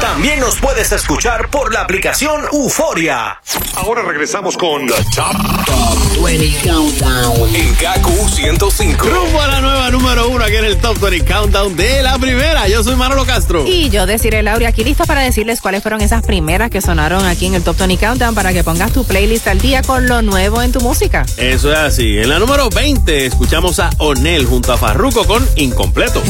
También 0.00 0.40
nos 0.40 0.56
puedes 0.56 0.92
escuchar 0.92 1.48
por 1.48 1.72
la 1.72 1.80
aplicación 1.80 2.42
Euforia. 2.52 3.40
Ahora 3.76 4.02
regresamos 4.02 4.56
con 4.56 4.86
The 4.86 4.94
Top, 5.14 5.36
Top 5.66 6.24
20 6.24 6.68
Countdown 6.68 7.54
en 7.54 7.74
KQ 7.74 8.28
105. 8.34 9.06
Rumbo 9.06 9.40
a 9.40 9.48
la 9.48 9.60
nueva 9.60 9.90
número 9.90 10.28
uno 10.28 10.44
aquí 10.44 10.56
en 10.56 10.66
el 10.66 10.76
Top 10.78 10.98
20 11.00 11.24
Countdown 11.24 11.76
de 11.76 12.02
la 12.02 12.18
primera. 12.18 12.68
Yo 12.68 12.84
soy 12.84 12.94
Manolo 12.94 13.24
Castro. 13.26 13.64
Y 13.66 13.90
yo 13.90 14.06
deciré, 14.06 14.42
Laura, 14.42 14.68
aquí 14.68 14.84
listo 14.84 15.04
para 15.04 15.22
decirles 15.22 15.60
cuáles 15.60 15.82
fueron 15.82 16.00
esas 16.00 16.22
primeras 16.22 16.70
que 16.70 16.80
sonaron 16.80 17.24
aquí 17.26 17.46
en 17.46 17.54
el 17.54 17.62
Top 17.62 17.76
20 17.76 17.96
Countdown 17.98 18.34
para 18.34 18.52
que 18.52 18.62
pongas 18.62 18.92
tu 18.92 19.04
playlist 19.04 19.48
al 19.48 19.60
día 19.60 19.82
con 19.82 20.06
lo 20.06 20.22
nuevo 20.22 20.62
en 20.62 20.72
tu 20.72 20.80
música. 20.80 21.26
Eso 21.36 21.72
es 21.72 21.78
así. 21.78 22.18
En 22.18 22.28
la 22.28 22.38
número 22.38 22.70
20 22.70 23.26
escuchamos 23.26 23.80
a 23.80 23.90
Onel 23.98 24.46
junto 24.46 24.72
a 24.72 24.76
Farruko 24.76 25.24
con 25.26 25.46
Incompleto. 25.56 26.22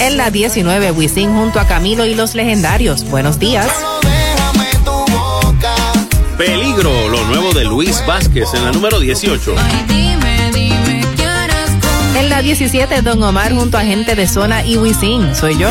En 0.00 0.16
la 0.16 0.30
19, 0.30 0.90
Wisin 0.90 1.32
junto 1.34 1.58
a 1.58 1.66
Camilo 1.66 2.04
y 2.04 2.14
los 2.14 2.34
legendarios. 2.34 3.04
Buenos 3.04 3.38
días. 3.38 3.68
Peligro, 6.36 7.08
lo 7.08 7.24
nuevo 7.24 7.52
de 7.52 7.64
Luis 7.64 8.02
Vázquez 8.06 8.52
en 8.54 8.64
la 8.64 8.72
número 8.72 9.00
18. 9.00 9.54
En 12.16 12.28
la 12.28 12.42
17, 12.42 13.02
Don 13.02 13.22
Omar 13.22 13.54
junto 13.54 13.78
a 13.78 13.82
gente 13.82 14.14
de 14.14 14.26
zona 14.26 14.64
y 14.64 14.76
Wisin. 14.76 15.34
Soy 15.34 15.56
yo. 15.56 15.68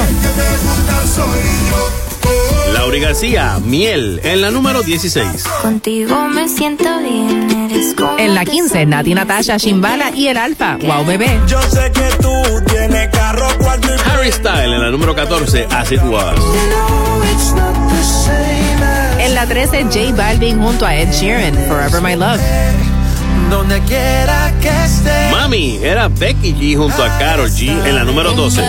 Lauri 2.86 3.00
García, 3.00 3.60
Miel, 3.66 4.22
en 4.24 4.42
la 4.42 4.52
número 4.52 4.84
16. 4.84 5.44
Contigo 5.64 6.28
me 6.28 6.48
siento 6.48 6.86
bien, 7.00 7.50
eres 7.72 7.96
como 7.96 8.16
En 8.20 8.36
la 8.36 8.46
15, 8.46 8.86
Nati 8.86 9.16
Natasha, 9.16 9.58
Shimbala 9.58 10.12
y 10.12 10.28
el 10.28 10.38
Alfa. 10.38 10.78
Wow, 10.78 11.04
bebé. 11.04 11.42
Yo 11.48 11.60
sé 11.64 11.92
que 11.92 12.08
tú 12.22 12.32
tienes 12.68 13.10
carro, 13.10 13.48
cuarto 13.58 13.88
y 13.88 14.12
Harry 14.12 14.32
Style 14.32 14.72
en 14.72 14.82
la 14.84 14.92
número 14.92 15.16
14, 15.16 15.68
As 15.72 15.92
It 15.92 16.04
Was. 16.04 16.36
En 19.18 19.34
la 19.34 19.48
13, 19.48 19.86
J 19.86 20.16
Balvin 20.16 20.62
junto 20.62 20.86
a 20.86 20.96
Ed 20.96 21.12
Sheeran, 21.12 21.56
Forever 21.68 22.04
My 22.04 22.16
Love. 22.16 22.40
Donde 23.50 23.80
quiera 23.82 24.54
que 24.62 24.70
esté. 24.70 25.32
Mami, 25.32 25.80
era 25.82 26.08
Becky 26.08 26.54
G 26.54 26.78
junto 26.78 27.04
a 27.04 27.18
Carol 27.18 27.50
G 27.50 27.68
en 27.68 27.96
la 27.96 28.04
número 28.04 28.34
12. 28.34 28.62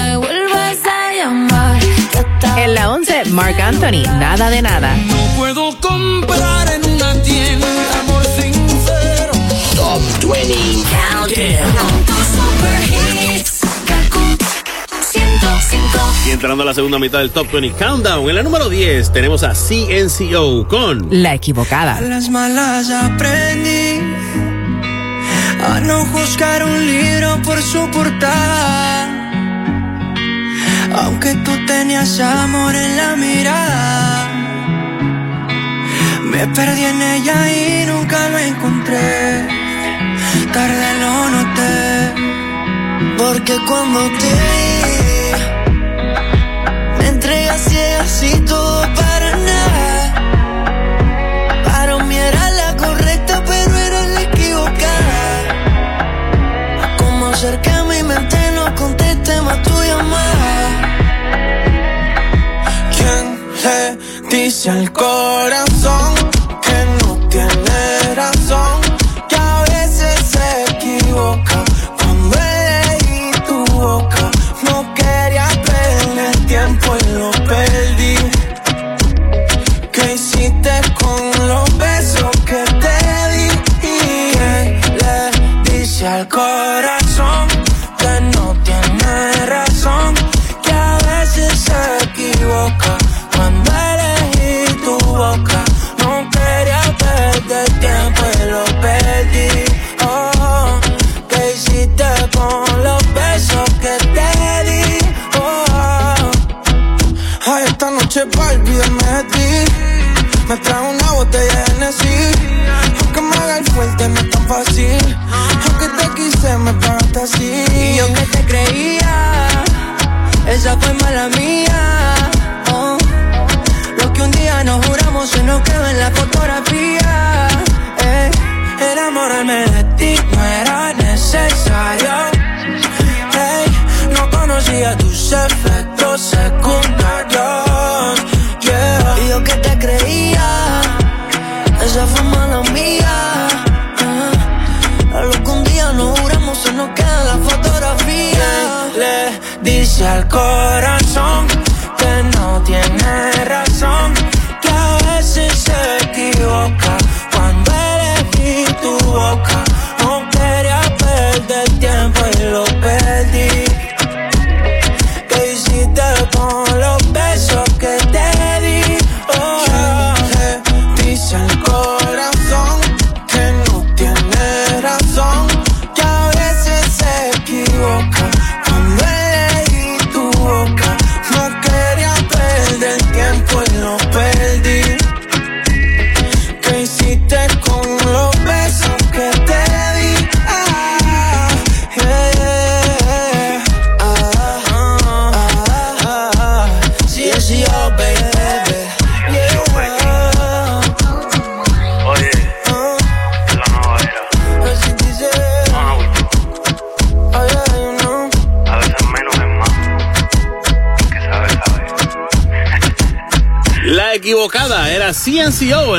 En 2.57 2.74
la 2.74 2.90
11, 2.90 3.26
Mark 3.26 3.61
Anthony, 3.61 4.02
Nada 4.18 4.48
de 4.48 4.62
Nada. 4.62 4.96
No 4.96 5.36
puedo 5.36 5.78
comprar 5.78 6.72
en 6.72 6.90
una 6.90 7.22
tienda 7.22 7.66
amor 8.00 8.24
sincero. 8.24 9.32
Top 9.74 10.00
20 10.32 10.57
Y 16.26 16.30
entrando 16.30 16.62
a 16.62 16.66
la 16.66 16.74
segunda 16.74 16.98
mitad 16.98 17.18
del 17.18 17.30
Top 17.30 17.52
20 17.52 17.76
Countdown, 17.76 18.28
en 18.28 18.34
la 18.34 18.42
número 18.42 18.70
10 18.70 19.12
tenemos 19.12 19.42
a 19.42 19.52
CNCO 19.52 20.66
con 20.66 21.09
La 21.11 21.34
equivocada. 21.34 21.98
A 21.98 22.00
las 22.00 22.30
malas 22.30 22.90
aprendí 22.90 24.00
a 25.62 25.80
no 25.80 26.07
juzgar 26.07 26.64
un 26.64 26.86
libro 26.86 27.40
por 27.42 27.61
su 27.61 27.90
portada. 27.90 29.15
Aunque 31.03 31.34
tú 31.44 31.53
tenías 31.66 32.18
amor 32.20 32.74
en 32.74 32.97
la 32.97 33.16
mirada, 33.16 34.28
me 36.22 36.47
perdí 36.49 36.84
en 36.84 37.03
ella 37.03 37.36
y 37.53 37.86
nunca 37.86 38.28
lo 38.30 38.38
encontré. 38.38 39.47
Tarde 40.53 40.88
lo 41.01 41.28
noté, 41.34 42.14
porque 43.18 43.55
cuando 43.68 44.01
te 44.18 44.75
le 64.74 64.88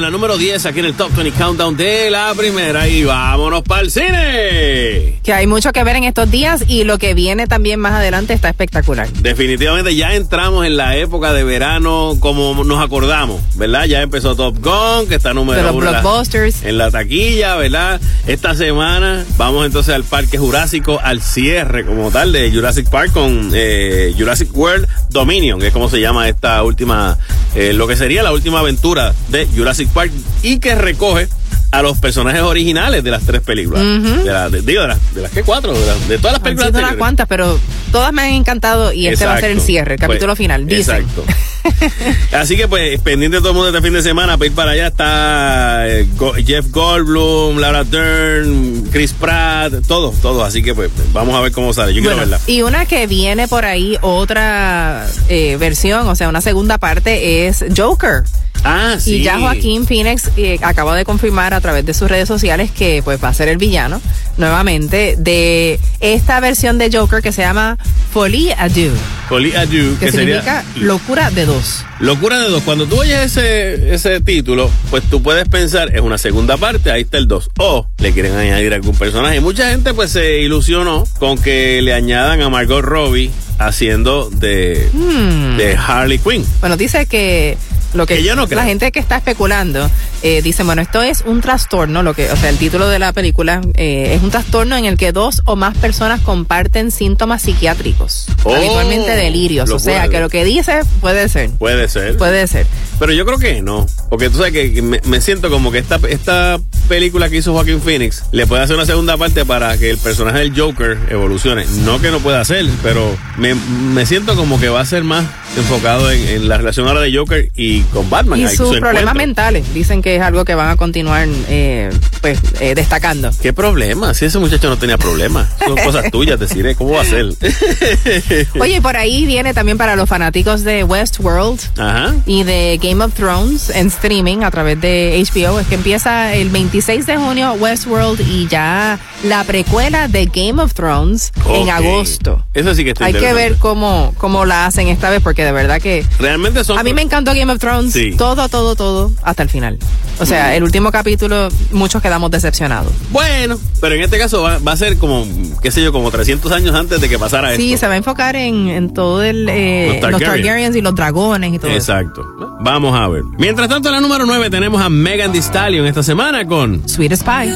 la 0.08 0.12
número 0.12 0.38
10 0.38 0.66
aquí 0.68 0.80
en 0.80 0.86
el 0.86 0.94
Top 0.94 1.12
20 1.14 1.38
Countdown 1.38 1.76
de 1.76 2.10
la 2.10 2.34
primera. 2.34 2.88
Y 2.88 3.04
vámonos 3.04 3.62
para 3.64 3.82
el 3.82 3.92
cine. 3.92 5.20
Que 5.22 5.34
hay 5.34 5.48
mucho 5.48 5.74
que 5.74 5.84
ver 5.84 5.98
en 5.98 6.06
estos 6.06 6.32
días 6.32 6.64
y 6.66 6.86
lo 6.86 6.98
que 6.98 7.14
viene 7.14 7.46
también 7.46 7.82
más 7.82 7.92
adelante 7.92 8.32
está 8.34 8.48
espectacular. 8.48 9.10
Definitivamente 9.20 9.94
ya 9.98 10.16
entramos 10.16 10.66
en 10.66 10.78
la 10.78 10.96
época 10.96 11.34
de 11.34 11.44
verano 11.44 12.16
como 12.22 12.64
nos 12.64 12.82
acordamos, 12.82 13.42
¿verdad? 13.56 13.84
Ya 13.84 14.02
empezó 14.02 14.34
Top 14.38 14.56
Gun, 14.64 15.10
que 15.10 15.16
está 15.16 15.34
número 15.34 15.58
De 15.58 15.64
los 15.64 15.76
uno 15.76 15.88
en 15.88 15.92
la- 15.92 16.00
blockbusters. 16.00 16.64
en 16.64 16.78
la 16.78 16.90
taquilla, 16.90 17.58
¿verdad? 17.58 18.00
Esta 18.28 18.56
semana 18.56 19.26
vamos 19.36 19.66
entonces 19.66 19.94
al 19.94 20.06
Parque 20.06 20.38
Jurásico, 20.38 21.02
al 21.04 21.22
cierre 21.22 21.86
como 21.86 22.12
tal 22.12 22.32
de 22.32 22.50
Jurassic 22.50 22.90
Park 22.90 23.12
con 23.12 23.52
eh, 23.54 24.16
Jurassic 24.18 24.56
World 24.56 24.88
Dominion, 25.10 25.60
que 25.60 25.68
es 25.68 25.74
como 25.74 25.90
se 25.90 26.00
llama 26.00 26.30
esta 26.30 26.64
última, 26.64 27.18
eh, 27.58 27.74
lo 27.74 27.88
que 27.88 27.96
sería 27.96 28.24
la 28.24 28.32
última 28.32 28.60
aventura 28.60 29.14
de 29.30 29.48
Jurassic 29.48 29.90
Park 29.90 30.12
y 30.44 30.60
que 30.60 30.76
recoge 30.76 31.28
a 31.72 31.82
los 31.82 31.98
personajes 31.98 32.42
originales 32.42 33.04
de 33.04 33.12
las 33.12 33.24
tres 33.24 33.42
películas. 33.42 33.82
De, 33.84 34.32
la- 34.32 34.50
de- 34.50 34.62
digo, 34.62 34.84
de 34.84 34.88
las, 34.88 35.16
de 35.16 35.22
las 35.22 35.32
que 35.32 35.44
cuatro, 35.44 35.74
de, 36.08 36.18
todas 36.18 36.34
las 36.34 36.40
películas 36.42 36.70
unas 36.74 36.96
cuantas, 36.96 37.28
pero 37.28 37.60
todas 37.92 38.14
me 38.14 38.22
han 38.22 38.32
encantado 38.32 38.94
y 38.94 39.08
este 39.08 39.26
va 39.26 39.34
a 39.36 39.40
ser 39.42 39.52
el 39.52 39.60
cierre, 39.62 39.96
el 39.96 40.00
capítulo 40.00 40.32
Pues, 40.32 40.38
final. 40.38 40.66
Dicen. 40.66 41.02
Exacto. 41.02 41.24
Así 42.32 42.56
que 42.58 42.68
pues 42.68 43.00
pendiente 43.02 43.38
todo 43.40 43.50
el 43.50 43.54
mundo 43.56 43.70
este 43.70 43.82
fin 43.82 43.94
de 43.94 44.02
semana 44.02 44.38
para 44.38 44.48
ir 44.48 44.54
para 44.56 44.72
allá 44.72 44.88
está 44.88 45.88
eh, 45.88 46.08
Go- 46.16 46.34
Jeff 46.34 46.68
Goldblum, 46.72 47.58
Laura 47.58 47.84
Dern, 47.84 48.84
Chris 48.92 49.14
Pratt, 49.14 49.74
todos, 49.88 50.16
todos. 50.22 50.48
Así 50.48 50.62
que 50.64 50.74
pues 50.76 50.90
vamos 51.14 51.36
a 51.36 51.42
ver 51.42 51.52
cómo 51.52 51.74
sale. 51.74 51.94
Yo 51.94 52.02
quiero 52.02 52.18
verla. 52.18 52.40
y 52.48 52.62
una 52.62 52.86
que 52.86 53.08
viene 53.08 53.48
por 53.48 53.66
ahí, 53.66 53.98
otra 54.02 55.08
eh, 55.30 55.58
versión, 55.60 56.08
o 56.08 56.16
sea, 56.16 56.30
una 56.30 56.42
segunda 56.42 56.78
parte 56.78 57.48
es 57.48 57.64
Joker. 57.76 58.24
Ah, 58.64 58.96
sí. 59.00 59.16
Y 59.18 59.24
ya 59.24 59.40
Joaquín 59.40 59.86
Phoenix 59.86 60.30
eh, 60.38 60.58
acaba 60.62 60.96
de 60.96 61.06
confirmar 61.06 61.54
a 61.54 61.62
través 61.62 61.86
de 61.86 61.94
sus 61.94 62.10
redes 62.10 62.28
sociales 62.28 62.72
que 62.72 63.02
pues 63.04 63.24
va 63.24 63.30
a 63.30 63.34
ser 63.34 63.48
el 63.48 63.58
villano 63.58 64.02
nuevamente 64.38 65.16
de 65.18 65.80
esta 66.00 66.40
versión 66.40 66.78
de 66.78 66.90
Joker 66.92 67.22
que 67.22 67.32
se 67.32 67.42
llama 67.42 67.78
Folie 68.14 68.52
à 68.58 68.70
deux, 68.70 68.92
Folie 69.30 69.56
à 69.56 69.66
deux, 69.66 69.98
que, 70.00 70.06
que 70.06 70.12
sería 70.12 70.42
significa 70.42 70.64
locura 70.76 71.32
de 71.32 71.46
dos. 71.46 71.84
Locura 72.00 72.40
de 72.40 72.50
dos. 72.50 72.62
Cuando 72.64 72.86
tú 72.86 73.00
oyes 73.00 73.20
ese, 73.38 73.94
ese 73.94 74.22
título, 74.22 74.70
pues 74.92 75.04
tú 75.10 75.22
puedes 75.24 75.48
pensar, 75.48 75.96
es 75.96 76.02
una 76.02 76.18
segunda 76.20 76.56
parte, 76.58 76.92
ahí 76.92 77.02
está 77.02 77.18
el 77.18 77.28
2. 77.28 77.50
O 77.58 77.88
le 77.98 78.12
quieren 78.14 78.36
añadir 78.36 78.74
algún 78.74 78.96
personaje. 78.96 79.40
Mucha 79.42 79.72
gente 79.72 79.94
pues 79.96 80.12
se 80.12 80.40
ilusionó 80.42 81.06
con 81.20 81.38
que 81.40 81.82
le 81.82 81.94
añadan 81.94 82.42
a 82.42 82.50
Margot 82.50 82.84
Robbie 82.84 83.32
haciendo 83.58 84.30
de, 84.30 84.88
Hmm. 84.94 85.58
de 85.58 85.76
Harley 85.76 86.20
Quinn. 86.20 86.46
Bueno, 86.60 86.78
dice 86.78 87.08
que 87.08 87.58
lo 87.98 88.06
que, 88.06 88.16
Que 88.18 88.24
yo 88.24 88.36
no 88.36 88.48
creo. 88.48 88.60
la 88.60 88.66
gente 88.66 88.92
que 88.92 89.00
está 89.00 89.18
especulando 89.18 89.90
eh, 90.24 90.42
dice, 90.42 90.64
bueno, 90.64 90.82
esto 90.82 91.02
es 91.02 91.24
un 91.26 91.42
trastorno, 91.42 92.04
lo 92.04 92.14
que, 92.14 92.32
o 92.32 92.36
sea, 92.36 92.50
el 92.50 92.58
título 92.58 92.88
de 92.88 93.00
la 93.00 93.12
película 93.14 93.62
eh, 93.76 94.14
es 94.16 94.24
un 94.24 94.32
trastorno 94.32 94.78
en 94.78 94.86
el 94.86 94.98
que 94.98 95.12
dos 95.12 95.42
o 95.46 95.56
más 95.56 95.78
personas 95.78 96.22
comparten 96.22 96.92
síntomas 96.92 97.42
psiquiátricos, 97.42 98.28
Oh, 98.44 98.56
habitualmente 98.56 99.12
delirios. 99.12 99.70
O 99.70 99.80
sea, 99.80 100.08
que 100.08 100.20
lo 100.20 100.30
que 100.30 100.46
dice 100.46 100.80
puede 101.02 101.28
ser. 101.30 101.50
Puede 101.52 101.88
ser. 101.90 102.16
Puede 102.18 102.48
ser. 102.48 102.66
Pero 103.00 103.12
yo 103.14 103.26
creo 103.26 103.38
que 103.38 103.62
no. 103.62 103.86
Porque 104.10 104.30
tú 104.30 104.38
sabes 104.38 104.54
que 104.54 104.74
que 104.74 104.82
me, 104.82 105.00
me 105.06 105.22
siento 105.22 105.50
como 105.50 105.72
que 105.72 105.78
esta, 105.80 106.00
esta 106.10 106.60
película 106.88 107.30
que 107.30 107.38
hizo 107.38 107.54
Joaquín 107.54 107.82
Phoenix 107.82 108.24
le 108.32 108.48
puede 108.48 108.64
hacer 108.64 108.76
una 108.76 108.86
segunda 108.86 109.18
parte 109.18 109.46
para 109.46 109.78
que 109.78 109.92
el 109.92 109.98
personaje 109.98 110.40
del 110.40 110.58
Joker 110.60 110.98
evolucione. 111.10 111.66
No 111.84 112.00
que 112.02 112.12
no 112.12 112.20
pueda 112.20 112.40
hacer, 112.42 112.66
pero 112.84 113.16
me, 113.38 113.56
me 113.56 114.06
siento 114.06 114.36
como 114.36 114.60
que 114.60 114.70
va 114.70 114.82
a 114.82 114.86
ser 114.86 115.04
más 115.04 115.26
enfocado 115.58 116.12
en, 116.12 116.28
en 116.28 116.48
la 116.48 116.58
relación 116.58 116.88
ahora 116.88 117.02
de 117.02 117.16
Joker 117.16 117.50
y 117.56 117.82
con 117.94 118.10
Batman. 118.10 118.40
Y 118.40 118.48
sus 118.48 118.56
su 118.58 118.64
problemas 118.80 118.90
encuentro. 119.14 119.14
mentales 119.16 119.74
dicen 119.74 120.02
que 120.02 120.16
es 120.16 120.22
algo 120.22 120.46
que 120.46 120.56
van 120.56 120.70
a 120.70 120.76
continuar 120.76 121.28
eh, 121.50 121.90
pues 122.22 122.40
eh, 122.60 122.76
destacando. 122.76 123.30
¿Qué 123.42 123.54
problema? 123.54 124.14
Si 124.14 124.26
ese 124.26 124.40
muchacho 124.40 124.70
no 124.70 124.78
tenía 124.78 124.98
problemas. 124.98 125.50
Son 125.66 125.76
cosas 125.84 126.12
tuyas, 126.12 126.40
deciré. 126.40 126.76
¿Cómo 126.76 126.92
va 126.92 127.02
a 127.02 127.06
ser? 127.06 127.28
Oye, 128.60 128.82
por 128.82 128.98
ahí 128.98 129.26
viene 129.26 129.54
también 129.54 129.78
para 129.78 129.96
los 129.96 130.08
fanáticos 130.10 130.64
de 130.64 130.84
Westworld 130.84 131.60
Ajá. 131.78 132.14
y 132.26 132.44
de 132.44 132.80
Game 132.82 133.04
of 133.04 133.14
Thrones 133.14 133.70
en 133.70 133.88
streaming 133.88 134.40
a 134.44 134.52
través 134.52 134.80
de 134.82 135.24
HBO. 135.34 135.60
Es 135.60 135.68
que 135.68 135.76
empieza 135.76 136.34
el 136.34 136.50
26 136.50 137.06
de 137.06 137.18
junio 137.18 137.54
Westworld 137.54 138.20
y 138.22 138.48
ya 138.48 139.00
la 139.24 139.44
precuela 139.44 140.08
de 140.08 140.26
Game 140.26 140.62
of 140.62 140.74
Thrones 140.74 141.32
en 141.50 141.64
Ok. 141.64 141.70
agosto. 141.70 142.46
Eso 142.54 142.74
sí 142.76 142.84
que 142.84 142.92
está 142.92 143.06
Hay 143.06 143.14
que 143.14 143.34
ver 143.34 143.56
cómo, 143.58 144.14
cómo 144.18 144.46
la 144.46 144.66
hacen 144.66 144.88
esta 144.88 145.10
vez 145.10 145.22
porque 145.22 145.44
de 145.44 145.52
verdad 145.52 145.82
que 145.82 146.06
Realmente 146.20 146.64
son. 146.64 146.78
a 146.80 146.84
mí 146.84 146.94
me 146.94 147.02
encantó 147.02 147.32
Game 147.34 147.52
of 147.52 147.60
Thrones 147.60 147.67
Sí. 147.92 148.16
todo, 148.18 148.48
todo, 148.50 148.76
todo 148.76 149.12
hasta 149.24 149.44
el 149.44 149.50
final. 149.50 149.78
O 150.20 150.26
sea, 150.26 150.56
el 150.56 150.64
último 150.64 150.92
capítulo 150.92 151.50
muchos 151.72 152.02
quedamos 152.02 152.32
decepcionados. 152.32 152.92
Bueno, 153.12 153.60
pero 153.80 153.94
en 153.96 154.02
este 154.02 154.18
caso 154.18 154.42
va, 154.42 154.58
va 154.60 154.72
a 154.72 154.78
ser 154.78 154.98
como, 154.98 155.28
qué 155.62 155.70
sé 155.70 155.84
yo, 155.84 155.92
como 155.92 156.10
300 156.10 156.52
años 156.52 156.74
antes 156.74 157.00
de 157.02 157.08
que 157.08 157.20
pasara 157.20 157.56
Sí, 157.56 157.74
esto. 157.74 157.82
se 157.82 157.88
va 157.88 157.94
a 157.94 157.98
enfocar 157.98 158.36
en, 158.36 158.68
en 158.70 158.94
todo 158.94 159.22
el 159.24 159.48
eh, 159.50 160.00
Los 160.02 160.12
los, 160.12 160.20
Targaryen. 160.22 160.44
Targaryens 160.44 160.76
y 160.76 160.82
los 160.82 160.96
dragones 160.96 161.54
y 161.54 161.60
todo 161.60 161.70
eso. 161.70 161.78
Exacto. 161.94 162.26
Vamos 162.62 163.00
a 163.00 163.08
ver. 163.08 163.22
Mientras 163.38 163.68
tanto, 163.70 163.90
en 163.90 163.96
la 163.96 164.02
número 164.02 164.26
9 164.26 164.50
tenemos 164.50 164.82
a 164.82 164.90
Megan 164.90 165.32
Thee 165.32 165.42
Stallion 165.42 165.86
esta 165.86 166.02
semana 166.02 166.48
con 166.48 166.88
Sweet 166.90 167.16
Spy. 167.16 167.54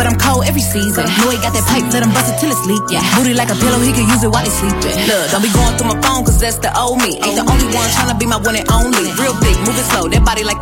But 0.00 0.08
I'm 0.08 0.16
cold 0.16 0.48
every 0.48 0.64
season. 0.64 1.04
Know 1.20 1.28
he 1.28 1.36
got 1.44 1.52
that 1.52 1.68
pipe, 1.68 1.84
let 1.92 2.00
him 2.00 2.08
bust 2.16 2.32
it 2.32 2.40
till 2.40 2.48
it's 2.48 2.64
leak. 2.64 2.80
Yeah. 2.88 3.04
Booty 3.20 3.36
like 3.36 3.52
a 3.52 3.58
pillow, 3.60 3.76
he 3.84 3.92
can 3.92 4.08
use 4.08 4.24
it 4.24 4.32
while 4.32 4.40
he 4.40 4.48
sleeping. 4.48 4.96
Look, 5.04 5.28
don't 5.28 5.44
be 5.44 5.52
going 5.52 5.76
through 5.76 5.92
my 5.92 6.00
phone, 6.00 6.24
cause 6.24 6.40
that's 6.40 6.56
the 6.56 6.72
old 6.72 7.04
me. 7.04 7.20
Ain't 7.20 7.36
the 7.36 7.44
only 7.44 7.68
one 7.76 7.84
tryna 7.92 8.16
be 8.16 8.24
my 8.24 8.40
one 8.40 8.56
and 8.56 8.64
only. 8.72 9.12
Real 9.20 9.36
big, 9.44 9.60
moving 9.60 9.84
slow, 9.92 10.08
that 10.08 10.24
body 10.24 10.40
like 10.40 10.56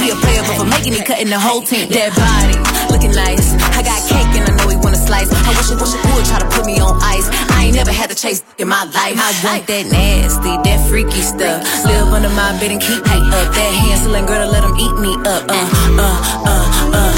he 0.00 0.08
a 0.08 0.16
player, 0.16 0.40
but 0.48 0.56
for 0.56 0.64
making 0.64 0.96
it, 0.96 1.04
cutting 1.04 1.28
the 1.28 1.36
whole 1.36 1.60
team. 1.60 1.92
That 1.92 2.16
body, 2.16 2.56
looking 2.88 3.12
nice. 3.12 3.52
I 3.76 3.84
got 3.84 4.00
cake 4.08 4.32
and 4.40 4.48
I 4.48 4.56
know 4.56 4.72
he 4.72 4.80
wanna 4.80 4.96
slice. 4.96 5.28
I 5.36 5.52
wish, 5.52 5.68
I 5.68 5.76
wish 5.76 5.92
he 5.92 6.00
would 6.08 6.24
try 6.24 6.40
to 6.40 6.48
put 6.48 6.64
me 6.64 6.80
on 6.80 6.96
ice. 7.04 7.28
I 7.52 7.68
ain't 7.68 7.76
never 7.76 7.92
had 7.92 8.08
to 8.08 8.16
chase 8.16 8.40
in 8.56 8.72
my 8.72 8.88
life. 8.88 9.20
I 9.20 9.36
want 9.44 9.68
that 9.68 9.84
nasty, 9.92 10.56
that 10.64 10.80
freaky 10.88 11.20
stuff. 11.20 11.60
Live 11.84 12.08
under 12.08 12.32
my 12.32 12.56
bed 12.56 12.72
and 12.72 12.80
keep 12.80 13.04
me 13.04 13.18
up. 13.36 13.52
That 13.52 13.68
Hansel 13.84 14.16
and 14.16 14.24
Gretel, 14.24 14.48
let 14.48 14.64
him 14.64 14.72
eat 14.80 14.96
me 14.96 15.12
up. 15.28 15.44
Uh, 15.44 15.60
uh, 16.00 16.16
uh, 16.48 16.96
uh. 16.96 17.17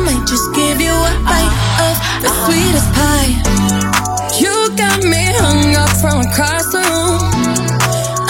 sweetest 2.71 2.93
pie. 2.93 3.31
You 4.39 4.53
got 4.77 5.03
me 5.03 5.23
hung 5.35 5.75
up 5.75 5.91
from 5.99 6.23
across 6.23 6.65
the 6.71 6.79
room. 6.79 7.19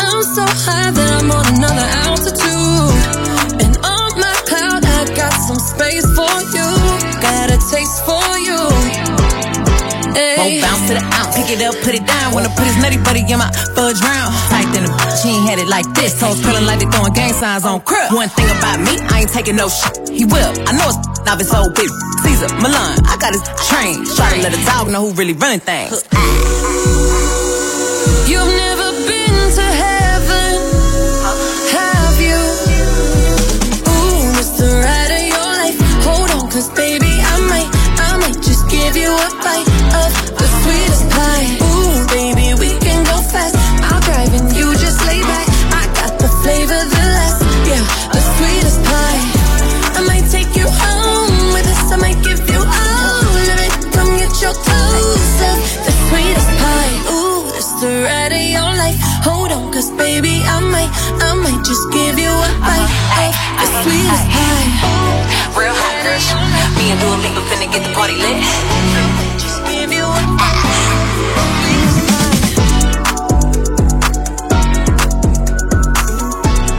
I'm 0.02 0.24
so 0.34 0.46
high 0.66 0.90
that 0.90 1.10
I'm 1.22 1.30
on 1.30 1.46
another 1.58 1.88
altitude. 2.10 3.62
And 3.62 3.74
on 3.86 4.10
my 4.18 4.36
cloud, 4.50 4.82
I 4.82 5.06
got 5.14 5.34
some 5.46 5.62
space 5.62 6.06
for 6.18 6.34
you. 6.58 6.68
Got 7.22 7.54
a 7.54 7.60
taste 7.70 8.02
for 8.06 8.26
you. 8.42 8.62
Won't 10.42 10.58
bounce 10.62 10.90
to 10.90 10.94
the 10.98 11.04
ounce, 11.06 11.38
pick 11.38 11.54
it 11.54 11.62
up, 11.62 11.76
put 11.86 11.94
it 11.94 12.06
down. 12.06 12.34
Wanna 12.34 12.50
put 12.58 12.66
his 12.66 12.78
nutty 12.82 12.98
buddy 12.98 13.22
in 13.22 13.38
my 13.38 13.52
fudge 13.78 14.02
round. 14.02 14.34
Tight 14.50 14.70
than 14.74 14.90
a 14.90 14.92
bitch, 15.06 15.26
ain't 15.26 15.46
had 15.50 15.60
it 15.60 15.70
like 15.70 15.86
this. 15.94 16.20
Toes 16.20 16.42
curling 16.42 16.66
like 16.66 16.80
they 16.80 16.90
throwing 16.90 17.14
gang 17.14 17.34
signs 17.34 17.66
on 17.66 17.82
crib. 17.82 18.12
One 18.12 18.30
thing 18.30 18.50
about 18.50 18.82
me, 18.82 18.98
I 19.14 19.22
ain't 19.22 19.30
taking 19.30 19.56
no 19.56 19.70
shit. 19.70 20.10
He 20.10 20.26
will, 20.26 20.52
I 20.66 20.74
know 20.74 20.90
it's 20.90 21.00
now 21.26 21.38
it's 21.38 21.54
old 21.54 21.76
big. 21.76 21.90
Caesar, 22.32 22.56
Milan. 22.56 22.98
I 23.06 23.18
got 23.20 23.34
his 23.34 23.44
train. 23.68 24.06
Try 24.16 24.36
to 24.36 24.42
let 24.42 24.54
a 24.54 24.66
dog 24.66 24.90
know 24.90 25.10
who 25.10 25.14
really 25.16 25.34
running 25.34 25.60
things. 25.60 26.04
You've 28.30 28.48
never 28.48 28.92
been 29.06 29.52
to 29.56 29.62
hell. 29.62 30.01
Of 63.72 63.84
the 63.86 63.90
sweetest 63.90 64.26
pie. 64.36 64.68
Real 65.58 65.74
hot 65.76 65.96
girl. 66.04 66.20
Me 66.78 66.92
and 66.92 67.00
Dua 67.00 67.16
Lipa 67.24 67.42
finna 67.50 67.68
get 67.72 67.84
the 67.88 67.94
party 67.94 68.16
lit. 68.16 68.38
Just 69.40 69.64
give 69.68 69.92
you 69.94 70.04
a 70.06 70.22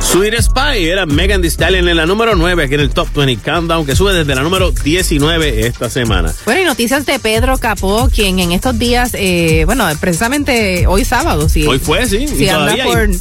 Sweet 0.00 0.34
Spy 0.42 0.84
era 0.90 1.06
Megan 1.06 1.40
Thee 1.40 1.48
Stallion 1.50 1.88
en 1.88 1.96
la 1.96 2.04
número 2.04 2.34
9 2.36 2.64
aquí 2.64 2.74
en 2.74 2.80
el 2.80 2.90
Top 2.90 3.08
20 3.14 3.42
Countdown 3.42 3.86
que 3.86 3.96
sube 3.96 4.12
desde 4.12 4.34
la 4.34 4.42
número 4.42 4.70
19 4.70 5.66
esta 5.66 5.88
semana. 5.88 6.34
Bueno, 6.44 6.60
y 6.60 6.64
noticias 6.66 7.06
de 7.06 7.18
Pedro 7.18 7.56
Capó, 7.56 8.10
quien 8.14 8.38
en 8.38 8.52
estos 8.52 8.78
días, 8.78 9.12
eh, 9.14 9.62
bueno, 9.64 9.86
precisamente 10.00 10.86
hoy 10.86 11.06
sábado, 11.06 11.48
sí. 11.48 11.66
Hoy 11.66 11.78
fue, 11.78 12.06
sí. 12.06 12.28
Sí, 12.28 12.44
y 12.44 12.48
anda 12.50 12.76
por. 12.84 12.98
hay- 12.98 13.18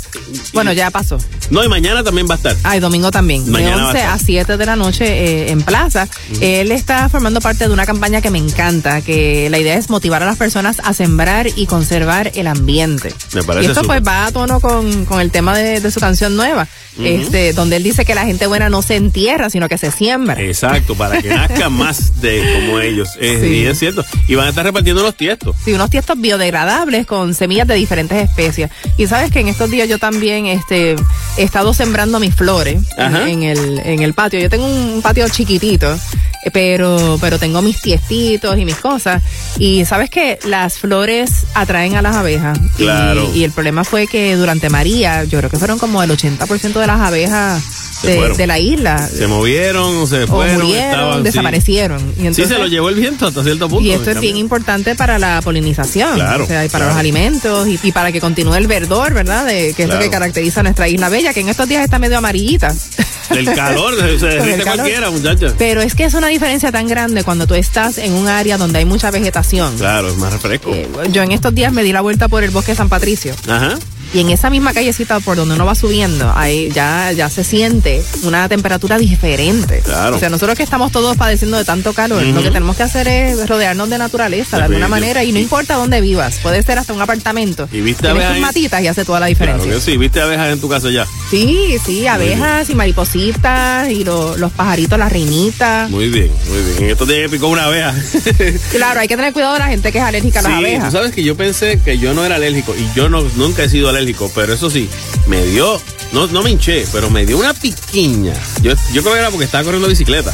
Bueno, 0.54 0.74
ya 0.74 0.90
pasó. 0.92 1.18
No, 1.52 1.64
y 1.64 1.70
mañana 1.70 2.04
también 2.04 2.28
va 2.30 2.36
a 2.36 2.38
estar. 2.38 2.56
Ah, 2.64 2.78
y 2.78 2.80
domingo 2.80 3.12
también. 3.12 3.50
Mañana 3.52 3.76
de 3.76 3.82
va 3.82 3.84
a 3.84 3.90
11 3.90 4.00
estar. 4.00 4.14
a 4.14 4.20
7 4.20 4.58
de 4.58 4.66
la 4.66 4.76
noche 4.76 5.06
eh, 5.06 5.52
en 5.52 5.62
Plaza. 5.62 6.08
Él 6.40 6.72
está 6.72 7.10
formando 7.10 7.42
parte 7.42 7.68
de 7.68 7.74
una 7.74 7.86
campaña 7.86 8.22
que 8.22 8.30
me 8.32 8.38
encanta, 8.40 9.02
que 9.02 9.50
la 9.50 9.60
idea 9.60 9.76
es 9.76 9.90
motivar 9.90 10.24
a 10.24 10.26
las 10.26 10.38
personas 10.38 10.82
a 10.84 10.94
sembrar 10.94 11.48
y 11.56 11.66
conservar 11.66 12.32
el 12.36 12.48
ambiente. 12.48 13.14
Me 13.34 13.44
parece 13.44 13.68
y 13.68 13.72
esto 13.72 13.84
pues 13.84 14.02
va 14.06 14.26
a 14.28 14.32
tono 14.32 14.60
con, 14.60 15.06
con 15.06 15.20
el 15.20 15.30
tema 15.30 15.58
de, 15.58 15.82
de 15.82 15.92
su 15.92 16.00
canción 16.00 16.36
nueva, 16.36 16.68
este, 17.00 17.54
donde 17.54 17.76
él 17.78 17.84
dice 17.84 18.06
que 18.06 18.16
la 18.16 18.26
gente 18.26 18.48
buena 18.48 18.70
no 18.70 18.82
se 18.82 18.96
entierra, 18.96 19.50
sino 19.50 19.68
que 19.68 19.78
se 19.78 19.92
siembra. 19.92 20.42
Exacto, 20.42 20.96
para 20.96 21.22
que 21.22 21.30
nazca 21.30 21.70
más 21.70 22.22
de 22.22 22.44
como 22.56 22.80
ellos. 22.80 23.10
Es, 23.20 23.42
Sí. 23.42 23.48
Y 23.48 23.66
es 23.66 23.80
cierto. 23.80 24.06
Y 24.28 24.36
van 24.36 24.46
a 24.46 24.50
estar 24.50 24.64
repartiendo 24.64 25.02
los 25.02 25.16
tiestos. 25.16 25.56
Sí, 25.66 25.74
unos 25.74 25.90
tiestos 25.90 26.20
biodegradables 26.20 27.06
con 27.08 27.34
semillas 27.34 27.68
de 27.68 27.76
diferentes 27.76 28.18
especies. 28.30 28.70
Y 28.98 29.08
sabes 29.08 29.32
que 29.32 29.40
en 29.40 29.48
estos 29.48 29.70
días 29.72 29.90
yo 29.90 29.98
también 29.98 30.46
este, 30.46 30.96
he 31.42 31.46
estado 31.46 31.74
sembrando 31.74 32.20
mis 32.20 32.36
flores 32.36 32.84
en, 32.98 33.44
el, 33.44 33.80
en 33.80 34.02
el 34.04 34.14
patio. 34.14 34.40
Yo 34.40 34.50
tengo 34.50 34.66
un 34.66 35.02
patio 35.02 35.28
chiquitito, 35.28 35.98
pero, 36.54 37.18
pero 37.22 37.38
tengo 37.40 37.62
mis 37.62 37.82
tiestitos 37.82 38.58
y 38.58 38.66
mis 38.66 38.76
cosas. 38.78 39.22
Y 39.60 39.86
sabes 39.86 40.10
que 40.10 40.40
las 40.46 40.78
flores 40.80 41.32
atraen 41.54 41.96
a 41.96 42.02
las 42.02 42.16
abejas. 42.16 42.58
Y- 42.78 42.82
Claro. 42.84 43.30
Y, 43.34 43.44
el 43.44 43.52
problema 43.52 43.84
fue 43.84 44.08
que 44.08 44.36
durante 44.36 44.70
María, 44.70 45.24
yo 45.24 45.38
creo 45.38 45.50
que 45.50 45.58
fueron 45.58 45.78
como 45.78 46.02
el 46.02 46.10
80% 46.12 46.80
de 46.80 46.88
las 46.88 47.00
abejas 47.00 47.64
de, 48.04 48.48
la 48.48 48.58
isla. 48.58 49.08
Se 49.08 49.28
movieron, 49.28 50.08
se 50.08 50.24
o 50.24 50.28
fueron, 50.28 50.62
murieron, 50.66 50.90
estaban, 50.90 51.18
sí. 51.20 51.24
desaparecieron. 51.24 52.00
Y 52.02 52.22
Sí, 52.22 52.28
entonces, 52.28 52.48
se 52.48 52.58
lo 52.58 52.66
llevó 52.68 52.90
el 52.90 52.96
viento 52.96 53.28
hasta 53.28 53.44
cierto 53.44 53.70
punto. 53.70 53.86
y 53.88 53.92
esto 53.92 54.10
es 54.10 54.20
bien 54.20 54.38
importante 54.38 54.96
para 54.96 55.20
la 55.20 55.40
polinización. 55.44 56.16
Claro, 56.16 56.46
O 56.46 56.48
sea, 56.48 56.66
y 56.66 56.70
para 56.70 56.80
claro. 56.86 56.94
los 56.94 57.00
alimentos 57.00 57.68
y, 57.68 57.80
y 57.84 57.92
para 57.92 58.12
que 58.12 58.20
continúe 58.20 58.56
el 58.56 58.66
verdor, 58.68 59.14
¿verdad? 59.14 59.46
De, 59.46 59.74
que 59.76 59.84
es 59.84 59.88
Claro. 59.88 59.96
lo 59.96 60.00
que 60.00 60.10
caracteriza 60.10 60.62
a 60.62 60.64
nuestra 60.64 60.88
isla 60.88 61.10
bella, 61.10 61.34
que 61.34 61.42
en 61.42 61.50
estos 61.50 61.68
días 61.70 61.84
está 61.84 62.00
medio 62.00 62.18
amarillita. 62.18 62.74
El 63.30 63.46
calor, 63.54 63.96
se, 64.00 64.20
se 64.20 64.26
derrite 64.26 64.64
cualquiera, 64.64 65.10
muchachos. 65.12 65.54
Pero 65.58 65.82
es 65.82 65.94
que 65.94 66.06
es 66.06 66.14
una 66.16 66.31
diferencia 66.32 66.72
tan 66.72 66.88
grande 66.88 67.24
cuando 67.24 67.46
tú 67.48 67.54
estás 67.56 67.98
en 67.98 68.14
un 68.14 68.28
área 68.28 68.58
donde 68.58 68.80
hay 68.80 68.86
mucha 68.86 69.12
vegetación. 69.12 69.78
Claro, 69.78 70.10
es 70.10 70.18
más 70.18 70.34
refresco. 70.34 70.74
Yo 71.12 71.22
en 71.24 71.32
estos 71.32 71.54
días 71.54 71.72
me 71.72 71.84
di 71.84 71.92
la 71.94 72.02
vuelta 72.02 72.28
por 72.28 72.44
el 72.44 72.50
bosque 72.52 72.72
de 72.72 72.78
San 72.78 72.90
Patricio. 72.90 73.36
Ajá. 73.48 73.78
Y 74.14 74.20
en 74.20 74.30
esa 74.30 74.50
misma 74.50 74.74
callecita 74.74 75.22
por 75.22 75.38
donde 75.38 75.56
uno 75.56 75.66
va 75.66 75.74
subiendo, 75.74 76.34
ahí 76.36 76.70
ya, 76.74 77.14
ya 77.14 77.30
se 77.30 77.46
siente 77.46 78.04
una 78.24 78.50
temperatura 78.50 78.98
diferente. 78.98 79.80
Claro. 79.86 80.18
O 80.18 80.20
sea, 80.20 80.30
nosotros 80.30 80.58
que 80.58 80.64
estamos 80.64 80.92
todos 80.92 81.16
padeciendo 81.16 81.56
de 81.58 81.64
tanto 81.64 81.94
calor, 81.94 82.22
lo 82.22 82.42
que 82.44 82.50
tenemos 82.52 82.76
que 82.76 82.84
hacer 82.84 83.08
es 83.08 83.48
rodearnos 83.48 83.90
de 83.90 83.98
naturaleza 83.98 84.58
de 84.58 84.64
alguna 84.64 84.90
manera 84.90 85.24
y 85.24 85.32
no 85.32 85.40
importa 85.40 85.76
dónde 85.76 86.02
vivas, 86.02 86.40
puede 86.44 86.62
ser 86.62 86.78
hasta 86.78 86.92
un 86.92 87.02
apartamento. 87.02 87.70
Y 87.72 87.80
viste 87.80 88.10
abejas 88.10 88.38
matitas 88.40 88.82
y 88.82 88.88
hace 88.88 89.06
toda 89.06 89.22
la 89.22 89.28
Claro 89.28 89.30
diferencia. 89.30 89.72
que 89.72 89.80
sí, 89.80 89.96
viste 89.96 90.20
abejas 90.20 90.52
en 90.52 90.60
tu 90.60 90.68
casa 90.68 90.90
ya. 90.90 91.08
Sí, 91.32 91.78
sí, 91.86 92.08
abejas 92.08 92.70
y 92.70 92.76
maripositas 92.76 93.90
y 93.90 94.04
lo- 94.04 94.36
los 94.36 94.52
pajaritos, 94.52 95.00
las 95.00 95.10
reinitas. 95.12 95.90
Muy 95.90 96.10
bien, 96.10 96.30
muy 96.50 96.62
bien. 96.62 96.84
En 96.84 96.90
estos 96.90 97.08
días 97.08 97.22
me 97.22 97.30
picó 97.30 97.48
una 97.48 97.64
abeja. 97.66 97.96
Claro, 98.72 99.00
hay 99.00 99.08
que 99.08 99.16
tener 99.16 99.32
cuidado 99.32 99.54
de 99.54 99.60
la 99.60 99.68
gente 99.68 99.92
que 99.94 99.98
es 100.00 100.04
alérgica 100.04 100.40
a 100.40 100.42
las 100.42 100.52
Sí, 100.52 100.58
abejas. 100.58 100.86
tú 100.90 100.98
sabes 100.98 101.12
que 101.14 101.24
yo 101.24 101.36
pensé 101.38 101.80
que 101.84 101.98
yo 101.98 102.14
no 102.14 102.26
era 102.26 102.36
alérgico 102.36 102.76
y 102.78 102.86
yo 102.98 103.08
no, 103.10 103.22
nunca 103.38 103.64
he 103.64 103.70
sido 103.70 103.88
alérgico, 103.90 104.30
pero 104.36 104.54
eso 104.54 104.70
sí, 104.70 104.90
me 105.28 105.42
dio, 105.46 105.82
no, 106.12 106.28
no 106.28 106.44
me 106.44 106.52
hinché, 106.52 106.86
pero 106.92 107.10
me 107.10 107.26
dio 107.26 107.38
una 107.38 107.54
piquiña. 107.54 108.34
Yo, 108.62 108.74
yo 108.94 109.02
creo 109.02 109.14
que 109.14 109.20
era 109.20 109.30
porque 109.30 109.46
estaba 109.46 109.64
corriendo 109.64 109.88
bicicleta 109.88 110.34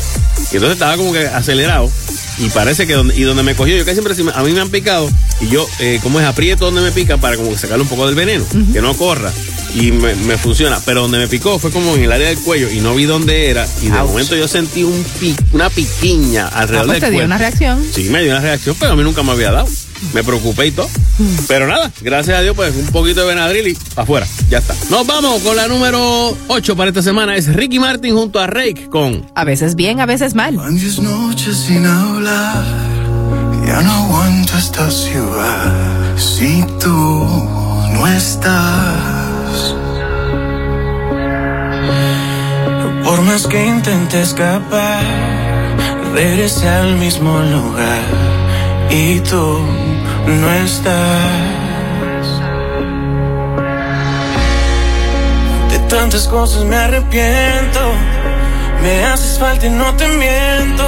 y 0.51 0.55
entonces 0.55 0.71
estaba 0.73 0.97
como 0.97 1.13
que 1.13 1.27
acelerado 1.27 1.91
y 2.39 2.49
parece 2.49 2.87
que 2.87 2.93
donde, 2.93 3.15
y 3.15 3.21
donde 3.21 3.43
me 3.43 3.53
cogió, 3.55 3.77
yo 3.77 3.85
casi 3.85 4.01
siempre, 4.01 4.15
a 4.33 4.43
mí 4.43 4.51
me 4.51 4.61
han 4.61 4.69
picado 4.69 5.09
y 5.41 5.47
yo, 5.49 5.67
eh, 5.79 5.99
como 6.01 6.19
es, 6.19 6.25
aprieto 6.25 6.65
donde 6.65 6.81
me 6.81 6.91
pica 6.91 7.17
para 7.17 7.35
como 7.37 7.51
que 7.51 7.57
sacarle 7.57 7.83
un 7.83 7.89
poco 7.89 8.05
del 8.07 8.15
veneno, 8.15 8.45
que 8.73 8.81
no 8.81 8.95
corra 8.95 9.31
y 9.75 9.91
me, 9.91 10.15
me 10.15 10.37
funciona, 10.37 10.79
pero 10.85 11.01
donde 11.03 11.17
me 11.19 11.27
picó 11.27 11.59
fue 11.59 11.71
como 11.71 11.95
en 11.95 12.03
el 12.03 12.11
área 12.11 12.29
del 12.29 12.39
cuello 12.39 12.69
y 12.71 12.79
no 12.79 12.95
vi 12.95 13.05
dónde 13.05 13.49
era 13.49 13.67
y 13.81 13.87
de 13.89 13.97
Ouch. 13.99 14.09
momento 14.09 14.35
yo 14.35 14.47
sentí 14.47 14.83
un 14.83 15.03
pi- 15.19 15.35
una 15.53 15.69
piquiña 15.69 16.49
Ah, 16.51 16.59
alrededor 16.61 16.87
pues 16.87 17.01
del 17.01 17.09
te 17.09 17.15
dio 17.15 17.25
una 17.25 17.37
reacción. 17.37 17.83
Sí, 17.93 18.05
me 18.09 18.23
dio 18.23 18.31
una 18.31 18.41
reacción, 18.41 18.75
pero 18.79 18.93
a 18.93 18.95
mí 18.95 19.03
nunca 19.03 19.23
me 19.23 19.31
había 19.31 19.51
dado. 19.51 19.67
Me 20.13 20.23
preocupé 20.23 20.67
y 20.67 20.71
todo. 20.71 20.87
Pero 21.47 21.65
nada, 21.67 21.91
gracias 22.01 22.37
a 22.37 22.41
Dios, 22.41 22.55
pues 22.55 22.73
un 22.75 22.85
poquito 22.87 23.21
de 23.21 23.27
Benadryl 23.27 23.67
y 23.67 23.73
para 23.73 24.03
afuera. 24.03 24.27
Ya 24.49 24.59
está. 24.59 24.75
Nos 24.91 25.07
vamos 25.07 25.41
con 25.41 25.55
la 25.55 25.67
número 25.67 26.37
8 26.47 26.75
para 26.75 26.89
esta 26.89 27.01
semana. 27.01 27.35
Es 27.35 27.47
Ricky 27.51 27.79
Martin 27.79 28.13
junto 28.15 28.39
a 28.39 28.45
Rake 28.45 28.87
con 28.91 29.25
A 29.33 29.43
veces 29.43 29.73
bien, 29.75 29.99
a 29.99 30.05
veces 30.05 30.35
mal. 30.35 30.55
Van 30.55 30.77
diez 30.77 30.99
noches 30.99 31.57
sin 31.67 31.83
hablar, 31.85 32.63
ya 33.65 33.81
no 33.81 33.91
aguanto 33.91 34.55
esta 34.57 34.89
ciudad. 34.91 36.15
Si 36.15 36.63
tú 36.79 36.89
no 37.93 38.07
estás, 38.07 39.16
por 43.03 43.21
más 43.21 43.47
que 43.47 43.65
intente 43.65 44.21
escapar, 44.21 45.03
regresé 46.13 46.67
al 46.67 46.95
mismo 46.97 47.39
lugar 47.39 48.01
y 48.89 49.19
tú 49.21 49.59
no 50.27 50.51
estás. 50.51 52.27
De 55.71 55.79
tantas 55.89 56.27
cosas 56.27 56.63
me 56.65 56.75
arrepiento. 56.75 57.79
Me 58.81 59.03
haces 59.05 59.39
falta 59.39 59.65
y 59.65 59.69
no 59.69 59.93
te 59.95 60.07
miento. 60.07 60.85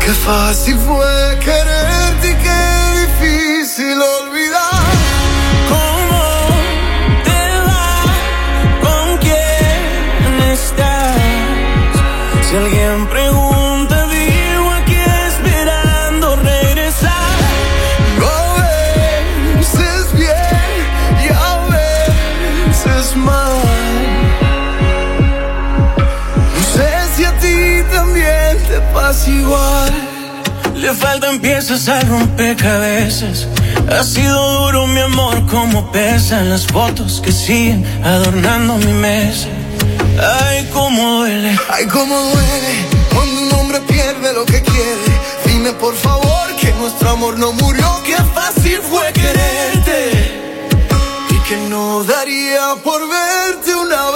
Qué 0.00 0.12
fácil 0.12 0.78
fue 0.78 1.38
quererte 1.40 2.30
y 2.30 2.34
qué 2.44 2.60
difícil 3.02 3.98
olvidar. 4.00 4.27
Igual. 29.28 29.92
Le 30.74 30.94
faltan 30.94 31.40
piezas 31.40 31.88
al 31.88 32.06
rompecabezas. 32.08 33.48
Ha 33.90 34.02
sido 34.04 34.60
duro 34.60 34.86
mi 34.86 35.00
amor 35.00 35.44
como 35.46 35.90
pesan 35.90 36.50
las 36.50 36.66
fotos 36.66 37.20
que 37.24 37.32
siguen 37.32 37.84
adornando 38.04 38.76
mi 38.76 38.92
mesa. 38.92 39.48
Ay, 40.20 40.68
cómo 40.72 41.18
duele. 41.18 41.58
Ay, 41.70 41.86
cómo 41.86 42.16
duele 42.16 42.98
cuando 43.14 43.40
un 43.42 43.52
hombre 43.54 43.80
pierde 43.80 44.32
lo 44.32 44.44
que 44.44 44.62
quiere. 44.62 45.20
Dime 45.46 45.72
por 45.72 45.94
favor 45.94 46.54
que 46.60 46.72
nuestro 46.74 47.10
amor 47.10 47.38
no 47.38 47.52
murió, 47.52 48.02
que 48.04 48.16
fácil 48.34 48.80
fue 48.88 49.12
quererte. 49.12 50.40
Y 51.30 51.38
que 51.48 51.56
no 51.68 52.04
daría 52.04 52.74
por 52.84 53.00
verte 53.08 53.74
una 53.74 54.07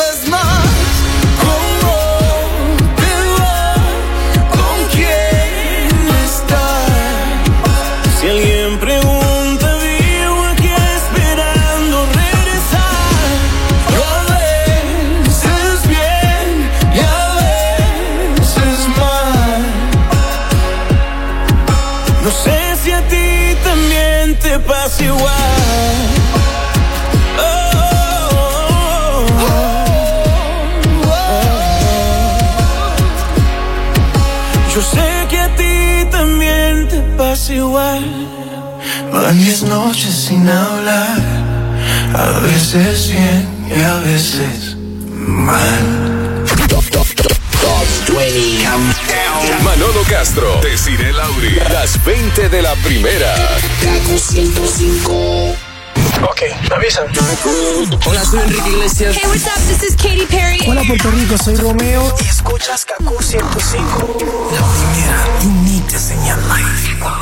noches 39.73 40.15
sin 40.15 40.47
hablar, 40.49 41.19
a 42.15 42.41
veces 42.41 43.09
bien 43.09 43.49
y 43.75 43.81
a 43.81 43.95
veces 44.01 44.77
mal. 45.17 46.45
Top, 46.69 46.85
top, 46.91 47.07
top, 47.15 47.33
top 47.63 47.87
20 48.09 48.65
Countdown. 48.65 49.65
Manolo 49.65 50.03
Castro, 50.11 50.61
Desiree 50.61 51.13
Lauri. 51.13 51.59
Las 51.73 52.05
20 52.05 52.51
de 52.51 52.61
la 52.61 52.75
primera. 52.85 53.35
Kaku 53.83 54.19
105. 54.19 55.57
Ok, 56.31 56.43
me 56.69 56.77
avisan. 56.77 57.07
Hola, 58.07 58.25
soy 58.27 58.41
Enrique 58.41 58.69
Iglesias. 58.69 59.17
Hey, 59.17 59.27
what's 59.27 59.47
up? 59.47 59.59
This 59.69 59.83
is 59.89 59.97
Katy 59.97 60.27
Perry. 60.27 60.59
Hola 60.67 60.83
Puerto 60.87 61.11
Rico, 61.13 61.39
soy 61.39 61.57
Romeo 61.57 62.15
y 62.23 62.29
escuchas 62.29 62.85
Kaku 62.85 63.23
105. 63.23 64.19
La 64.53 64.67
primera, 64.69 65.25
you 65.43 65.51
need 65.65 65.85
to 65.89 65.99
señal 65.99 66.39
live. 66.49 67.22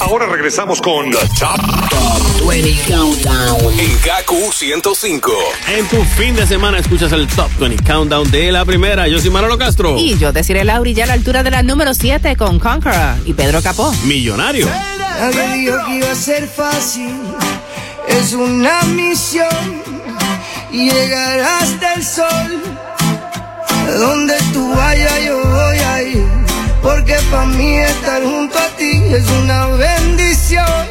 Ahora 0.00 0.26
regresamos 0.26 0.80
con 0.80 1.10
The 1.10 1.18
Top, 1.38 1.56
Top 1.90 2.48
20 2.48 2.92
Countdown. 2.92 3.78
en 3.78 3.96
Kaku 3.98 4.52
105. 4.52 5.32
En 5.76 5.86
tu 5.88 6.02
fin 6.16 6.34
de 6.36 6.46
semana 6.46 6.78
escuchas 6.78 7.12
el 7.12 7.26
Top 7.28 7.50
20 7.58 7.82
Countdown 7.84 8.30
de 8.30 8.52
la 8.52 8.64
primera. 8.64 9.08
Yo 9.08 9.18
soy 9.20 9.30
Manolo 9.30 9.58
Castro. 9.58 9.96
Y 9.98 10.16
yo 10.18 10.32
deciré 10.32 10.64
Lauri 10.64 10.94
ya 10.94 11.04
a 11.04 11.06
la 11.08 11.12
altura 11.14 11.42
de 11.42 11.50
la 11.50 11.62
número 11.62 11.94
7 11.94 12.36
con 12.36 12.58
Conqueror 12.58 13.16
y 13.24 13.32
Pedro 13.34 13.62
Capó. 13.62 13.92
Millonario. 14.04 14.66
Dijo 15.54 15.76
que 15.86 15.96
iba 15.96 16.10
a 16.10 16.14
ser 16.14 16.48
fácil, 16.48 17.14
es 18.08 18.32
una 18.32 18.82
misión 18.82 19.82
llegar 20.72 21.40
hasta 21.40 21.94
el 21.94 22.04
sol. 22.04 22.62
Donde 23.98 24.34
tú 24.52 24.74
vayas 24.74 25.24
yo 25.24 25.40
voy 25.44 25.76
a 25.78 26.02
ir, 26.02 26.23
porque 27.04 27.20
para 27.30 27.44
mí 27.46 27.76
estar 27.76 28.22
junto 28.22 28.58
a 28.58 28.68
ti 28.76 29.02
es 29.12 29.28
una 29.42 29.66
bendición, 29.66 30.86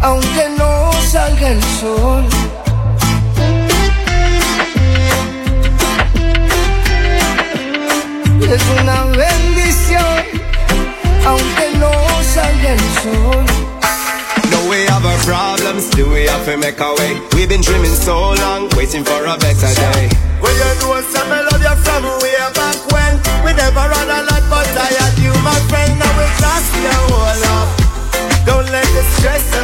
aunque 0.00 0.48
no 0.56 0.90
salga 1.10 1.48
el 1.48 1.62
sol. 1.62 2.24
Es 8.50 8.62
una 8.80 9.04
bendición, 9.04 10.24
aunque 11.26 11.70
no 11.78 11.92
salga 12.34 12.72
el 12.72 12.80
sol. 13.02 13.44
Now 14.50 14.70
we 14.70 14.86
have 14.86 15.04
our 15.04 15.18
problems, 15.24 15.90
do 15.90 16.10
we 16.10 16.26
have 16.28 16.46
to 16.46 16.56
make 16.56 16.80
a 16.80 16.94
way? 16.94 17.20
We've 17.34 17.48
been 17.48 17.60
dreaming 17.60 17.94
so 17.94 18.32
long, 18.32 18.70
waiting 18.74 19.04
for 19.04 19.22
a 19.26 19.36
better 19.36 19.74
day. 19.74 20.08
Well, 20.40 20.54
you 20.54 20.80
know 20.80 21.02
some 21.12 21.30
I 21.30 21.42
love 21.42 21.60
you 21.60 21.76
from 21.84 22.04
way 22.22 22.32
back 22.54 22.76
when 22.90 23.20
We 23.44 23.52
never 23.52 23.80
run 23.80 24.10
a 24.10 24.29
the 29.00 29.10
stress 29.12 29.59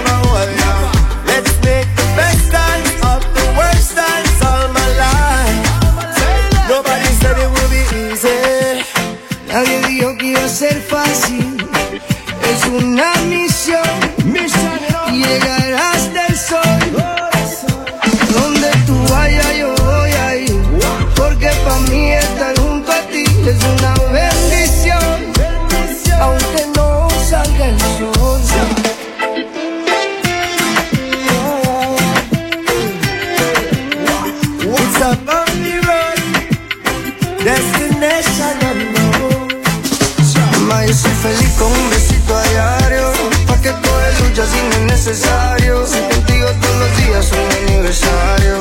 feliz 41.27 41.53
con 41.59 41.73
un 41.73 41.90
besito 41.90 42.36
a 42.36 42.43
diario. 42.43 43.12
Pa' 43.47 43.61
que 43.61 43.73
coge 43.85 44.11
lucha 44.20 44.44
si 44.47 44.61
no 44.69 44.74
es 44.81 44.86
necesario. 44.94 45.85
Contigo 46.15 46.48
todos 46.62 46.77
los 46.82 46.97
días 46.98 47.24
son 47.24 47.40
mi 47.48 47.55
aniversario. 47.65 48.55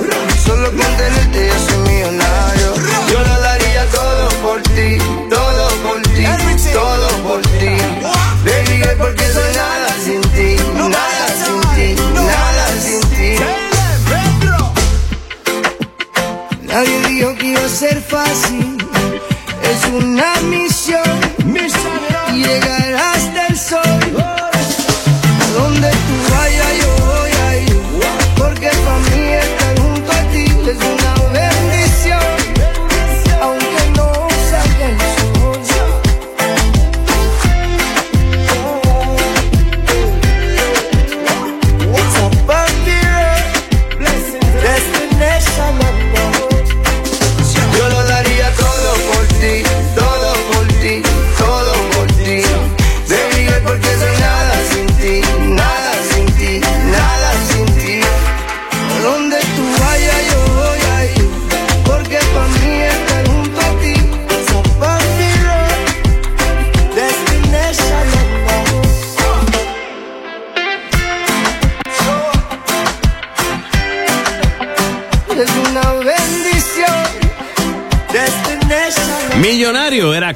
Solo 0.45 0.69
con 0.69 0.91
tenerte 0.97 1.47
ya 1.49 1.59
soy 1.65 1.79
millonario. 1.89 2.69
Yo 3.11 3.19
lo 3.19 3.39
daría 3.39 3.85
todo 3.91 4.29
por 4.43 4.61
ti 4.75 4.97
Todo 5.29 5.67
por 5.83 6.01
ti, 6.15 6.25
todo 6.73 7.07
por 7.27 7.41
ti. 7.59 7.73
Baby 8.45 8.75
girl, 8.81 8.97
porque 8.97 9.25
soy 9.35 9.51
nada 9.55 9.89
sin 10.03 10.21
ti 10.35 10.55
Nada 10.75 11.27
sin 11.41 11.61
ti, 11.75 12.01
nada 12.13 12.65
sin 12.83 13.01
ti 13.15 13.31
Nadie 16.61 16.99
dijo 17.07 17.35
que 17.35 17.47
iba 17.47 17.65
a 17.65 17.69
ser 17.69 18.01
fácil 18.01 18.64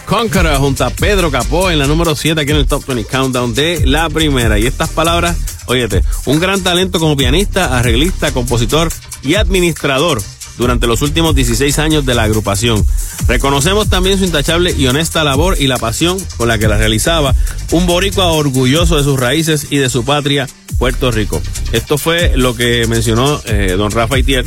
Conqueror 0.06 0.58
junto 0.58 0.86
a 0.86 0.90
Pedro 0.90 1.32
Capó 1.32 1.70
en 1.70 1.80
la 1.80 1.88
número 1.88 2.16
7 2.16 2.42
aquí 2.42 2.52
en 2.52 2.58
el 2.58 2.68
Top 2.68 2.86
20 2.86 3.06
Countdown 3.10 3.54
de 3.54 3.86
la 3.86 4.10
primera. 4.10 4.60
Y 4.60 4.66
estas 4.66 4.90
palabras, 4.90 5.38
óyete, 5.68 6.04
un 6.26 6.40
gran 6.40 6.62
talento 6.62 7.00
como 7.00 7.16
pianista, 7.16 7.78
arreglista, 7.78 8.32
compositor 8.32 8.92
y 9.22 9.36
administrador 9.36 10.22
durante 10.60 10.88
los 10.88 11.02
últimos 11.02 11.34
16 11.34 11.80
años 11.80 12.06
de 12.06 12.14
la 12.14 12.24
agrupación. 12.24 12.86
Reconocemos 13.28 13.90
también 13.90 14.20
su 14.20 14.26
intachable 14.26 14.74
y 14.78 14.86
honesta 14.88 15.24
labor 15.24 15.56
y 15.60 15.68
la 15.68 15.78
pasión 15.78 16.20
con 16.38 16.50
la 16.50 16.60
que 16.60 16.68
la 16.68 16.78
realizaba, 16.78 17.34
un 17.72 17.88
boricua 17.88 18.28
orgulloso 18.28 18.98
de 18.98 19.04
sus 19.04 19.20
raíces 19.20 19.68
y 19.70 19.78
de 19.78 19.90
su 19.90 20.04
patria, 20.04 20.48
Puerto 20.78 21.12
Rico. 21.12 21.42
Esto 21.72 21.98
fue 21.98 22.34
lo 22.36 22.56
que 22.56 22.86
mencionó 22.88 23.42
eh, 23.46 23.76
don 23.78 23.92
Rafa 23.92 24.20
Itier, 24.20 24.46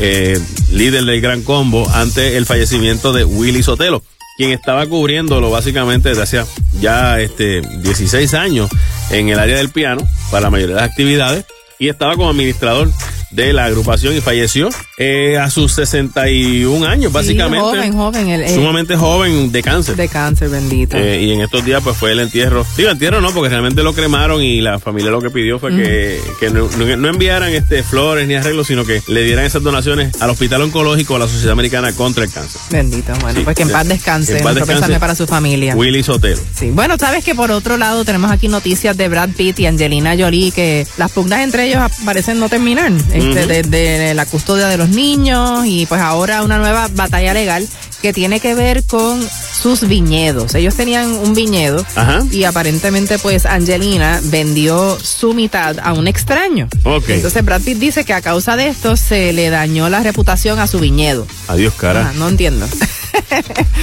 eh, 0.00 0.40
líder 0.72 1.04
del 1.04 1.20
Gran 1.20 1.42
Combo, 1.42 1.88
ante 1.90 2.36
el 2.36 2.46
fallecimiento 2.46 3.12
de 3.12 3.24
Willy 3.24 3.62
Sotelo, 3.62 4.02
quien 4.36 4.50
estaba 4.50 4.86
cubriéndolo 4.86 5.50
básicamente 5.50 6.10
desde 6.10 6.22
hace 6.22 6.44
ya 6.80 7.20
este 7.20 7.60
16 7.60 8.34
años 8.34 8.70
en 9.10 9.28
el 9.28 9.38
área 9.38 9.56
del 9.56 9.70
piano 9.70 10.02
para 10.30 10.42
la 10.42 10.50
mayoría 10.50 10.74
de 10.76 10.80
las 10.80 10.90
actividades 10.90 11.44
y 11.78 11.88
estaba 11.88 12.16
como 12.16 12.30
administrador 12.30 12.90
de 13.34 13.52
la 13.52 13.64
agrupación 13.64 14.16
y 14.16 14.20
falleció 14.20 14.68
eh, 14.96 15.38
a 15.38 15.50
sus 15.50 15.72
61 15.72 16.86
años, 16.86 17.12
básicamente. 17.12 17.60
joven, 17.60 17.92
joven. 17.92 18.28
El, 18.28 18.42
eh, 18.42 18.54
Sumamente 18.54 18.96
joven 18.96 19.50
de 19.52 19.62
cáncer. 19.62 19.96
De 19.96 20.08
cáncer, 20.08 20.48
bendito. 20.50 20.96
Eh, 20.96 21.22
y 21.22 21.32
en 21.32 21.40
estos 21.40 21.64
días 21.64 21.82
pues 21.82 21.96
fue 21.96 22.12
el 22.12 22.20
entierro. 22.20 22.64
Digo, 22.76 22.90
entierro 22.90 23.20
no, 23.20 23.32
porque 23.32 23.48
realmente 23.50 23.82
lo 23.82 23.92
cremaron 23.92 24.42
y 24.42 24.60
la 24.60 24.78
familia 24.78 25.10
lo 25.10 25.20
que 25.20 25.30
pidió 25.30 25.58
fue 25.58 25.74
que, 25.74 26.20
que 26.40 26.50
no, 26.50 26.68
no- 26.76 27.08
enviaran 27.08 27.50
este 27.52 27.82
flores 27.82 28.26
ni 28.28 28.34
arreglos, 28.34 28.66
sino 28.68 28.84
que 28.84 29.02
le 29.08 29.22
dieran 29.24 29.44
esas 29.44 29.62
donaciones 29.62 30.20
al 30.22 30.30
Hospital 30.30 30.62
Oncológico 30.62 31.16
a 31.16 31.18
la 31.18 31.26
Sociedad 31.28 31.52
Americana 31.52 31.92
contra 31.92 32.24
el 32.24 32.30
Cáncer. 32.30 32.60
Bendito, 32.70 33.12
bueno, 33.20 33.38
Sí, 33.38 33.44
pues 33.44 33.56
que 33.56 33.62
en 33.62 33.68
sí. 33.68 33.72
paz 33.74 33.88
descanse. 33.88 34.38
En 34.38 34.44
paz 34.44 34.54
para 35.00 35.14
su 35.14 35.26
familia. 35.26 35.74
Willy 35.74 36.02
Sotelo. 36.02 36.40
Sí. 36.58 36.70
Bueno, 36.70 36.96
sabes 36.98 37.24
que 37.24 37.34
por 37.34 37.50
otro 37.50 37.76
lado 37.76 38.04
tenemos 38.04 38.30
aquí 38.30 38.48
noticias 38.48 38.96
de 38.96 39.08
Brad 39.08 39.30
Pitt 39.36 39.58
y 39.60 39.66
Angelina 39.66 40.14
Jolie 40.18 40.52
que 40.52 40.86
las 40.96 41.10
pugnas 41.10 41.40
entre 41.40 41.66
ellos 41.66 41.80
parecen 42.04 42.38
no 42.38 42.48
terminar. 42.48 42.92
Este, 43.24 43.62
desde 43.62 44.14
la 44.14 44.26
custodia 44.26 44.68
de 44.68 44.76
los 44.76 44.88
niños 44.90 45.64
y 45.66 45.86
pues 45.86 46.00
ahora 46.00 46.42
una 46.42 46.58
nueva 46.58 46.88
batalla 46.92 47.32
legal 47.32 47.66
que 48.02 48.12
tiene 48.12 48.38
que 48.38 48.54
ver 48.54 48.84
con 48.84 49.26
sus 49.62 49.88
viñedos. 49.88 50.54
Ellos 50.54 50.74
tenían 50.74 51.10
un 51.10 51.34
viñedo 51.34 51.84
Ajá. 51.94 52.22
y 52.30 52.44
aparentemente 52.44 53.18
pues 53.18 53.46
Angelina 53.46 54.20
vendió 54.24 54.98
su 55.00 55.32
mitad 55.32 55.76
a 55.82 55.94
un 55.94 56.06
extraño. 56.06 56.68
Ok. 56.84 57.08
Entonces 57.08 57.42
Brad 57.44 57.62
Pitt 57.62 57.78
dice 57.78 58.04
que 58.04 58.12
a 58.12 58.20
causa 58.20 58.56
de 58.56 58.68
esto 58.68 58.96
se 58.96 59.32
le 59.32 59.48
dañó 59.48 59.88
la 59.88 60.00
reputación 60.02 60.58
a 60.58 60.66
su 60.66 60.80
viñedo. 60.80 61.26
Adiós, 61.48 61.72
cara. 61.74 62.10
Ah, 62.10 62.12
no 62.16 62.28
entiendo. 62.28 62.66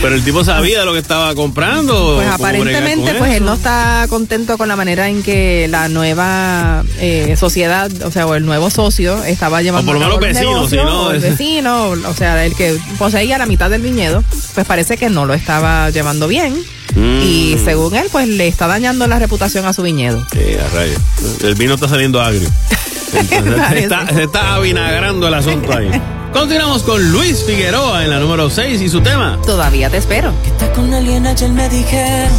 Pero 0.01 0.15
el 0.15 0.23
tipo 0.23 0.43
sabía 0.43 0.79
de 0.79 0.85
lo 0.85 0.93
que 0.93 0.99
estaba 0.99 1.33
comprando. 1.35 1.93
Pues 1.93 2.05
¿Cómo 2.05 2.17
bregar 2.17 2.33
aparentemente 2.33 3.13
pues 3.15 3.33
él 3.35 3.45
no 3.45 3.53
está 3.53 4.05
contento 4.09 4.57
con 4.57 4.67
la 4.67 4.75
manera 4.75 5.09
en 5.09 5.23
que 5.23 5.67
la 5.69 5.89
nueva 5.89 6.83
eh, 6.99 7.35
sociedad, 7.37 7.91
o 8.03 8.11
sea, 8.11 8.25
o 8.25 8.35
el 8.35 8.45
nuevo 8.45 8.69
socio 8.69 9.23
estaba 9.23 9.61
llevando 9.61 9.91
O 9.91 9.93
por 9.95 10.07
lo 10.07 10.19
menos 10.19 10.41
negocio, 10.41 10.67
si 10.69 10.85
no, 10.85 11.11
el 11.11 11.19
vecino, 11.19 11.89
o 11.89 12.13
sea, 12.13 12.45
el 12.45 12.55
que 12.55 12.77
poseía 12.97 13.37
la 13.37 13.45
mitad 13.45 13.69
del 13.69 13.81
viñedo, 13.81 14.23
pues 14.53 14.65
parece 14.65 14.97
que 14.97 15.09
no 15.09 15.25
lo 15.25 15.33
estaba 15.33 15.89
llevando 15.89 16.27
bien 16.27 16.55
Mm. 16.95 17.21
y 17.23 17.57
según 17.63 17.95
él 17.95 18.07
pues 18.11 18.27
le 18.27 18.47
está 18.47 18.67
dañando 18.67 19.07
la 19.07 19.19
reputación 19.19 19.65
a 19.65 19.73
su 19.73 19.81
viñedo. 19.81 20.25
Sí, 20.31 20.39
a 20.55 20.75
rayos. 20.75 20.99
El 21.43 21.55
vino 21.55 21.75
está 21.75 21.87
saliendo 21.87 22.21
agrio. 22.21 22.49
Entonces, 23.13 23.53
Parece. 23.55 23.83
está, 23.83 24.07
se 24.13 24.23
está 24.23 24.55
avinagrando 24.55 25.27
el 25.27 25.33
asunto 25.33 25.73
ahí. 25.73 25.89
Continuamos 26.33 26.83
con 26.83 27.11
Luis 27.11 27.43
Figueroa 27.43 28.03
en 28.03 28.09
la 28.09 28.19
número 28.19 28.49
6 28.49 28.81
y 28.81 28.89
su 28.89 29.01
tema. 29.01 29.37
Todavía 29.45 29.89
te 29.89 29.97
espero. 29.97 30.33
Estás 30.45 30.69
con 30.69 30.93
alguien 30.93 31.27
ayer 31.27 31.49
me 31.51 31.67
dijeron 31.67 32.31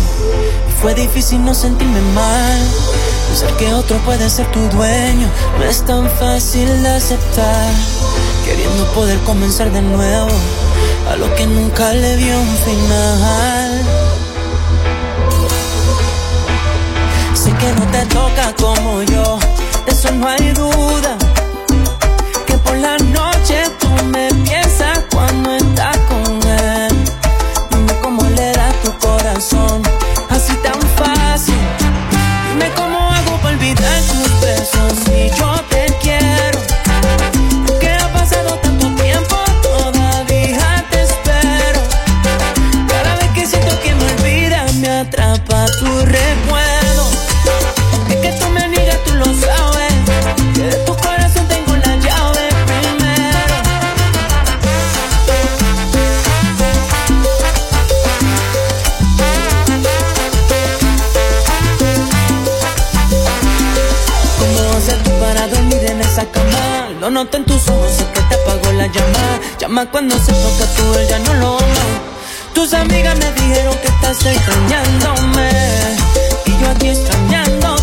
y 0.69 0.81
fue 0.81 0.95
difícil 0.95 1.45
no 1.45 1.53
sentirme 1.55 2.01
mal. 2.15 2.61
Pensar 3.29 3.57
que 3.59 3.73
otro 3.75 3.99
puede 3.99 4.29
ser 4.31 4.47
tu 4.51 4.61
dueño 4.71 5.29
no 5.59 5.65
es 5.65 5.85
tan 5.85 6.09
fácil 6.11 6.83
de 6.83 6.89
aceptar. 6.89 7.71
Queriendo 8.47 8.85
poder 8.93 9.19
comenzar 9.21 9.71
de 9.71 9.83
nuevo 9.83 10.31
a 11.11 11.17
lo 11.17 11.33
que 11.35 11.47
nunca 11.47 11.93
le 11.93 12.17
dio 12.17 12.41
un 12.41 12.57
final. 12.57 13.83
Sé 17.35 17.53
que 17.53 17.73
no 17.73 17.87
te 17.91 18.07
toca 18.07 18.55
como 18.59 19.03
yo, 19.03 19.39
de 19.85 19.93
eso 19.93 20.11
no 20.13 20.29
hay 20.29 20.53
duda. 20.53 21.19
Que 22.47 22.57
por 22.59 22.77
la 22.77 22.97
noche 22.99 23.12
cuando 25.13 25.55
estás 25.55 25.97
con 26.09 26.33
él. 26.49 27.05
Dime 27.71 27.93
cómo 28.03 28.23
le 28.31 28.53
da 28.53 28.73
tu 28.85 28.93
corazón, 28.99 29.83
así 30.31 30.55
tan 30.57 30.81
fácil. 30.97 31.55
Dime 32.49 32.71
cómo 32.75 32.99
hago 32.99 33.37
para 33.39 33.55
olvidar 33.55 34.01
tus 34.03 34.41
besos 34.41 35.12
noto 67.13 67.37
en 67.37 67.45
tus 67.45 67.69
ojos, 67.69 67.93
que 68.15 68.21
te 68.23 68.35
apagó 68.35 68.73
la 68.73 68.87
llama. 68.87 69.41
Llama 69.59 69.91
cuando 69.91 70.17
se 70.19 70.33
toca 70.33 70.67
tú, 70.77 70.99
él 70.99 71.07
ya 71.09 71.19
no 71.19 71.35
lo 71.35 71.59
ama. 71.59 71.85
Tus 72.55 72.73
amigas 72.73 73.17
me 73.19 73.33
dijeron 73.33 73.77
que 73.79 73.89
estás 73.89 74.25
extrañándome. 74.25 75.51
Y 76.47 76.51
yo 76.59 76.71
aquí 76.71 76.89
extrañándote. 76.89 77.82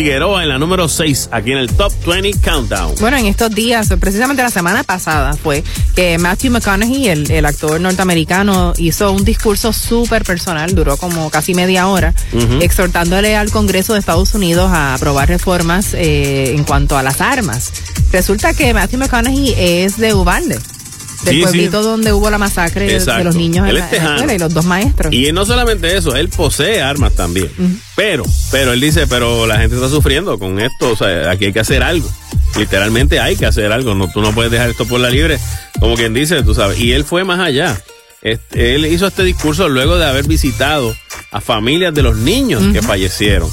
Figueroa 0.00 0.42
en 0.42 0.50
la 0.50 0.58
número 0.58 0.90
6 0.90 1.30
aquí 1.32 1.52
en 1.52 1.56
el 1.56 1.68
Top 1.72 1.90
20 2.06 2.38
Countdown. 2.40 2.96
Bueno, 3.00 3.16
en 3.16 3.24
estos 3.24 3.50
días, 3.50 3.88
precisamente 3.98 4.42
la 4.42 4.50
semana 4.50 4.84
pasada, 4.84 5.32
fue 5.32 5.64
que 5.94 6.18
Matthew 6.18 6.50
McConaughey, 6.52 7.08
el, 7.08 7.30
el 7.30 7.46
actor 7.46 7.80
norteamericano, 7.80 8.74
hizo 8.76 9.10
un 9.12 9.24
discurso 9.24 9.72
súper 9.72 10.22
personal, 10.24 10.74
duró 10.74 10.98
como 10.98 11.30
casi 11.30 11.54
media 11.54 11.88
hora, 11.88 12.12
exhortándole 12.60 13.36
al 13.36 13.50
Congreso 13.50 13.94
de 13.94 14.00
Estados 14.00 14.34
Unidos 14.34 14.70
a 14.70 14.92
aprobar 14.92 15.28
reformas 15.30 15.94
eh, 15.94 16.52
en 16.54 16.64
cuanto 16.64 16.98
a 16.98 17.02
las 17.02 17.22
armas. 17.22 17.72
Resulta 18.12 18.52
que 18.52 18.74
Matthew 18.74 18.98
McConaughey 18.98 19.54
es 19.56 19.96
de 19.96 20.12
Uvalde, 20.12 20.56
del 20.56 21.34
Sí, 21.34 21.36
sí. 21.36 21.42
pueblito 21.42 21.82
donde 21.82 22.12
hubo 22.12 22.28
la 22.28 22.36
masacre 22.36 22.86
de- 23.00 23.24
los 23.24 23.34
niños 23.34 23.66
en 23.66 23.74
la, 23.76 23.80
en 23.80 23.84
la 23.86 23.90
tejano. 23.90 24.14
escuela 24.16 24.34
y 24.34 24.38
los 24.38 24.52
dos 24.52 24.66
maestros. 24.66 25.14
Y 25.14 25.32
no 25.32 25.46
solamente 25.46 25.96
eso, 25.96 26.14
él 26.14 26.28
posee 26.28 26.82
armas 26.82 27.14
también. 27.14 27.50
Pero, 27.96 28.24
pero 28.50 28.72
él 28.72 28.80
dice, 28.80 29.06
pero 29.06 29.46
la 29.46 29.58
gente 29.58 29.76
está 29.76 29.88
sufriendo 29.88 30.38
con 30.38 30.60
esto, 30.60 30.90
o 30.90 30.96
sea, 30.96 31.30
aquí 31.30 31.46
hay 31.46 31.52
que 31.52 31.60
hacer 31.60 31.82
algo. 31.82 32.08
Literalmente 32.56 33.20
hay 33.20 33.36
que 33.36 33.46
hacer 33.46 33.72
algo, 33.72 33.94
no, 33.94 34.08
tú 34.10 34.20
no 34.20 34.32
puedes 34.32 34.50
dejar 34.50 34.70
esto 34.70 34.86
por 34.86 35.00
la 35.00 35.10
libre, 35.10 35.38
como 35.80 35.94
quien 35.96 36.14
dice, 36.14 36.42
tú 36.42 36.54
sabes. 36.54 36.78
Y 36.78 36.92
él 36.92 37.04
fue 37.04 37.24
más 37.24 37.40
allá. 37.40 37.78
Este, 38.22 38.74
él 38.74 38.86
hizo 38.86 39.06
este 39.06 39.22
discurso 39.22 39.68
luego 39.68 39.98
de 39.98 40.06
haber 40.06 40.26
visitado 40.26 40.96
a 41.30 41.40
familias 41.40 41.94
de 41.94 42.02
los 42.02 42.16
niños 42.16 42.62
que 42.72 42.82
fallecieron. 42.82 43.48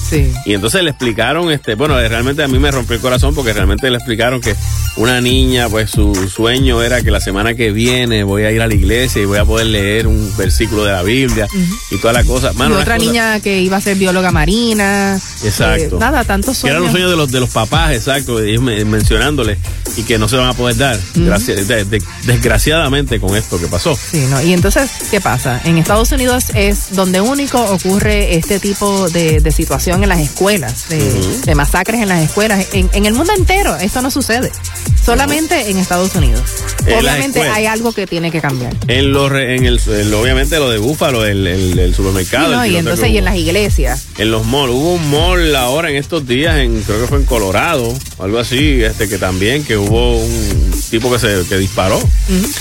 Y 0.46 0.54
entonces 0.54 0.84
le 0.84 0.92
explicaron, 0.92 1.52
este, 1.52 1.76
bueno, 1.76 1.98
realmente 1.98 2.44
a 2.44 2.48
mí 2.48 2.58
me 2.60 2.72
rompió 2.72 2.96
el 2.96 3.02
corazón 3.02 3.36
porque 3.36 3.54
realmente 3.54 3.90
le 3.90 3.98
explicaron 3.98 4.42
que 4.42 4.56
una 4.96 5.22
niña, 5.22 5.70
pues 5.70 5.90
su 5.92 6.14
sueño 6.34 6.82
era 6.84 7.02
que 7.02 7.10
la 7.12 7.20
semana 7.20 7.56
que 7.56 7.72
viene 7.72 8.24
voy 8.24 8.44
a 8.44 8.52
ir 8.52 8.62
a 8.62 8.68
la 8.68 8.76
iglesia 8.76 9.22
y 9.22 9.26
voy 9.26 9.40
a 9.40 9.46
poder 9.46 9.68
leer 9.68 10.06
un 10.08 10.32
versículo 10.38 10.84
de 10.86 10.92
la 10.92 11.02
Biblia 11.04 11.48
y 11.90 11.98
toda 11.98 12.14
la 12.14 12.24
cosa. 12.24 12.54
Mano, 12.54 12.78
y 12.78 12.82
otra 12.82 12.98
niña 12.98 13.40
que 13.40 13.60
iba 13.60 13.78
a 13.78 13.82
ser 13.82 13.98
bióloga 13.98 14.32
marina. 14.32 15.20
Exacto. 15.44 15.96
Eh, 15.96 16.00
nada, 16.00 16.24
tantos 16.24 16.60
Que 16.62 16.68
eran 16.68 16.82
sueños. 16.82 16.82
los 16.84 16.92
sueños 16.92 17.10
de 17.12 17.18
los, 17.18 17.32
de 17.32 17.40
los 17.40 17.50
papás, 17.50 17.92
exacto, 17.94 18.40
ellos 18.40 18.62
me- 18.62 18.86
mencionándole 18.86 19.58
y 19.98 20.04
que 20.04 20.18
no 20.18 20.28
se 20.30 20.38
van 20.38 20.50
a 20.50 20.54
poder 20.54 20.78
dar, 20.78 21.00
gracias- 21.16 21.68
de- 21.68 21.86
de- 21.86 22.02
desgraciadamente 22.26 23.20
con 23.20 23.36
esto 23.36 23.60
que 23.60 23.68
pasó. 23.68 23.96
Sí, 23.96 24.26
¿no? 24.30 24.42
Y 24.44 24.54
entonces, 24.54 24.90
¿qué 25.10 25.20
pasa? 25.22 25.60
En 25.66 25.78
Estados 25.78 26.12
Unidos 26.12 26.46
es 26.54 26.94
donde 26.96 27.20
único 27.22 27.60
ocurre 27.64 28.36
este 28.36 28.60
tipo 28.60 29.10
de, 29.10 29.40
de 29.40 29.52
situación 29.52 30.04
en 30.04 30.10
las 30.10 30.20
escuelas, 30.20 30.90
de, 30.90 31.00
de 31.46 31.56
masacres 31.56 32.02
en 32.02 32.10
las 32.10 32.22
escuelas. 32.24 32.68
En, 32.74 32.90
en 32.94 33.06
el 33.06 33.14
mundo 33.14 33.34
entero 33.36 33.76
esto 33.78 34.02
no 34.02 34.12
sucede, 34.12 34.52
solamente 35.06 35.70
en 35.70 35.78
Estados 35.78 36.16
Unidos. 36.16 36.42
En 36.86 37.00
Obviamente 37.00 37.42
hay 37.42 37.66
algo 37.66 37.92
que 37.94 38.08
tiene 38.08 38.32
que 38.32 38.42
cambiar. 38.42 38.74
En 38.88 39.12
lo, 39.12 39.30
re- 39.30 39.56
en 39.56 39.66
el, 39.66 39.80
en- 39.88 40.14
obviamente 40.14 40.58
lo 40.60 40.70
de 40.70 40.78
Búfalo, 40.78 41.26
el, 41.26 41.46
el, 41.48 41.78
el 41.80 41.96
supermercado. 41.96 42.54
No, 42.56 42.64
el 42.64 42.72
y 42.72 42.78
entonces 42.78 43.10
y 43.10 43.18
en 43.18 43.26
las 43.26 43.36
iglesias. 43.36 44.06
En 44.18 44.32
los 44.32 44.46
malls. 44.46 44.72
Hubo 44.74 44.94
un 44.96 45.10
mall 45.10 45.56
ahora 45.56 45.90
en 45.90 45.96
estos 45.98 46.28
días, 46.28 46.58
en, 46.58 46.82
creo 46.84 47.02
que 47.02 47.08
fue 47.08 47.18
en 47.20 47.26
Colorado, 47.26 47.94
algo 48.20 48.40
así, 48.40 48.82
este 48.84 49.08
que 49.10 49.18
también, 49.18 49.64
que 49.64 49.78
hubo 49.78 50.18
un 50.18 50.74
tipo 50.90 51.12
que 51.12 51.20
se 51.20 51.48
que 51.48 51.58
disparó. 51.58 52.00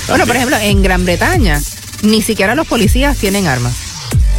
Bueno, 0.09 0.27
por 0.27 0.36
ejemplo, 0.36 0.57
en 0.59 0.82
Gran 0.82 1.05
Bretaña 1.05 1.61
ni 2.03 2.20
siquiera 2.23 2.55
los 2.55 2.66
policías 2.66 3.16
tienen 3.16 3.47
armas. 3.47 3.74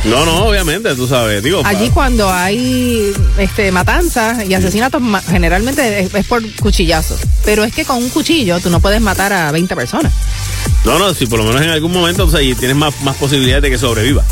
No, 0.06 0.26
no, 0.26 0.46
obviamente, 0.48 0.94
tú 0.96 1.08
sabes. 1.08 1.42
Digo, 1.44 1.62
Allí 1.64 1.88
pa- 1.88 1.94
cuando 1.94 2.30
hay 2.32 3.14
este 3.38 3.72
matanzas 3.72 4.46
y 4.48 4.54
asesinatos, 4.54 5.02
generalmente 5.30 6.02
es, 6.02 6.14
es 6.14 6.26
por 6.26 6.44
cuchillazo. 6.58 7.18
Pero 7.46 7.64
es 7.64 7.74
que 7.74 7.86
con 7.86 7.98
un 7.98 8.10
cuchillo 8.10 8.60
tú 8.60 8.70
no 8.70 8.80
puedes 8.82 9.00
matar 9.02 9.32
a 9.32 9.52
20 9.52 9.76
personas. 9.76 10.12
no, 10.84 11.00
no, 11.00 11.14
si 11.14 11.26
por 11.26 11.40
lo 11.40 11.46
menos 11.46 11.62
en 11.62 11.70
algún 11.70 11.92
momento 11.94 12.26
o 12.26 12.30
sea, 12.30 12.42
y 12.42 12.54
tienes 12.56 12.76
más, 12.76 12.94
más 13.02 13.16
posibilidades 13.16 13.64
de 13.64 13.70
que 13.70 13.78
sobreviva. 13.78 14.26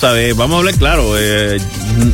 ¿Sabes? 0.00 0.36
Vamos 0.36 0.54
a 0.54 0.58
hablar 0.58 0.74
claro. 0.76 1.14
eh, 1.18 1.58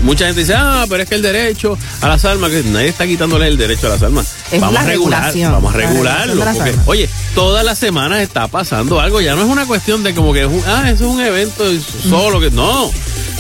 mucha 0.03 0.25
gente 0.27 0.41
dice, 0.41 0.55
ah, 0.57 0.87
pero 0.89 1.03
es 1.03 1.09
que 1.09 1.15
el 1.17 1.23
derecho 1.23 1.77
a 2.01 2.09
las 2.09 2.25
armas, 2.25 2.51
que 2.51 2.63
nadie 2.63 2.89
está 2.89 3.07
quitándole 3.07 3.49
el 3.49 3.59
derecho 3.59 3.87
a 3.87 3.91
las 3.91 4.03
armas. 4.03 4.29
Es 4.51 4.61
vamos 4.61 4.75
la 4.75 4.81
a 4.81 4.85
regular, 4.85 5.35
vamos 5.39 5.75
a 5.75 5.77
la 5.79 5.87
regularlo. 5.87 6.43
porque, 6.45 6.71
armas. 6.71 6.85
oye, 6.87 7.11
todas 7.35 7.65
las 7.67 7.79
semanas 7.79 8.21
está 8.23 8.49
pasando 8.49 8.99
algo. 9.01 9.21
Ya 9.21 9.35
no 9.35 9.43
es 9.43 9.49
una 9.49 9.67
cuestión 9.67 10.03
de 10.03 10.15
como 10.15 10.33
que, 10.33 10.41
es 10.43 10.47
un- 10.49 10.63
ah, 10.67 10.85
eso 10.91 11.05
es 11.05 11.11
un 11.11 11.21
evento 11.21 11.65
solo. 12.09 12.41
que 12.41 12.51
No, 12.51 12.91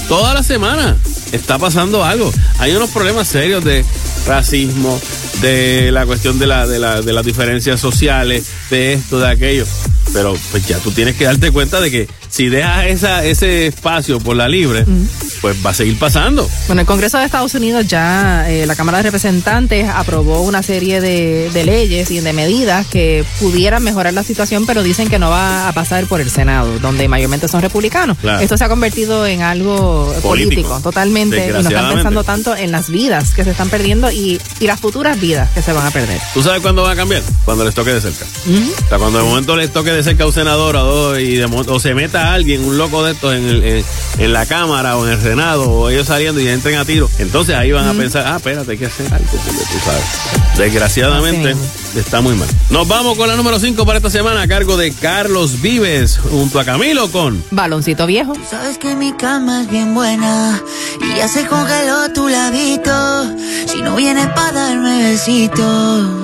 toda 0.08 0.34
la 0.34 0.42
semana 0.42 0.96
está 1.32 1.58
pasando 1.58 2.04
algo. 2.04 2.30
Hay 2.58 2.74
unos 2.74 2.90
problemas 2.90 3.28
serios 3.28 3.64
de 3.64 3.84
racismo, 4.26 5.00
de 5.40 5.90
la 5.92 6.06
cuestión 6.06 6.38
de, 6.38 6.46
la, 6.46 6.66
de, 6.66 6.78
la, 6.78 7.02
de 7.02 7.12
las 7.12 7.24
diferencias 7.24 7.80
sociales, 7.80 8.46
de 8.70 8.94
esto, 8.94 9.18
de 9.18 9.28
aquello. 9.28 9.66
Pero 10.12 10.36
pues 10.50 10.66
ya 10.66 10.78
tú 10.78 10.90
tienes 10.90 11.16
que 11.16 11.24
darte 11.24 11.50
cuenta 11.50 11.80
de 11.80 11.90
que 11.90 12.08
si 12.28 12.48
dejas 12.48 12.86
esa, 12.86 13.24
ese 13.24 13.66
espacio 13.66 14.20
por 14.20 14.36
la 14.36 14.48
libre, 14.48 14.84
pues 15.40 15.56
va 15.64 15.70
a 15.70 15.74
seguir 15.74 15.98
pasando. 15.98 16.48
Bueno, 16.66 16.82
el 16.82 16.86
Congreso 16.86 17.18
de 17.18 17.24
Estados 17.24 17.54
Unidos 17.54 17.86
ya, 17.86 18.48
eh, 18.50 18.66
la 18.66 18.76
Cámara 18.76 18.98
de 18.98 19.04
Representantes 19.04 19.88
aprobó 19.88 20.42
una 20.42 20.62
serie 20.62 21.00
de, 21.00 21.50
de 21.52 21.64
leyes 21.64 22.10
y 22.10 22.20
de 22.20 22.32
medidas 22.32 22.86
que 22.86 23.24
pudieran 23.40 23.82
mejorar 23.82 24.12
la 24.14 24.22
situación, 24.22 24.66
pero 24.66 24.82
dicen 24.82 25.08
que 25.08 25.18
no 25.18 25.30
va 25.30 25.68
a 25.68 25.72
pasar 25.72 26.06
por 26.06 26.20
el 26.20 26.30
Senado, 26.30 26.78
donde 26.80 27.08
mayormente 27.08 27.48
son 27.48 27.62
republicanos. 27.62 28.18
Claro. 28.18 28.40
Esto 28.40 28.56
se 28.56 28.64
ha 28.64 28.68
convertido 28.68 29.26
en 29.26 29.42
algo 29.42 30.06
político, 30.22 30.28
Político. 30.28 30.80
totalmente, 30.80 31.48
y 31.48 31.52
no 31.52 31.60
están 31.60 31.94
pensando 31.94 32.24
tanto 32.24 32.56
en 32.56 32.72
las 32.72 32.90
vidas 32.90 33.32
que 33.34 33.44
se 33.44 33.50
están 33.50 33.68
perdiendo 33.68 34.10
y, 34.14 34.40
y 34.60 34.66
las 34.66 34.80
futuras 34.80 35.18
vidas 35.20 35.50
que 35.50 35.60
se 35.62 35.72
van 35.72 35.86
a 35.86 35.90
perder. 35.90 36.20
¿Tú 36.32 36.42
sabes 36.42 36.60
cuándo 36.62 36.82
va 36.82 36.92
a 36.92 36.96
cambiar? 36.96 37.22
Cuando 37.44 37.64
les 37.64 37.74
toque 37.74 37.92
de 37.92 38.00
cerca. 38.00 38.24
O 38.24 38.88
sea, 38.88 38.98
cuando 38.98 39.18
de 39.18 39.24
momento 39.24 39.56
les 39.56 39.72
toque 39.72 39.90
de 39.92 40.02
cerca 40.02 40.24
a 40.24 40.26
un 40.28 40.32
senador 40.32 40.76
o, 40.76 41.18
y 41.18 41.36
de 41.36 41.44
o 41.46 41.80
se 41.80 41.94
meta 41.94 42.32
alguien, 42.32 42.64
un 42.64 42.78
loco 42.78 43.04
de 43.04 43.12
estos, 43.12 43.34
en, 43.34 43.44
el- 43.48 43.64
en, 43.64 43.84
en 44.18 44.32
la 44.32 44.46
Cámara 44.46 44.96
o 44.96 45.06
en 45.06 45.12
el 45.14 45.20
Senado, 45.20 45.70
o 45.70 45.90
ellos 45.90 46.06
saliendo 46.06 46.40
y 46.40 46.48
entren 46.48 46.76
a 46.76 46.84
tiro, 46.84 47.10
entonces 47.18 47.54
ahí 47.56 47.72
van 47.72 47.86
a 47.88 47.92
pensar, 47.94 48.24
ah, 48.26 48.36
espérate, 48.36 48.72
hay 48.72 48.78
que 48.78 48.86
hacer 48.86 49.12
algo, 49.12 49.26
tú 49.30 49.78
sabes. 49.84 50.04
Desgraciadamente, 50.58 51.54
está 52.00 52.20
muy 52.20 52.34
mal. 52.34 52.48
Nos 52.70 52.86
vamos 52.88 53.16
con 53.16 53.28
la 53.28 53.36
número 53.36 53.58
5 53.58 53.84
para 53.86 53.98
esta 53.98 54.10
semana 54.10 54.42
a 54.42 54.48
cargo 54.48 54.76
de 54.76 54.92
Carlos 54.92 55.60
Vives, 55.60 56.18
junto 56.18 56.58
a 56.58 56.64
Camilo 56.64 57.10
con... 57.10 57.42
Baloncito 57.50 58.06
viejo. 58.06 58.34
Sabes 58.50 58.78
que 58.78 58.94
mi 58.96 59.12
cama 59.12 59.62
es 59.62 59.70
bien 59.70 59.94
buena 59.94 60.60
y 61.00 61.16
ya 61.16 61.28
se 61.28 61.46
congeló 61.46 62.12
tu 62.12 62.28
ladito. 62.28 63.36
Si 63.66 63.82
no 63.82 63.96
vienes 63.96 64.26
para 64.28 64.52
darme 64.52 65.10
besito, 65.10 65.62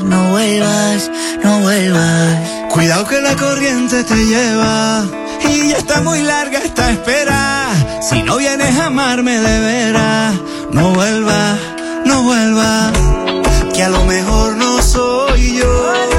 no 0.05 0.30
vuelvas, 0.30 1.10
no 1.42 1.60
vuelvas. 1.60 2.38
Cuidado 2.70 3.06
que 3.06 3.20
la 3.20 3.36
corriente 3.36 4.05
te 4.05 4.24
lleva 4.26 5.05
y 5.48 5.70
ya 5.70 5.78
está 5.78 6.01
muy 6.02 6.22
larga 6.22 6.60
esta 6.60 6.90
espera. 6.90 7.70
Si 8.09 8.22
no 8.22 8.36
vienes 8.36 8.76
a 8.78 8.86
amarme 8.86 9.38
de 9.38 9.60
veras, 9.60 10.34
no 10.72 10.90
vuelvas, 10.92 11.59
no 12.05 12.22
vuelvas. 12.22 12.92
Que 13.74 13.84
a 13.84 13.88
lo 13.88 14.05
mejor 14.05 14.56
no 14.56 14.60
soy 15.40 16.10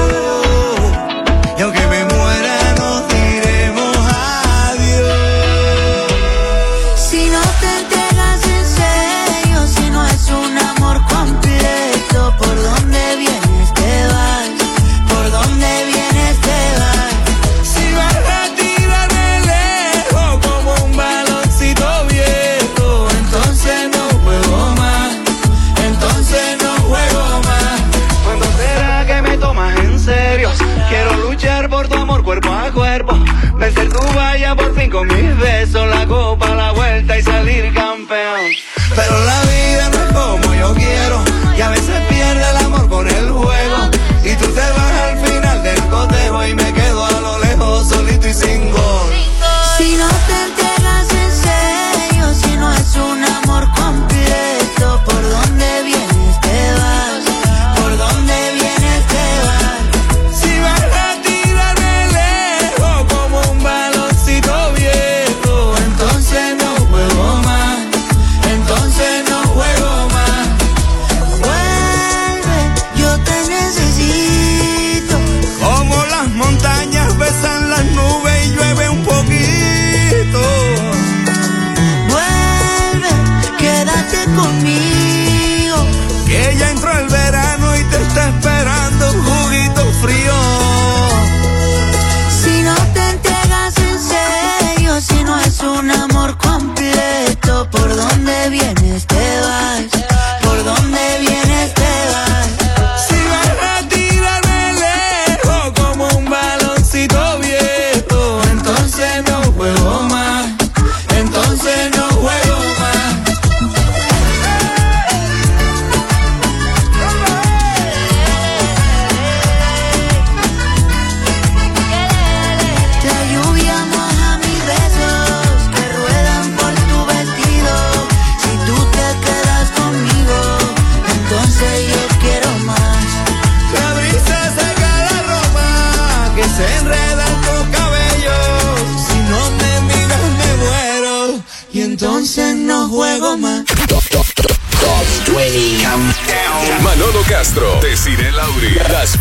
no 109.02 109.41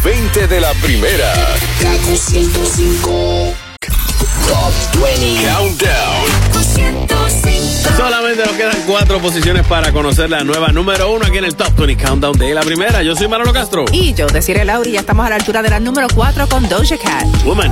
20 0.03 0.47
de 0.47 0.59
la 0.59 0.73
primera. 0.75 1.31
Kaku 1.79 2.17
105. 2.17 3.53
Top 4.47 4.73
20 4.99 5.47
Countdown. 5.47 6.25
Solamente 7.95 8.43
nos 8.43 8.53
quedan 8.53 8.81
cuatro 8.87 9.19
posiciones 9.19 9.65
para 9.67 9.91
conocer 9.91 10.29
la 10.29 10.43
nueva 10.43 10.69
número 10.69 11.11
uno 11.11 11.25
aquí 11.25 11.37
en 11.37 11.45
el 11.45 11.55
Top 11.55 11.75
20 11.75 12.03
Countdown 12.03 12.37
de 12.37 12.53
la 12.53 12.61
primera. 12.61 13.03
Yo 13.03 13.15
soy 13.15 13.27
Manolo 13.27 13.53
Castro. 13.53 13.85
Y 13.91 14.15
yo, 14.15 14.25
Desiree 14.25 14.65
Lauri, 14.65 14.93
ya 14.93 15.01
estamos 15.01 15.25
a 15.25 15.29
la 15.29 15.35
altura 15.35 15.61
de 15.61 15.69
la 15.69 15.79
número 15.79 16.07
4 16.15 16.47
con 16.49 16.67
Doja 16.67 16.97
Cat. 16.97 17.27
Woman, 17.43 17.71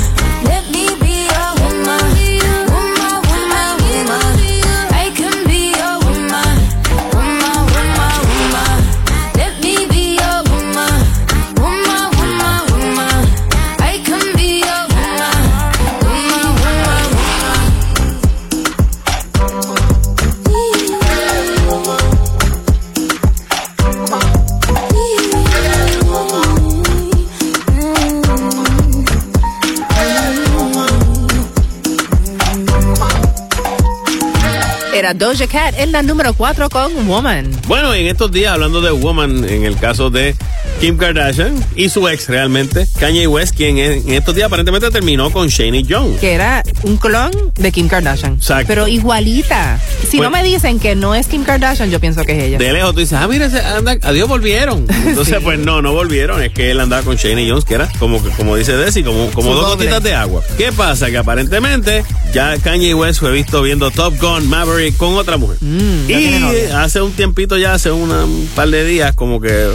Doja 35.13 35.47
Cat 35.47 35.75
en 35.77 35.91
la 35.91 36.03
número 36.03 36.33
4 36.33 36.69
con 36.69 37.07
Woman. 37.07 37.51
Bueno, 37.67 37.93
en 37.93 38.07
estos 38.07 38.31
días, 38.31 38.53
hablando 38.53 38.81
de 38.81 38.91
Woman, 38.91 39.43
en 39.47 39.63
el 39.63 39.77
caso 39.77 40.09
de 40.09 40.35
Kim 40.81 40.97
Kardashian 40.97 41.53
y 41.75 41.89
su 41.89 42.07
ex 42.09 42.27
realmente, 42.27 42.87
Kanye 42.99 43.27
West, 43.27 43.55
quien 43.55 43.77
en 43.77 44.09
estos 44.13 44.33
días 44.33 44.47
aparentemente 44.47 44.89
terminó 44.89 45.29
con 45.31 45.47
Shane 45.47 45.83
Young. 45.83 46.17
Que 46.17 46.33
era 46.33 46.63
un 46.81 46.97
clon 46.97 47.29
de 47.55 47.71
Kim 47.71 47.87
Kardashian. 47.87 48.33
Exacto. 48.33 48.65
Pero 48.67 48.87
igualita. 48.87 49.79
Si 50.09 50.17
Pues- 50.17 50.21
no 50.21 50.31
me 50.31 50.41
dicen 50.41 50.79
que 50.79 50.95
no 50.95 51.13
es 51.13 51.27
Kim 51.27 51.43
Kardashian, 51.43 51.91
yo 51.91 51.99
pienso 51.99 52.23
que 52.23 52.35
es 52.35 52.43
ella. 52.45 52.57
De 52.57 52.73
lejos 52.73 52.93
tú 52.95 52.99
dices, 53.01 53.13
ah, 53.21 53.27
mira, 53.27 53.45
anda, 53.77 53.95
adiós, 54.01 54.27
volvieron. 54.27 54.87
Entonces, 55.05 55.37
pues 55.43 55.59
no, 55.59 55.83
no 55.83 55.93
volvieron. 55.93 56.41
Es 56.41 56.51
que 56.51 56.71
él 56.71 56.79
andaba 56.79 57.03
con 57.03 57.15
Shane 57.15 57.47
Jones, 57.47 57.63
que 57.63 57.75
era 57.75 57.87
como, 57.99 58.17
como 58.35 58.55
dice 58.55 58.75
Desi, 58.75 59.03
como, 59.03 59.27
como 59.31 59.53
dos 59.53 59.75
gotitas 59.75 60.01
de 60.01 60.15
agua. 60.15 60.41
¿Qué 60.57 60.71
pasa? 60.71 61.11
Que 61.11 61.17
aparentemente 61.19 62.03
ya 62.33 62.57
Kanye 62.57 62.95
West 62.95 63.19
fue 63.19 63.31
visto 63.31 63.61
viendo 63.61 63.91
Top 63.91 64.15
Gun 64.19 64.49
Maverick 64.49 64.97
con 64.97 65.13
otra 65.15 65.37
mujer. 65.37 65.57
Mm, 65.61 66.09
y 66.09 66.71
hace 66.73 67.01
un 67.01 67.11
tiempito 67.11 67.55
ya, 67.59 67.73
hace 67.75 67.91
una- 67.91 68.25
un 68.25 68.49
par 68.55 68.67
de 68.69 68.83
días, 68.83 69.13
como 69.15 69.39
que, 69.39 69.69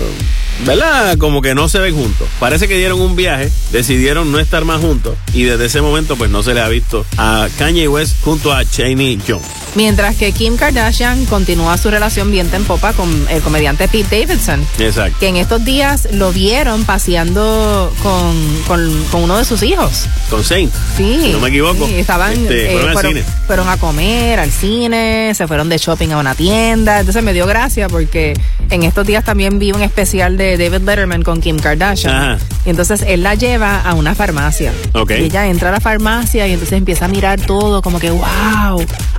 ¿verdad? 0.65 1.17
Como 1.19 1.43
que 1.43 1.55
no 1.55 1.69
se 1.69 1.79
ven 1.79 1.95
juntos. 1.95 2.29
Parece 2.41 2.69
que 2.69 2.77
dieron 2.77 3.01
un 3.01 3.17
viaje, 3.17 3.51
decidieron 3.73 4.33
no 4.33 4.39
estar 4.39 4.65
más 4.65 4.81
juntos 4.81 5.17
y 5.35 5.43
desde 5.45 5.67
ese 5.67 5.81
momento 5.81 6.17
pues 6.17 6.31
no 6.31 6.43
se 6.43 6.55
le 6.55 6.61
ha 6.61 6.69
visto 6.69 7.05
a 7.19 7.49
Kanye 7.59 7.89
West 7.89 8.17
junto 8.23 8.53
a 8.53 8.63
Shane 8.63 9.19
Jones. 9.27 9.47
Mientras 9.75 10.17
que 10.17 10.33
Kim 10.33 10.57
Kardashian 10.57 11.27
continúa 11.27 11.77
su 11.77 11.91
relación 11.91 12.31
viento 12.31 12.57
en 12.57 12.65
popa 12.65 12.95
con 12.95 13.27
el 13.29 13.43
comediante 13.43 13.89
Pete 13.89 14.21
Davidson. 14.27 14.67
Exacto. 14.79 15.19
Que 15.21 15.29
en 15.29 15.37
estos 15.37 15.63
días 15.67 16.09
lo 16.13 16.33
vieron 16.33 16.85
paseando 16.85 17.93
con, 18.03 18.63
con, 18.67 19.05
con 19.11 19.23
uno 19.25 19.37
de 19.37 19.45
sus 19.45 19.63
hijos. 19.63 20.07
Con 20.31 20.43
Saint. 20.45 20.73
Sí. 20.97 21.19
Si 21.25 21.29
no 21.33 21.41
me 21.41 21.49
equivoco. 21.51 21.87
sí, 21.87 21.95
estaban, 21.97 22.33
Este, 22.33 22.69
eh, 22.69 22.73
fueron 22.73 22.89
al 22.89 22.95
fueron, 22.95 23.13
cine. 23.13 23.25
fueron 23.47 23.69
a 23.69 23.77
comer, 23.77 24.41
al 24.41 24.51
cine, 24.51 25.33
se 25.35 25.47
fueron 25.47 25.69
de 25.69 25.77
shopping 25.77 26.09
a 26.11 26.19
una 26.19 26.35
tienda. 26.35 27.01
Entonces 27.01 27.23
me 27.23 27.35
dio 27.35 27.45
gracia 27.47 27.89
porque 27.89 28.33
en 28.71 28.83
estos 28.83 29.07
días 29.07 29.25
también 29.25 29.59
vi 29.59 29.73
un 29.73 29.83
especial 29.83 30.39
de 30.39 30.46
David 30.57 30.87
Letterman 30.87 31.23
con 31.23 31.41
Kim 31.41 31.59
Kardashian. 31.59 32.15
Ajá. 32.15 32.39
Y 32.65 32.71
entonces 32.71 33.03
él 33.07 33.23
la 33.23 33.35
lleva 33.35 33.81
a 33.81 33.95
una 33.95 34.15
farmacia. 34.15 34.73
Ok. 34.93 35.11
Y 35.13 35.25
ella 35.25 35.47
entra 35.47 35.69
a 35.69 35.73
la 35.73 35.81
farmacia 35.81 36.47
y 36.47 36.53
entonces 36.53 36.77
empieza 36.79 37.05
a 37.07 37.09
mirar 37.09 37.41
todo 37.41 37.83
como 37.83 37.99
que, 38.01 38.11
wow, 38.11 38.79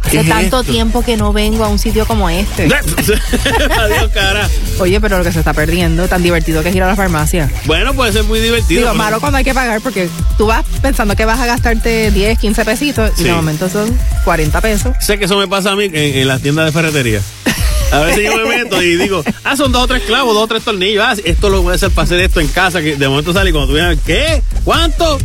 ¿Qué 0.10 0.20
hace 0.20 0.22
es 0.22 0.28
tanto 0.30 0.62
esto? 0.62 0.72
tiempo 0.72 1.02
que 1.02 1.18
no 1.18 1.34
vengo 1.34 1.64
a 1.66 1.68
un 1.70 1.80
sitio 1.80 2.06
como 2.06 2.30
este. 2.30 2.64
Adiós, 3.78 4.12
cara. 4.14 4.48
Oye, 4.80 5.00
pero 5.02 5.18
lo 5.18 5.24
que 5.24 5.32
se 5.32 5.40
está 5.40 5.54
perdiendo, 5.54 6.08
tan 6.08 6.24
divertido 6.24 6.64
que 6.64 6.70
es 6.70 6.76
ir 6.76 6.84
a 6.84 6.88
la 6.88 6.96
farmacia. 6.96 7.50
Bueno, 7.66 7.94
puede 7.94 8.14
ser 8.14 8.24
muy 8.24 8.40
divertido. 8.40 8.82
Digo, 8.82 8.94
malo 8.94 9.20
cuando 9.20 9.38
hay 9.38 9.44
que 9.44 9.54
pagar 9.54 9.82
porque 9.82 10.10
tú 10.38 10.46
vas 10.48 10.66
pensando 10.82 11.16
que 11.16 11.26
vas 11.26 11.40
a 11.40 11.46
gastarte 11.46 12.12
10, 12.12 12.40
15 12.40 12.66
pesitos 12.66 13.12
y 13.20 13.24
de 13.24 13.34
momento 13.34 13.70
son 13.70 13.90
40 14.24 14.62
pesos. 14.62 14.96
Sé 15.00 15.18
que 15.18 15.26
eso 15.26 15.38
me 15.38 15.48
pasa 15.48 15.72
a 15.72 15.76
mí 15.76 15.86
en, 15.86 15.96
en 15.96 16.28
las 16.28 16.42
tiendas 16.42 16.66
de 16.66 16.72
ferretería. 16.72 17.22
A 17.92 18.00
veces 18.02 18.26
yo 18.26 18.38
me 18.38 18.58
meto 18.58 18.82
y 18.82 18.96
digo, 18.98 19.24
ah, 19.44 19.56
son 19.56 19.72
dos 19.72 19.84
o 19.84 19.88
tres 19.88 20.04
clavos, 20.04 20.34
dos 20.34 20.44
o 20.44 20.48
tres 20.48 20.64
tornillos. 20.64 21.04
Ah, 21.06 21.16
esto 21.24 21.50
lo 21.50 21.62
voy 21.62 21.72
a 21.72 21.76
hacer 21.76 21.92
para 21.92 22.04
hacer 22.04 22.20
esto 22.20 22.40
en 22.40 22.48
casa. 22.48 22.82
Que 22.82 22.96
de 22.96 23.08
momento 23.08 23.34
sale 23.34 23.50
y 23.50 23.54
cuando 23.54 23.70
tú 23.70 23.76
vienes, 23.76 24.00
¿qué? 24.06 24.42
¿Cuánto? 24.64 25.18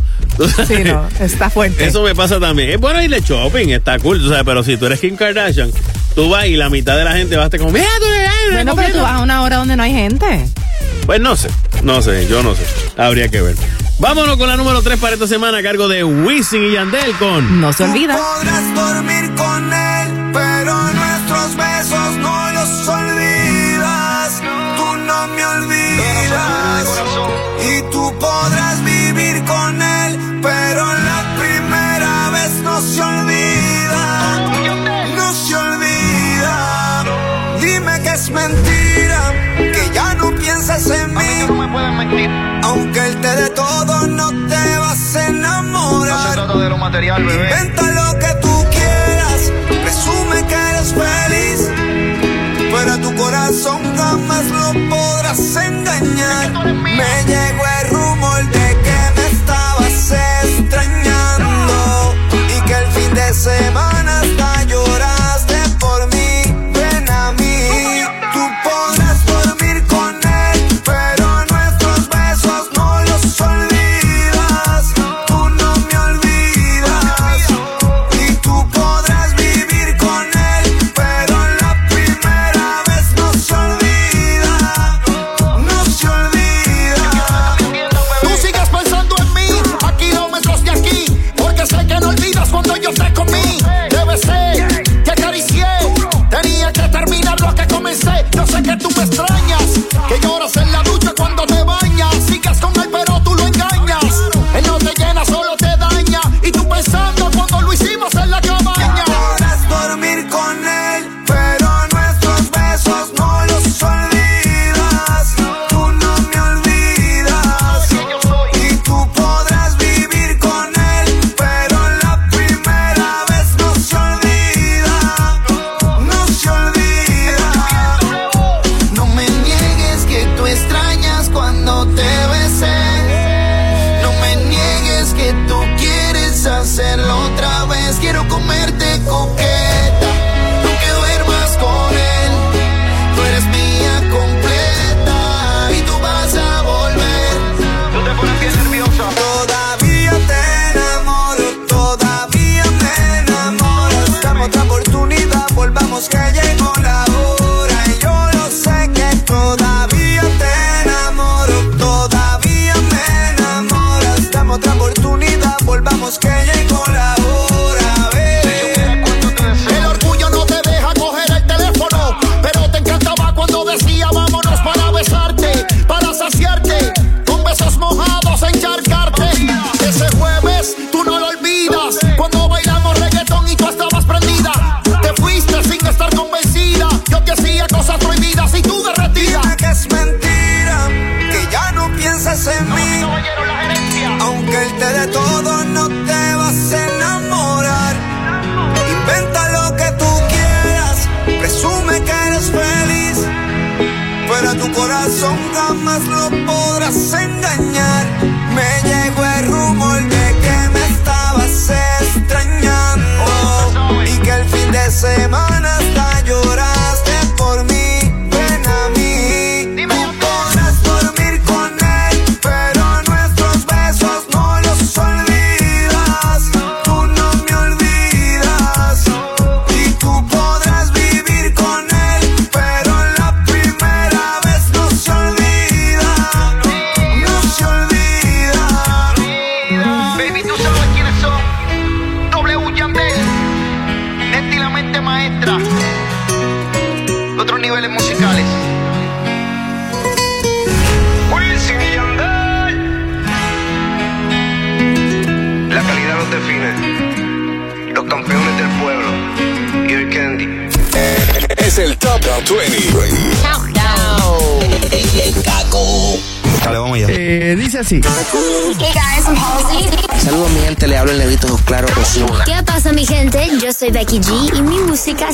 Sí, 0.66 0.84
no, 0.84 1.09
está 1.20 1.51
fuerte. 1.51 1.84
Eso 1.84 2.02
me 2.02 2.14
pasa 2.14 2.40
también. 2.40 2.70
Es 2.70 2.80
bueno 2.80 3.02
ir 3.02 3.10
de 3.10 3.20
shopping, 3.20 3.68
está 3.68 3.98
cool, 3.98 4.18
tú 4.18 4.28
sabes, 4.28 4.44
pero 4.44 4.62
si 4.64 4.76
tú 4.76 4.86
eres 4.86 5.01
Kim 5.01 5.16
Kardashian, 5.16 5.70
tú 6.14 6.30
vas 6.30 6.47
y 6.47 6.56
la 6.56 6.70
mitad 6.70 6.97
de 6.97 7.05
la 7.05 7.12
gente 7.12 7.36
va 7.36 7.43
a 7.43 7.44
estar 7.47 7.60
como, 7.60 7.72
mira, 7.72 7.86
tú 7.98 8.06
Bueno, 8.52 8.74
pero 8.74 8.93
tú 8.93 9.01
vas 9.01 9.12
a 9.12 9.20
una 9.20 9.43
hora 9.43 9.56
donde 9.56 9.76
no 9.76 9.82
hay 9.82 9.93
gente. 9.93 10.47
Pues 11.06 11.20
no 11.20 11.36
sé, 11.36 11.48
no 11.82 12.01
sé, 12.01 12.26
yo 12.28 12.43
no 12.43 12.55
sé. 12.55 12.62
Habría 12.97 13.28
que 13.28 13.43
ver. 13.43 13.56
Vámonos 13.98 14.36
con 14.36 14.48
la 14.48 14.56
número 14.56 14.82
3 14.82 14.98
para 14.98 15.14
esta 15.14 15.26
semana 15.26 15.59
a 15.59 15.62
cargo 15.62 15.89
de 15.89 16.02
Wisin 16.02 16.64
y 16.64 16.72
Yandel 16.72 17.12
con 17.18 17.60
No 17.60 17.72
se 17.72 17.84
olvida. 17.84 18.16
Podrás 18.16 18.74
dormir 18.74 19.30
con 19.36 19.72
él, 19.72 20.30
pero 20.32 20.72
Nuestros 21.43 21.66
besos 21.66 22.16
no 22.19 22.52
los 22.52 22.89
olvidas, 22.89 24.40
tú 24.77 24.97
no 25.09 25.27
me 25.27 25.44
olvidas. 25.44 26.86
Y 27.69 27.82
tú 27.90 28.14
podrás 28.20 28.85
vivir 28.85 29.44
con 29.44 29.82
él, 29.82 30.39
pero 30.40 30.86
la 30.86 31.35
primera 31.40 32.31
vez 32.31 32.52
no 32.62 32.81
se 32.81 33.02
olvida. 33.02 34.39
No 35.16 35.32
se 35.32 35.56
olvida. 35.56 37.05
Dime 37.60 38.01
que 38.02 38.10
es 38.10 38.31
mentira, 38.31 39.32
que 39.56 39.90
ya 39.93 40.14
no 40.14 40.31
piensas 40.36 40.89
en 40.90 41.12
mí. 41.12 42.60
Aunque 42.62 43.01
él 43.05 43.20
te 43.20 43.36
dé 43.36 43.51
todo, 43.51 44.06
no 44.06 44.28
te 44.48 44.78
vas 44.78 45.16
a 45.16 45.27
enamorar. 45.27 46.09
No 46.09 46.28
se 46.28 46.35
trata 46.35 46.56
de 46.56 46.69
lo 46.69 46.78
material, 46.78 47.24
bebé. 47.24 47.51
Inventa 47.51 47.82
lo 47.82 48.19
que 48.20 48.32
tú 48.40 48.64
quieras, 48.70 49.52
presume 49.82 50.47
que 50.47 50.55
eres 50.55 50.93
feliz. 50.94 51.22
Pero 52.84 52.98
tu 52.98 53.14
corazón 53.14 53.80
jamás 53.96 54.44
lo 54.46 54.72
podrás 54.90 55.54
engañar. 55.54 56.66
Me 56.82 57.24
llegó 57.28 57.72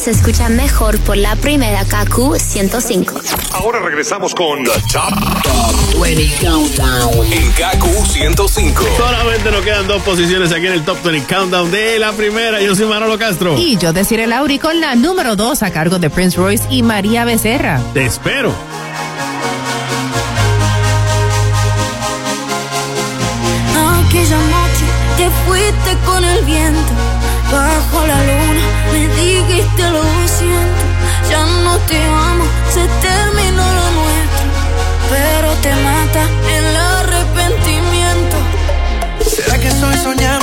se 0.09 0.13
escucha 0.13 0.49
mejor 0.49 0.99
por 1.01 1.19
la 1.19 1.37
primera 1.37 1.85
KQ 1.85 2.39
105. 2.39 3.21
Ahora 3.53 3.79
regresamos 3.81 4.35
con 4.35 4.65
The 4.65 4.71
Top, 4.91 5.43
Top 5.43 6.01
20 6.01 6.47
Countdown 6.47 7.31
en 7.31 7.53
KQ 7.53 8.07
105. 8.07 8.85
Solamente 8.97 9.51
nos 9.51 9.61
quedan 9.61 9.87
dos 9.87 10.01
posiciones 10.03 10.51
aquí 10.51 10.67
en 10.67 10.73
el 10.73 10.85
Top 10.87 11.03
20 11.03 11.27
Countdown 11.27 11.71
de 11.71 11.99
la 11.99 12.13
primera. 12.13 12.59
Yo 12.63 12.75
soy 12.75 12.87
Manolo 12.87 13.19
Castro. 13.19 13.59
Y 13.59 13.77
yo 13.77 13.93
deciré 13.93 14.27
Lauri 14.27 14.59
con 14.59 14.81
la 14.81 14.95
número 14.95 15.37
2 15.37 15.63
a 15.63 15.71
cargo 15.73 15.99
de 15.99 16.09
Prince 16.09 16.39
Royce 16.39 16.65
y 16.71 16.83
María 16.83 17.27
Becerra. 17.27 17.79
Te 17.93 18.07
espero. 18.07 18.55
Aunque 23.77 24.25
ya 24.25 24.39
noche 24.39 24.87
te 25.19 25.31
fuiste 25.45 25.99
con 26.07 26.25
el 26.25 26.45
viento 26.47 26.93
bajo 27.53 28.07
la 28.07 28.23
luna 28.23 28.58
dijiste 29.79 29.91
lo 29.91 30.03
siento, 30.29 30.85
ya 31.31 31.45
no 31.63 31.79
te 31.87 32.03
amo, 32.03 32.45
se 32.73 32.87
terminó 33.07 33.63
lo 33.63 33.91
nuestro, 34.01 34.47
pero 35.11 35.53
te 35.63 35.75
mata 35.77 36.27
el 36.57 36.77
arrepentimiento. 36.77 38.37
¿Será 39.25 39.59
que 39.59 39.71
soy 39.71 39.97
soñado? 39.99 40.38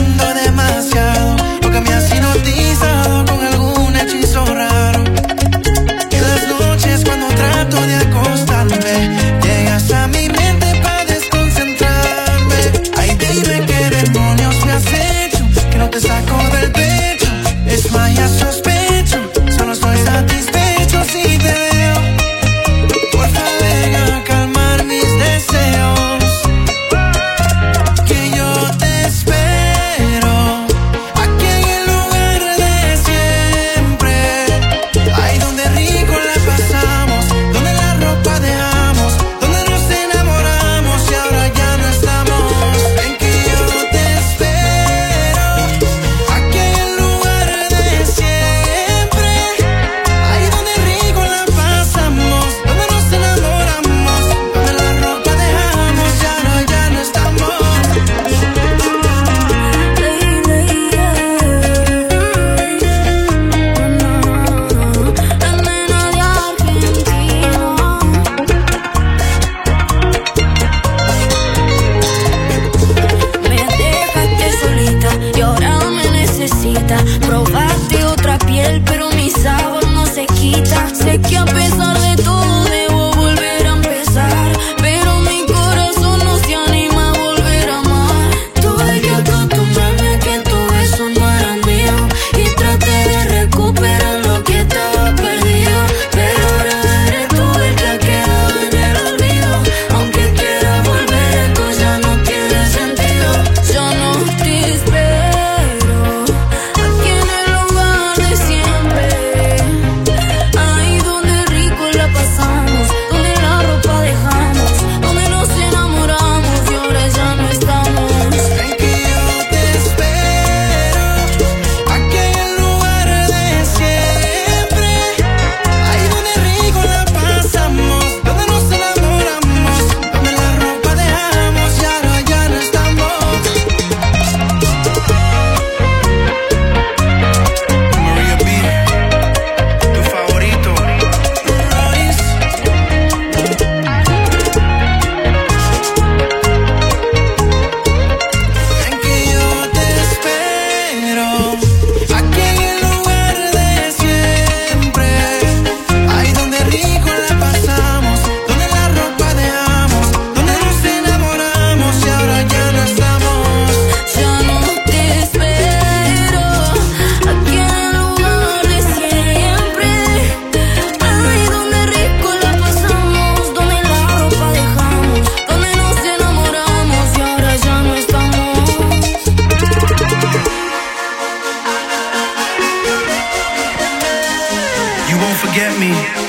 You 185.56 185.62
won't 185.62 185.74
forget 185.74 186.20
me. 186.20 186.25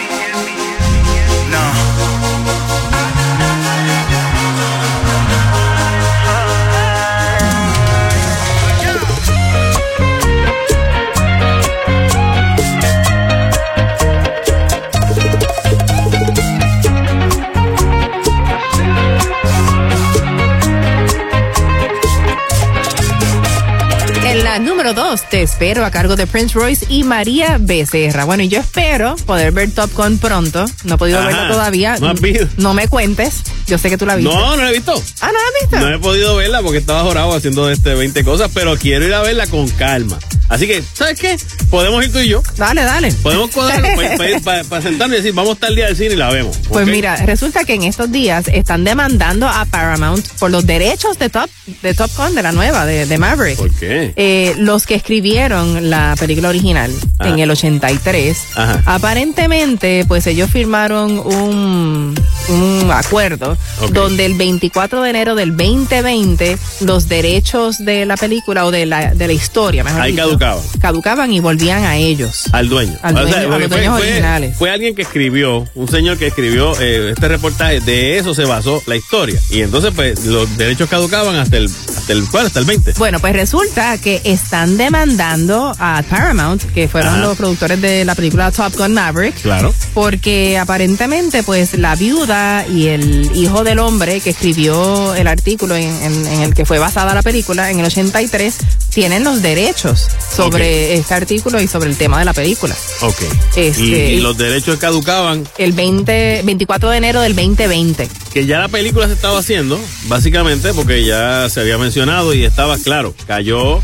2, 25.10 25.22
te 25.30 25.42
espero 25.42 25.84
a 25.84 25.90
cargo 25.92 26.16
de 26.16 26.26
Prince 26.26 26.52
Royce 26.58 26.84
y 26.88 27.04
María 27.04 27.58
Becerra. 27.60 28.24
Bueno, 28.24 28.42
y 28.42 28.48
yo 28.48 28.58
espero 28.58 29.14
poder 29.24 29.52
ver 29.52 29.70
Top 29.70 29.92
Gun 29.94 30.18
pronto. 30.18 30.64
No 30.82 30.96
he 30.96 30.98
podido 30.98 31.18
Ajá. 31.20 31.28
verla 31.28 31.48
todavía. 31.48 31.96
No 32.00 32.08
has 32.08 32.20
visto. 32.20 32.48
No 32.56 32.74
me 32.74 32.88
cuentes. 32.88 33.44
Yo 33.66 33.78
sé 33.78 33.90
que 33.90 33.98
tú 33.98 34.06
la 34.06 34.16
viste. 34.16 34.32
No, 34.32 34.56
no 34.56 34.62
la 34.62 34.70
he 34.70 34.74
visto. 34.74 34.92
Ah, 35.20 35.26
¿no 35.26 35.32
la 35.32 35.38
has 35.38 35.60
visto? 35.70 35.80
No 35.80 35.94
he 35.94 35.98
podido 35.98 36.36
verla 36.36 36.62
porque 36.62 36.78
estaba 36.78 37.02
jorado 37.02 37.34
haciendo 37.34 37.68
este 37.70 37.94
20 37.94 38.22
cosas, 38.24 38.50
pero 38.54 38.76
quiero 38.76 39.04
ir 39.06 39.14
a 39.14 39.22
verla 39.22 39.46
con 39.48 39.68
calma. 39.70 40.18
Así 40.48 40.68
que, 40.68 40.80
¿sabes 40.92 41.18
qué? 41.18 41.36
Podemos 41.70 42.04
ir 42.04 42.12
tú 42.12 42.20
y 42.20 42.28
yo. 42.28 42.40
Dale, 42.56 42.82
dale. 42.84 43.12
Podemos 43.14 43.50
cuadrarlo 43.50 43.88
para 44.44 44.62
sentarnos 44.82 45.14
y 45.18 45.22
decir, 45.22 45.32
vamos 45.32 45.58
tal 45.58 45.74
día 45.74 45.88
al 45.88 45.96
cine 45.96 46.14
y 46.14 46.16
la 46.16 46.30
vemos. 46.30 46.56
Pues 46.68 46.86
mira, 46.86 47.16
resulta 47.26 47.64
que 47.64 47.74
en 47.74 47.82
estos 47.82 48.12
días 48.12 48.46
están 48.48 48.84
demandando 48.84 49.48
a 49.48 49.64
Paramount 49.64 50.24
por 50.38 50.52
los 50.52 50.64
derechos 50.64 51.18
de 51.18 51.30
Top, 51.30 51.50
de 51.82 51.94
Top 51.94 52.10
Gun, 52.16 52.36
de 52.36 52.42
la 52.44 52.52
nueva, 52.52 52.86
de, 52.86 53.06
de 53.06 53.18
Maverick. 53.18 53.56
¿Por 53.56 53.72
qué? 53.72 54.12
Eh, 54.14 54.54
los 54.58 54.86
que 54.86 54.94
escribieron 54.94 55.90
la 55.90 56.14
película 56.16 56.48
original 56.50 56.92
Ajá. 57.18 57.30
en 57.30 57.40
el 57.40 57.50
83, 57.50 58.38
Ajá. 58.54 58.82
aparentemente, 58.86 60.04
pues 60.06 60.28
ellos 60.28 60.48
firmaron 60.50 61.18
un, 61.18 62.14
un 62.48 62.90
acuerdo 62.92 63.55
Donde 63.92 64.26
el 64.26 64.34
24 64.34 65.02
de 65.02 65.10
enero 65.10 65.34
del 65.34 65.56
2020 65.56 66.58
los 66.80 67.08
derechos 67.08 67.78
de 67.78 68.06
la 68.06 68.16
película 68.16 68.64
o 68.64 68.70
de 68.70 68.86
la, 68.86 69.14
de 69.14 69.26
la 69.26 69.32
historia, 69.32 69.84
mejor 69.84 70.00
Ahí 70.00 70.12
dicho, 70.12 70.24
caducaban. 70.24 70.62
caducaban 70.80 71.32
y 71.32 71.40
volvían 71.40 71.84
a 71.84 71.96
ellos. 71.96 72.44
Al 72.52 72.68
dueño. 72.68 72.96
Al 73.02 73.14
dueño, 73.14 73.36
a 73.36 73.40
los 73.40 73.48
porque 73.50 73.68
dueños 73.68 73.96
fue, 73.98 74.06
originales. 74.08 74.56
fue 74.56 74.70
alguien 74.70 74.94
que 74.94 75.02
escribió, 75.02 75.66
un 75.74 75.88
señor 75.88 76.18
que 76.18 76.26
escribió 76.26 76.72
eh, 76.80 77.10
este 77.12 77.28
reportaje, 77.28 77.80
de 77.80 78.18
eso 78.18 78.34
se 78.34 78.44
basó 78.44 78.82
la 78.86 78.96
historia. 78.96 79.38
Y 79.50 79.62
entonces, 79.62 79.92
pues, 79.94 80.24
los 80.26 80.56
derechos 80.56 80.88
caducaban 80.88 81.36
hasta 81.36 81.56
el, 81.56 81.66
hasta 81.66 82.12
el, 82.12 82.24
¿cuál? 82.30 82.46
Hasta 82.46 82.60
el 82.60 82.64
20. 82.64 82.92
Bueno, 82.98 83.20
pues 83.20 83.32
resulta 83.34 83.98
que 83.98 84.20
están 84.24 84.76
demandando 84.76 85.74
a 85.78 86.02
Paramount, 86.08 86.62
que 86.72 86.88
fueron 86.88 87.14
Ajá. 87.14 87.22
los 87.22 87.36
productores 87.36 87.80
de 87.80 88.04
la 88.04 88.14
película 88.14 88.50
Top 88.50 88.74
Gun 88.76 88.94
Maverick, 88.94 89.40
Claro. 89.42 89.74
porque 89.94 90.58
aparentemente 90.58 91.42
pues 91.42 91.74
la 91.78 91.94
viuda 91.96 92.66
y 92.66 92.88
el 92.88 93.30
hijo 93.46 93.64
del 93.64 93.78
hombre 93.78 94.20
que 94.20 94.30
escribió 94.30 95.14
el 95.14 95.26
artículo 95.26 95.74
en, 95.76 95.88
en- 96.02 96.26
en 96.26 96.42
el 96.42 96.54
que 96.54 96.64
fue 96.66 96.78
basada 96.78 97.14
la 97.14 97.22
película 97.22 97.70
en 97.70 97.80
el 97.80 97.86
83 97.86 98.54
tienen 98.92 99.24
los 99.24 99.42
derechos 99.42 100.08
sobre 100.34 100.94
este 100.94 101.14
artículo 101.14 101.60
y 101.60 101.68
sobre 101.68 101.90
el 101.90 101.96
tema 101.96 102.18
de 102.18 102.24
la 102.24 102.32
película. 102.34 102.74
Ok. 103.00 103.22
Este- 103.56 103.80
y, 103.82 103.94
y 104.16 104.20
los 104.20 104.36
derechos 104.36 104.78
caducaban, 104.78 105.44
El 105.58 105.72
20, 105.72 106.42
24 106.44 106.90
de 106.90 106.96
enero 106.98 107.20
del 107.20 107.34
2020. 107.36 108.08
que 108.32 108.46
ya 108.46 108.58
la 108.58 108.68
película 108.68 109.06
se 109.06 109.12
estaba 109.14 109.38
haciendo, 109.38 109.80
básicamente, 110.08 110.74
porque 110.74 111.04
ya 111.04 111.48
se 111.48 111.60
había 111.60 111.78
mencionado 111.78 112.34
y 112.34 112.44
estaba 112.44 112.76
claro, 112.78 113.14
cayó 113.26 113.80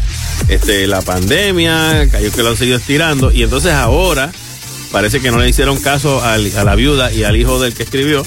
este, 0.49 0.87
la 0.87 1.03
pandemia, 1.03 2.09
cayó 2.11 2.31
que 2.33 2.43
lo 2.43 2.51
han 2.51 2.57
seguido 2.57 2.77
estirando, 2.79 3.31
y 3.33 3.43
entonces 3.43 3.73
ahora 3.73 4.31
parece 4.91 5.21
que 5.21 5.31
no 5.31 5.39
le 5.39 5.49
hicieron 5.49 5.79
caso 5.79 6.23
al- 6.23 6.57
a 6.57 6.65
la 6.65 6.75
viuda 6.75 7.13
y 7.13 7.25
al 7.25 7.37
hijo 7.37 7.61
del 7.61 7.75
que 7.75 7.83
escribió, 7.83 8.27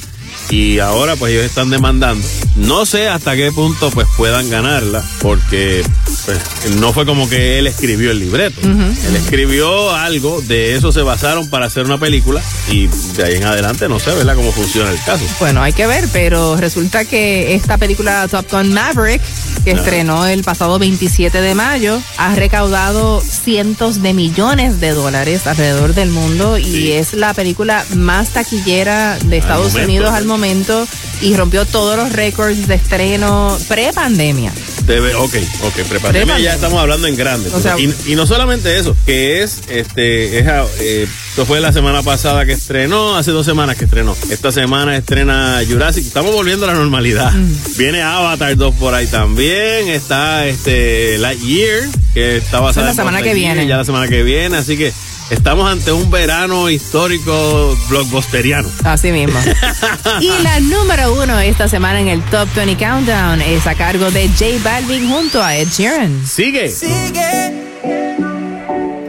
y 0.50 0.80
ahora 0.80 1.16
pues 1.16 1.34
ellos 1.34 1.46
están 1.46 1.70
demandando. 1.70 2.26
No 2.56 2.86
sé 2.86 3.08
hasta 3.08 3.36
qué 3.36 3.52
punto 3.52 3.90
pues 3.92 4.08
puedan 4.16 4.50
ganarla, 4.50 5.04
porque 5.22 5.84
pues, 6.26 6.76
no 6.76 6.94
fue 6.94 7.06
como 7.06 7.28
que 7.28 7.60
él 7.60 7.68
escribió 7.68 8.12
el 8.12 8.20
libreto. 8.20 8.62
Él 8.62 9.16
escribió 9.16 9.92
algo, 9.94 10.42
de 10.42 10.76
eso 10.76 10.92
se 10.92 11.02
basaron 11.02 11.50
para 11.50 11.66
hacer 11.66 11.86
una 11.86 12.00
película, 12.00 12.42
y 12.70 12.88
de 12.88 13.24
ahí 13.24 13.36
en 13.36 13.44
adelante 13.44 13.90
no 13.90 14.00
sé, 14.00 14.12
¿verdad?, 14.12 14.36
cómo 14.36 14.52
funciona 14.52 14.92
el 14.92 15.02
caso. 15.04 15.26
Bueno, 15.40 15.62
hay 15.62 15.74
que 15.74 15.88
ver, 15.88 16.08
pero 16.14 16.56
resulta 16.56 17.06
que 17.06 17.56
esta 17.56 17.78
película 17.78 18.28
Top 18.30 18.46
Gun 18.52 18.74
Maverick, 18.74 19.22
que 19.64 19.72
estrenó 19.72 20.28
el 20.28 20.44
pasado 20.44 20.78
27 20.80 21.42
de 21.42 21.56
mayo, 21.56 22.00
ha 22.18 22.36
recaudado 22.36 23.22
cientos 23.22 24.02
de 24.02 24.14
millones 24.14 24.80
de 24.80 24.92
dólares 24.92 25.48
alrededor 25.48 25.94
del 25.94 26.12
mundo 26.12 26.58
y 26.58 26.92
es 26.92 27.14
la 27.14 27.34
película 27.34 27.84
más 27.96 28.30
taquillera 28.30 29.18
de 29.26 29.38
Estados 29.38 29.74
Unidos 29.74 30.14
al 30.14 30.26
momento 30.26 30.35
y 31.22 31.36
rompió 31.36 31.66
todos 31.66 31.96
los 31.98 32.12
récords 32.12 32.68
de 32.68 32.76
estreno 32.76 33.58
pre-pandemia. 33.68 34.52
Debe, 34.86 35.16
ok, 35.16 35.34
ok, 35.64 35.74
prepandemia 35.90 36.38
ya 36.40 36.54
estamos 36.54 36.80
hablando 36.80 37.08
en 37.08 37.16
grande. 37.16 37.50
O 37.54 37.60
sea- 37.60 37.76
y, 37.80 37.92
y 38.06 38.16
no 38.16 38.28
solamente 38.28 38.78
eso, 38.78 38.96
que 39.06 39.42
es, 39.42 39.62
este, 39.70 40.40
es, 40.40 40.48
ah, 40.48 40.66
eh, 40.80 41.08
esto 41.30 41.46
fue 41.46 41.60
la 41.60 41.74
semana 41.74 42.04
pasada 42.04 42.46
que 42.46 42.52
estrenó, 42.54 43.18
hace 43.18 43.32
dos 43.32 43.46
semanas 43.46 43.78
que 43.78 43.86
estrenó. 43.86 44.16
Esta 44.30 44.52
semana 44.52 44.96
estrena 44.96 45.60
Jurassic, 45.68 46.06
estamos 46.06 46.34
volviendo 46.34 46.66
a 46.66 46.68
la 46.68 46.76
normalidad. 46.76 47.34
Viene 47.78 48.02
Avatar 48.04 48.56
2 48.56 48.76
por 48.76 48.94
ahí 48.94 49.08
también, 49.08 49.88
está 49.90 50.46
este 50.46 51.18
Lightyear, 51.18 51.90
que 52.14 52.38
está 52.38 52.60
basada 52.60 52.88
la 52.88 52.94
semana 52.94 53.22
que 53.24 53.34
viene. 53.34 53.66
Ya 53.68 53.78
la 53.78 53.86
semana 53.86 54.08
que 54.08 54.22
viene, 54.24 54.58
así 54.58 54.78
que 54.78 54.94
Estamos 55.30 55.72
ante 55.72 55.92
un 55.92 56.12
verano 56.12 56.70
histórico 56.70 57.76
blockbusteriano. 57.90 58.70
Así 58.84 59.12
mismo. 59.12 59.40
y 60.22 60.30
la 60.44 60.60
número 60.60 61.14
uno 61.14 61.40
esta 61.40 61.68
semana 61.68 62.00
en 62.00 62.10
el 62.10 62.22
Top 62.26 62.48
20 62.56 62.78
Countdown 62.78 63.42
es 63.42 63.66
a 63.66 63.74
cargo 63.74 64.12
de 64.12 64.28
J 64.30 64.46
Balvin 64.64 65.10
junto 65.10 65.42
a 65.42 65.56
Ed 65.56 65.68
Sheeran. 65.70 66.26
Sigue. 66.28 66.70
Sigue. 66.70 67.54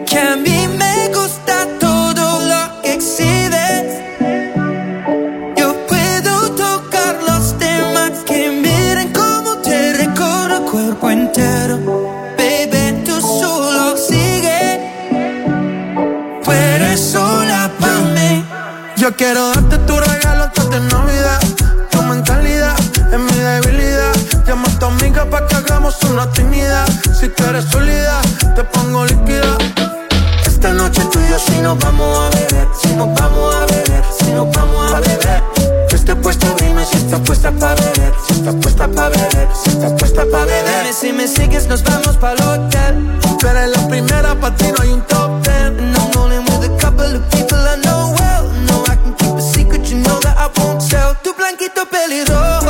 Que 0.06 0.36
me 0.78 1.08
gusta 1.08 1.68
todo 1.78 2.48
lo 2.48 2.82
que. 2.82 2.98
Yo 5.58 5.86
puedo 5.86 6.50
tocar 6.52 7.18
los 7.26 7.58
temas 7.58 8.24
que 8.26 8.50
miren 8.50 9.12
cómo 9.12 9.58
te 9.58 9.92
recorro 9.92 10.64
cuerpo 10.64 11.10
entero. 11.10 12.25
Quiero 19.14 19.50
darte 19.50 19.78
tu 19.78 19.98
regalo 19.98 20.44
antes 20.44 20.70
de 20.70 20.80
Navidad. 20.80 21.40
Tu 21.90 22.02
mentalidad 22.02 22.76
es 23.12 23.18
mi 23.18 23.38
debilidad. 23.38 24.12
Llama 24.46 24.68
a 24.68 24.78
tu 24.78 24.86
amiga 24.86 25.24
pa' 25.26 25.46
que 25.46 25.54
hagamos 25.54 26.02
una 26.04 26.30
timidez. 26.32 26.88
Si 27.18 27.28
tú 27.28 27.44
eres 27.44 27.64
sólida, 27.66 28.20
te 28.54 28.64
pongo 28.64 29.04
líquida. 29.04 29.58
Esta 30.44 30.72
noche 30.72 31.02
tú 31.12 31.20
y 31.20 31.30
yo 31.30 31.38
si 31.38 31.58
nos 31.60 31.78
vamos 31.78 32.18
a 32.18 32.30
beber, 32.36 32.68
si 32.80 32.88
nos 32.94 33.14
vamos 33.14 33.54
a 33.54 33.66
beber, 33.66 34.04
si 34.18 34.32
nos 34.32 34.50
vamos 34.50 34.92
a 34.92 35.00
beber. 35.00 35.42
Yo 35.88 35.96
estoy 35.96 36.14
puesto, 36.16 36.46
dime 36.58 36.84
si 36.84 36.96
estás 36.96 37.20
puesta 37.20 37.52
pa' 37.52 37.74
beber, 37.74 38.12
si 38.26 38.32
estás 38.34 38.54
puesta 38.56 38.88
pa' 38.88 39.08
beber, 39.08 39.48
si 39.62 39.70
estás 39.70 39.92
puesta 39.92 40.22
pa' 40.32 40.44
beber. 40.44 40.82
Dime 40.82 40.92
si 40.92 41.12
me 41.12 41.28
sigues, 41.28 41.68
nos 41.68 41.82
vamos 41.84 42.16
pa'l 42.16 42.40
hotel. 42.42 43.20
Tú 43.38 43.46
eres 43.46 43.68
la 43.70 43.88
primera, 43.88 44.34
pa' 44.40 44.54
ti 44.56 44.66
no 44.72 44.82
hay 44.82 44.90
un 44.90 45.02
top 45.02 45.42
ten. 45.42 45.78
And 45.78 45.96
I'm 45.96 46.10
rolling 46.12 46.44
with 46.44 46.70
a 46.70 46.76
couple 46.78 47.04
of 47.04 47.22
people 47.30 47.58
I 47.58 47.76
know 47.82 47.85
Céu 50.78 51.14
tu 51.22 51.32
blanquito 51.34 51.86
pelirrojo 51.86 52.65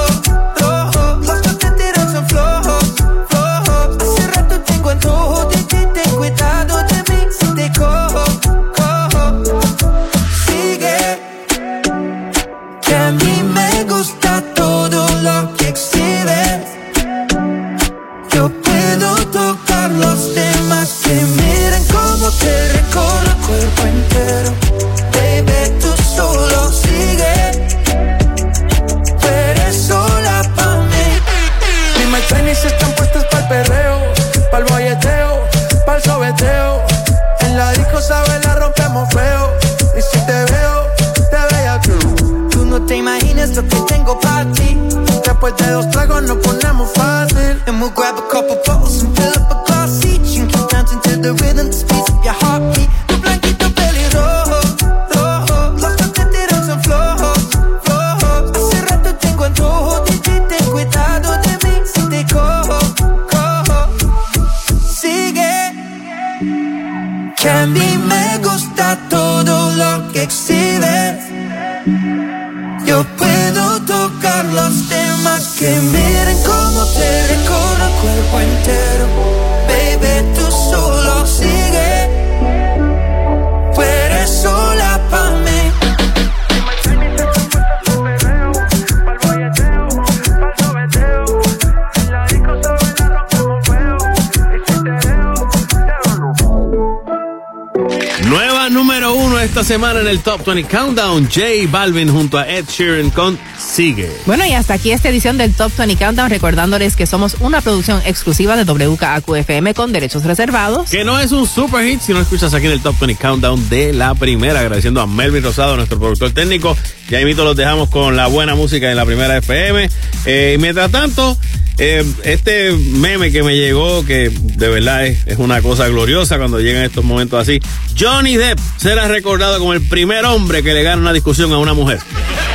el 100.17 100.23
Top 100.23 100.45
20 100.47 100.65
Countdown. 100.65 101.25
J 101.27 101.45
Balvin 101.69 102.09
junto 102.09 102.39
a 102.39 102.49
Ed 102.49 102.65
Sheeran 102.67 103.11
con 103.11 103.39
Sigue. 103.59 104.11
Bueno, 104.25 104.47
y 104.47 104.53
hasta 104.53 104.75
aquí 104.75 104.91
esta 104.91 105.11
edición 105.11 105.37
del 105.37 105.53
Top 105.53 105.71
20 105.77 105.97
Countdown, 105.97 106.31
recordándoles 106.31 106.97
que 106.97 107.07
somos 107.07 107.37
una 107.41 107.61
producción 107.61 108.01
exclusiva 108.07 108.57
de 108.57 108.65
WKAQ-FM 108.65 109.75
con 109.75 109.93
derechos 109.93 110.25
reservados. 110.25 110.91
Que 110.91 111.05
no 111.05 111.19
es 111.21 111.33
un 111.33 111.47
super 111.47 111.85
hit 111.85 112.01
si 112.01 112.13
no 112.13 112.21
escuchas 112.21 112.55
aquí 112.55 112.67
en 112.67 112.73
el 112.73 112.81
Top 112.81 112.99
20 112.99 113.21
Countdown 113.21 113.69
de 113.69 113.93
la 113.93 114.15
primera. 114.15 114.61
Agradeciendo 114.61 115.01
a 115.01 115.07
Melvin 115.07 115.43
Rosado, 115.43 115.77
nuestro 115.77 115.99
productor 115.99 116.31
técnico. 116.31 116.77
Ya 117.11 117.21
invito 117.21 117.45
los 117.45 117.57
dejamos 117.57 117.91
con 117.91 118.17
la 118.17 118.27
buena 118.27 118.55
música 118.55 118.89
de 118.89 118.95
la 118.95 119.05
primera 119.05 119.37
FM. 119.37 119.89
Eh, 120.25 120.55
y 120.57 120.61
mientras 120.61 120.91
tanto, 120.91 121.37
eh, 121.79 122.05
este 122.25 122.73
meme 122.73 123.31
que 123.31 123.43
me 123.43 123.55
llegó, 123.55 124.05
que 124.07 124.31
de 124.31 124.69
verdad 124.69 125.07
es, 125.07 125.27
es 125.27 125.39
una 125.39 125.61
cosa 125.61 125.89
gloriosa 125.89 126.39
cuando 126.39 126.59
llegan 126.61 126.85
estos 126.85 127.05
momentos 127.05 127.41
así. 127.41 127.61
Johnny 127.99 128.37
Depp 128.37 128.59
será 128.77 129.09
recordado 129.09 129.59
como 129.59 129.73
el 129.73 129.81
primer 129.83 130.25
hombre 130.25 130.63
que 130.63 130.75
le 130.75 130.83
gana 130.83 131.01
una 131.01 131.13
discusión 131.13 131.53
a 131.53 131.59
una 131.59 131.73
mujer. 131.75 131.99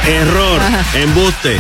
Error, 0.08 0.62
embuste. 0.96 1.58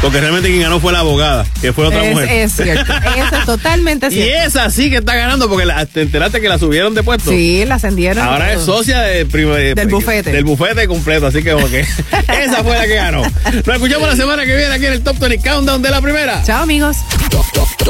Porque 0.00 0.18
realmente 0.18 0.48
quien 0.48 0.62
ganó 0.62 0.80
fue 0.80 0.92
la 0.94 1.00
abogada, 1.00 1.44
que 1.60 1.74
fue 1.74 1.84
otra 1.86 2.02
es, 2.02 2.12
mujer. 2.14 2.28
es 2.30 2.52
cierto, 2.56 2.90
eso 3.16 3.36
es 3.36 3.44
totalmente 3.44 4.06
Y 4.06 4.12
cierto. 4.12 4.46
esa 4.48 4.70
sí 4.70 4.88
que 4.88 4.96
está 4.96 5.14
ganando 5.14 5.46
porque 5.46 5.66
la- 5.66 5.84
te 5.84 6.00
enteraste 6.00 6.40
que 6.40 6.48
la 6.48 6.58
subieron 6.58 6.94
de 6.94 7.02
puesto. 7.02 7.30
Sí, 7.30 7.66
la 7.66 7.74
ascendieron. 7.74 8.26
Ahora 8.26 8.54
es 8.54 8.62
socia 8.62 9.02
de, 9.02 9.26
prim- 9.26 9.52
de- 9.52 9.74
Del 9.74 9.88
bufete. 9.88 10.32
Del 10.32 10.44
bufete 10.44 10.88
completo, 10.88 11.26
así 11.26 11.42
que 11.42 11.54
que 11.70 11.80
esa 12.42 12.64
fue 12.64 12.78
la 12.78 12.86
que 12.86 12.94
ganó. 12.94 13.20
Nos 13.22 13.74
escuchamos 13.76 14.08
la 14.08 14.16
semana 14.16 14.46
que 14.46 14.56
viene 14.56 14.72
aquí 14.74 14.86
en 14.86 14.94
el 14.94 15.02
Top 15.02 15.18
20 15.18 15.46
Countdown 15.46 15.82
de 15.82 15.90
la 15.90 16.00
primera. 16.00 16.42
Chao, 16.44 16.62
amigos. 16.62 16.96
Top 17.30 17.44
20 17.54 17.58
Countdown. 17.58 17.89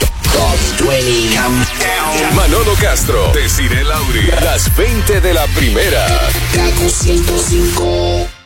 Manolo 2.34 2.74
Castro, 2.80 3.32
Desiree 3.32 3.84
Lauri, 3.84 4.26
las 4.42 4.74
20 4.76 5.20
de 5.20 5.34
la 5.34 5.46
primera. 5.48 6.06
Kaku 6.54 6.88
105. 6.88 8.39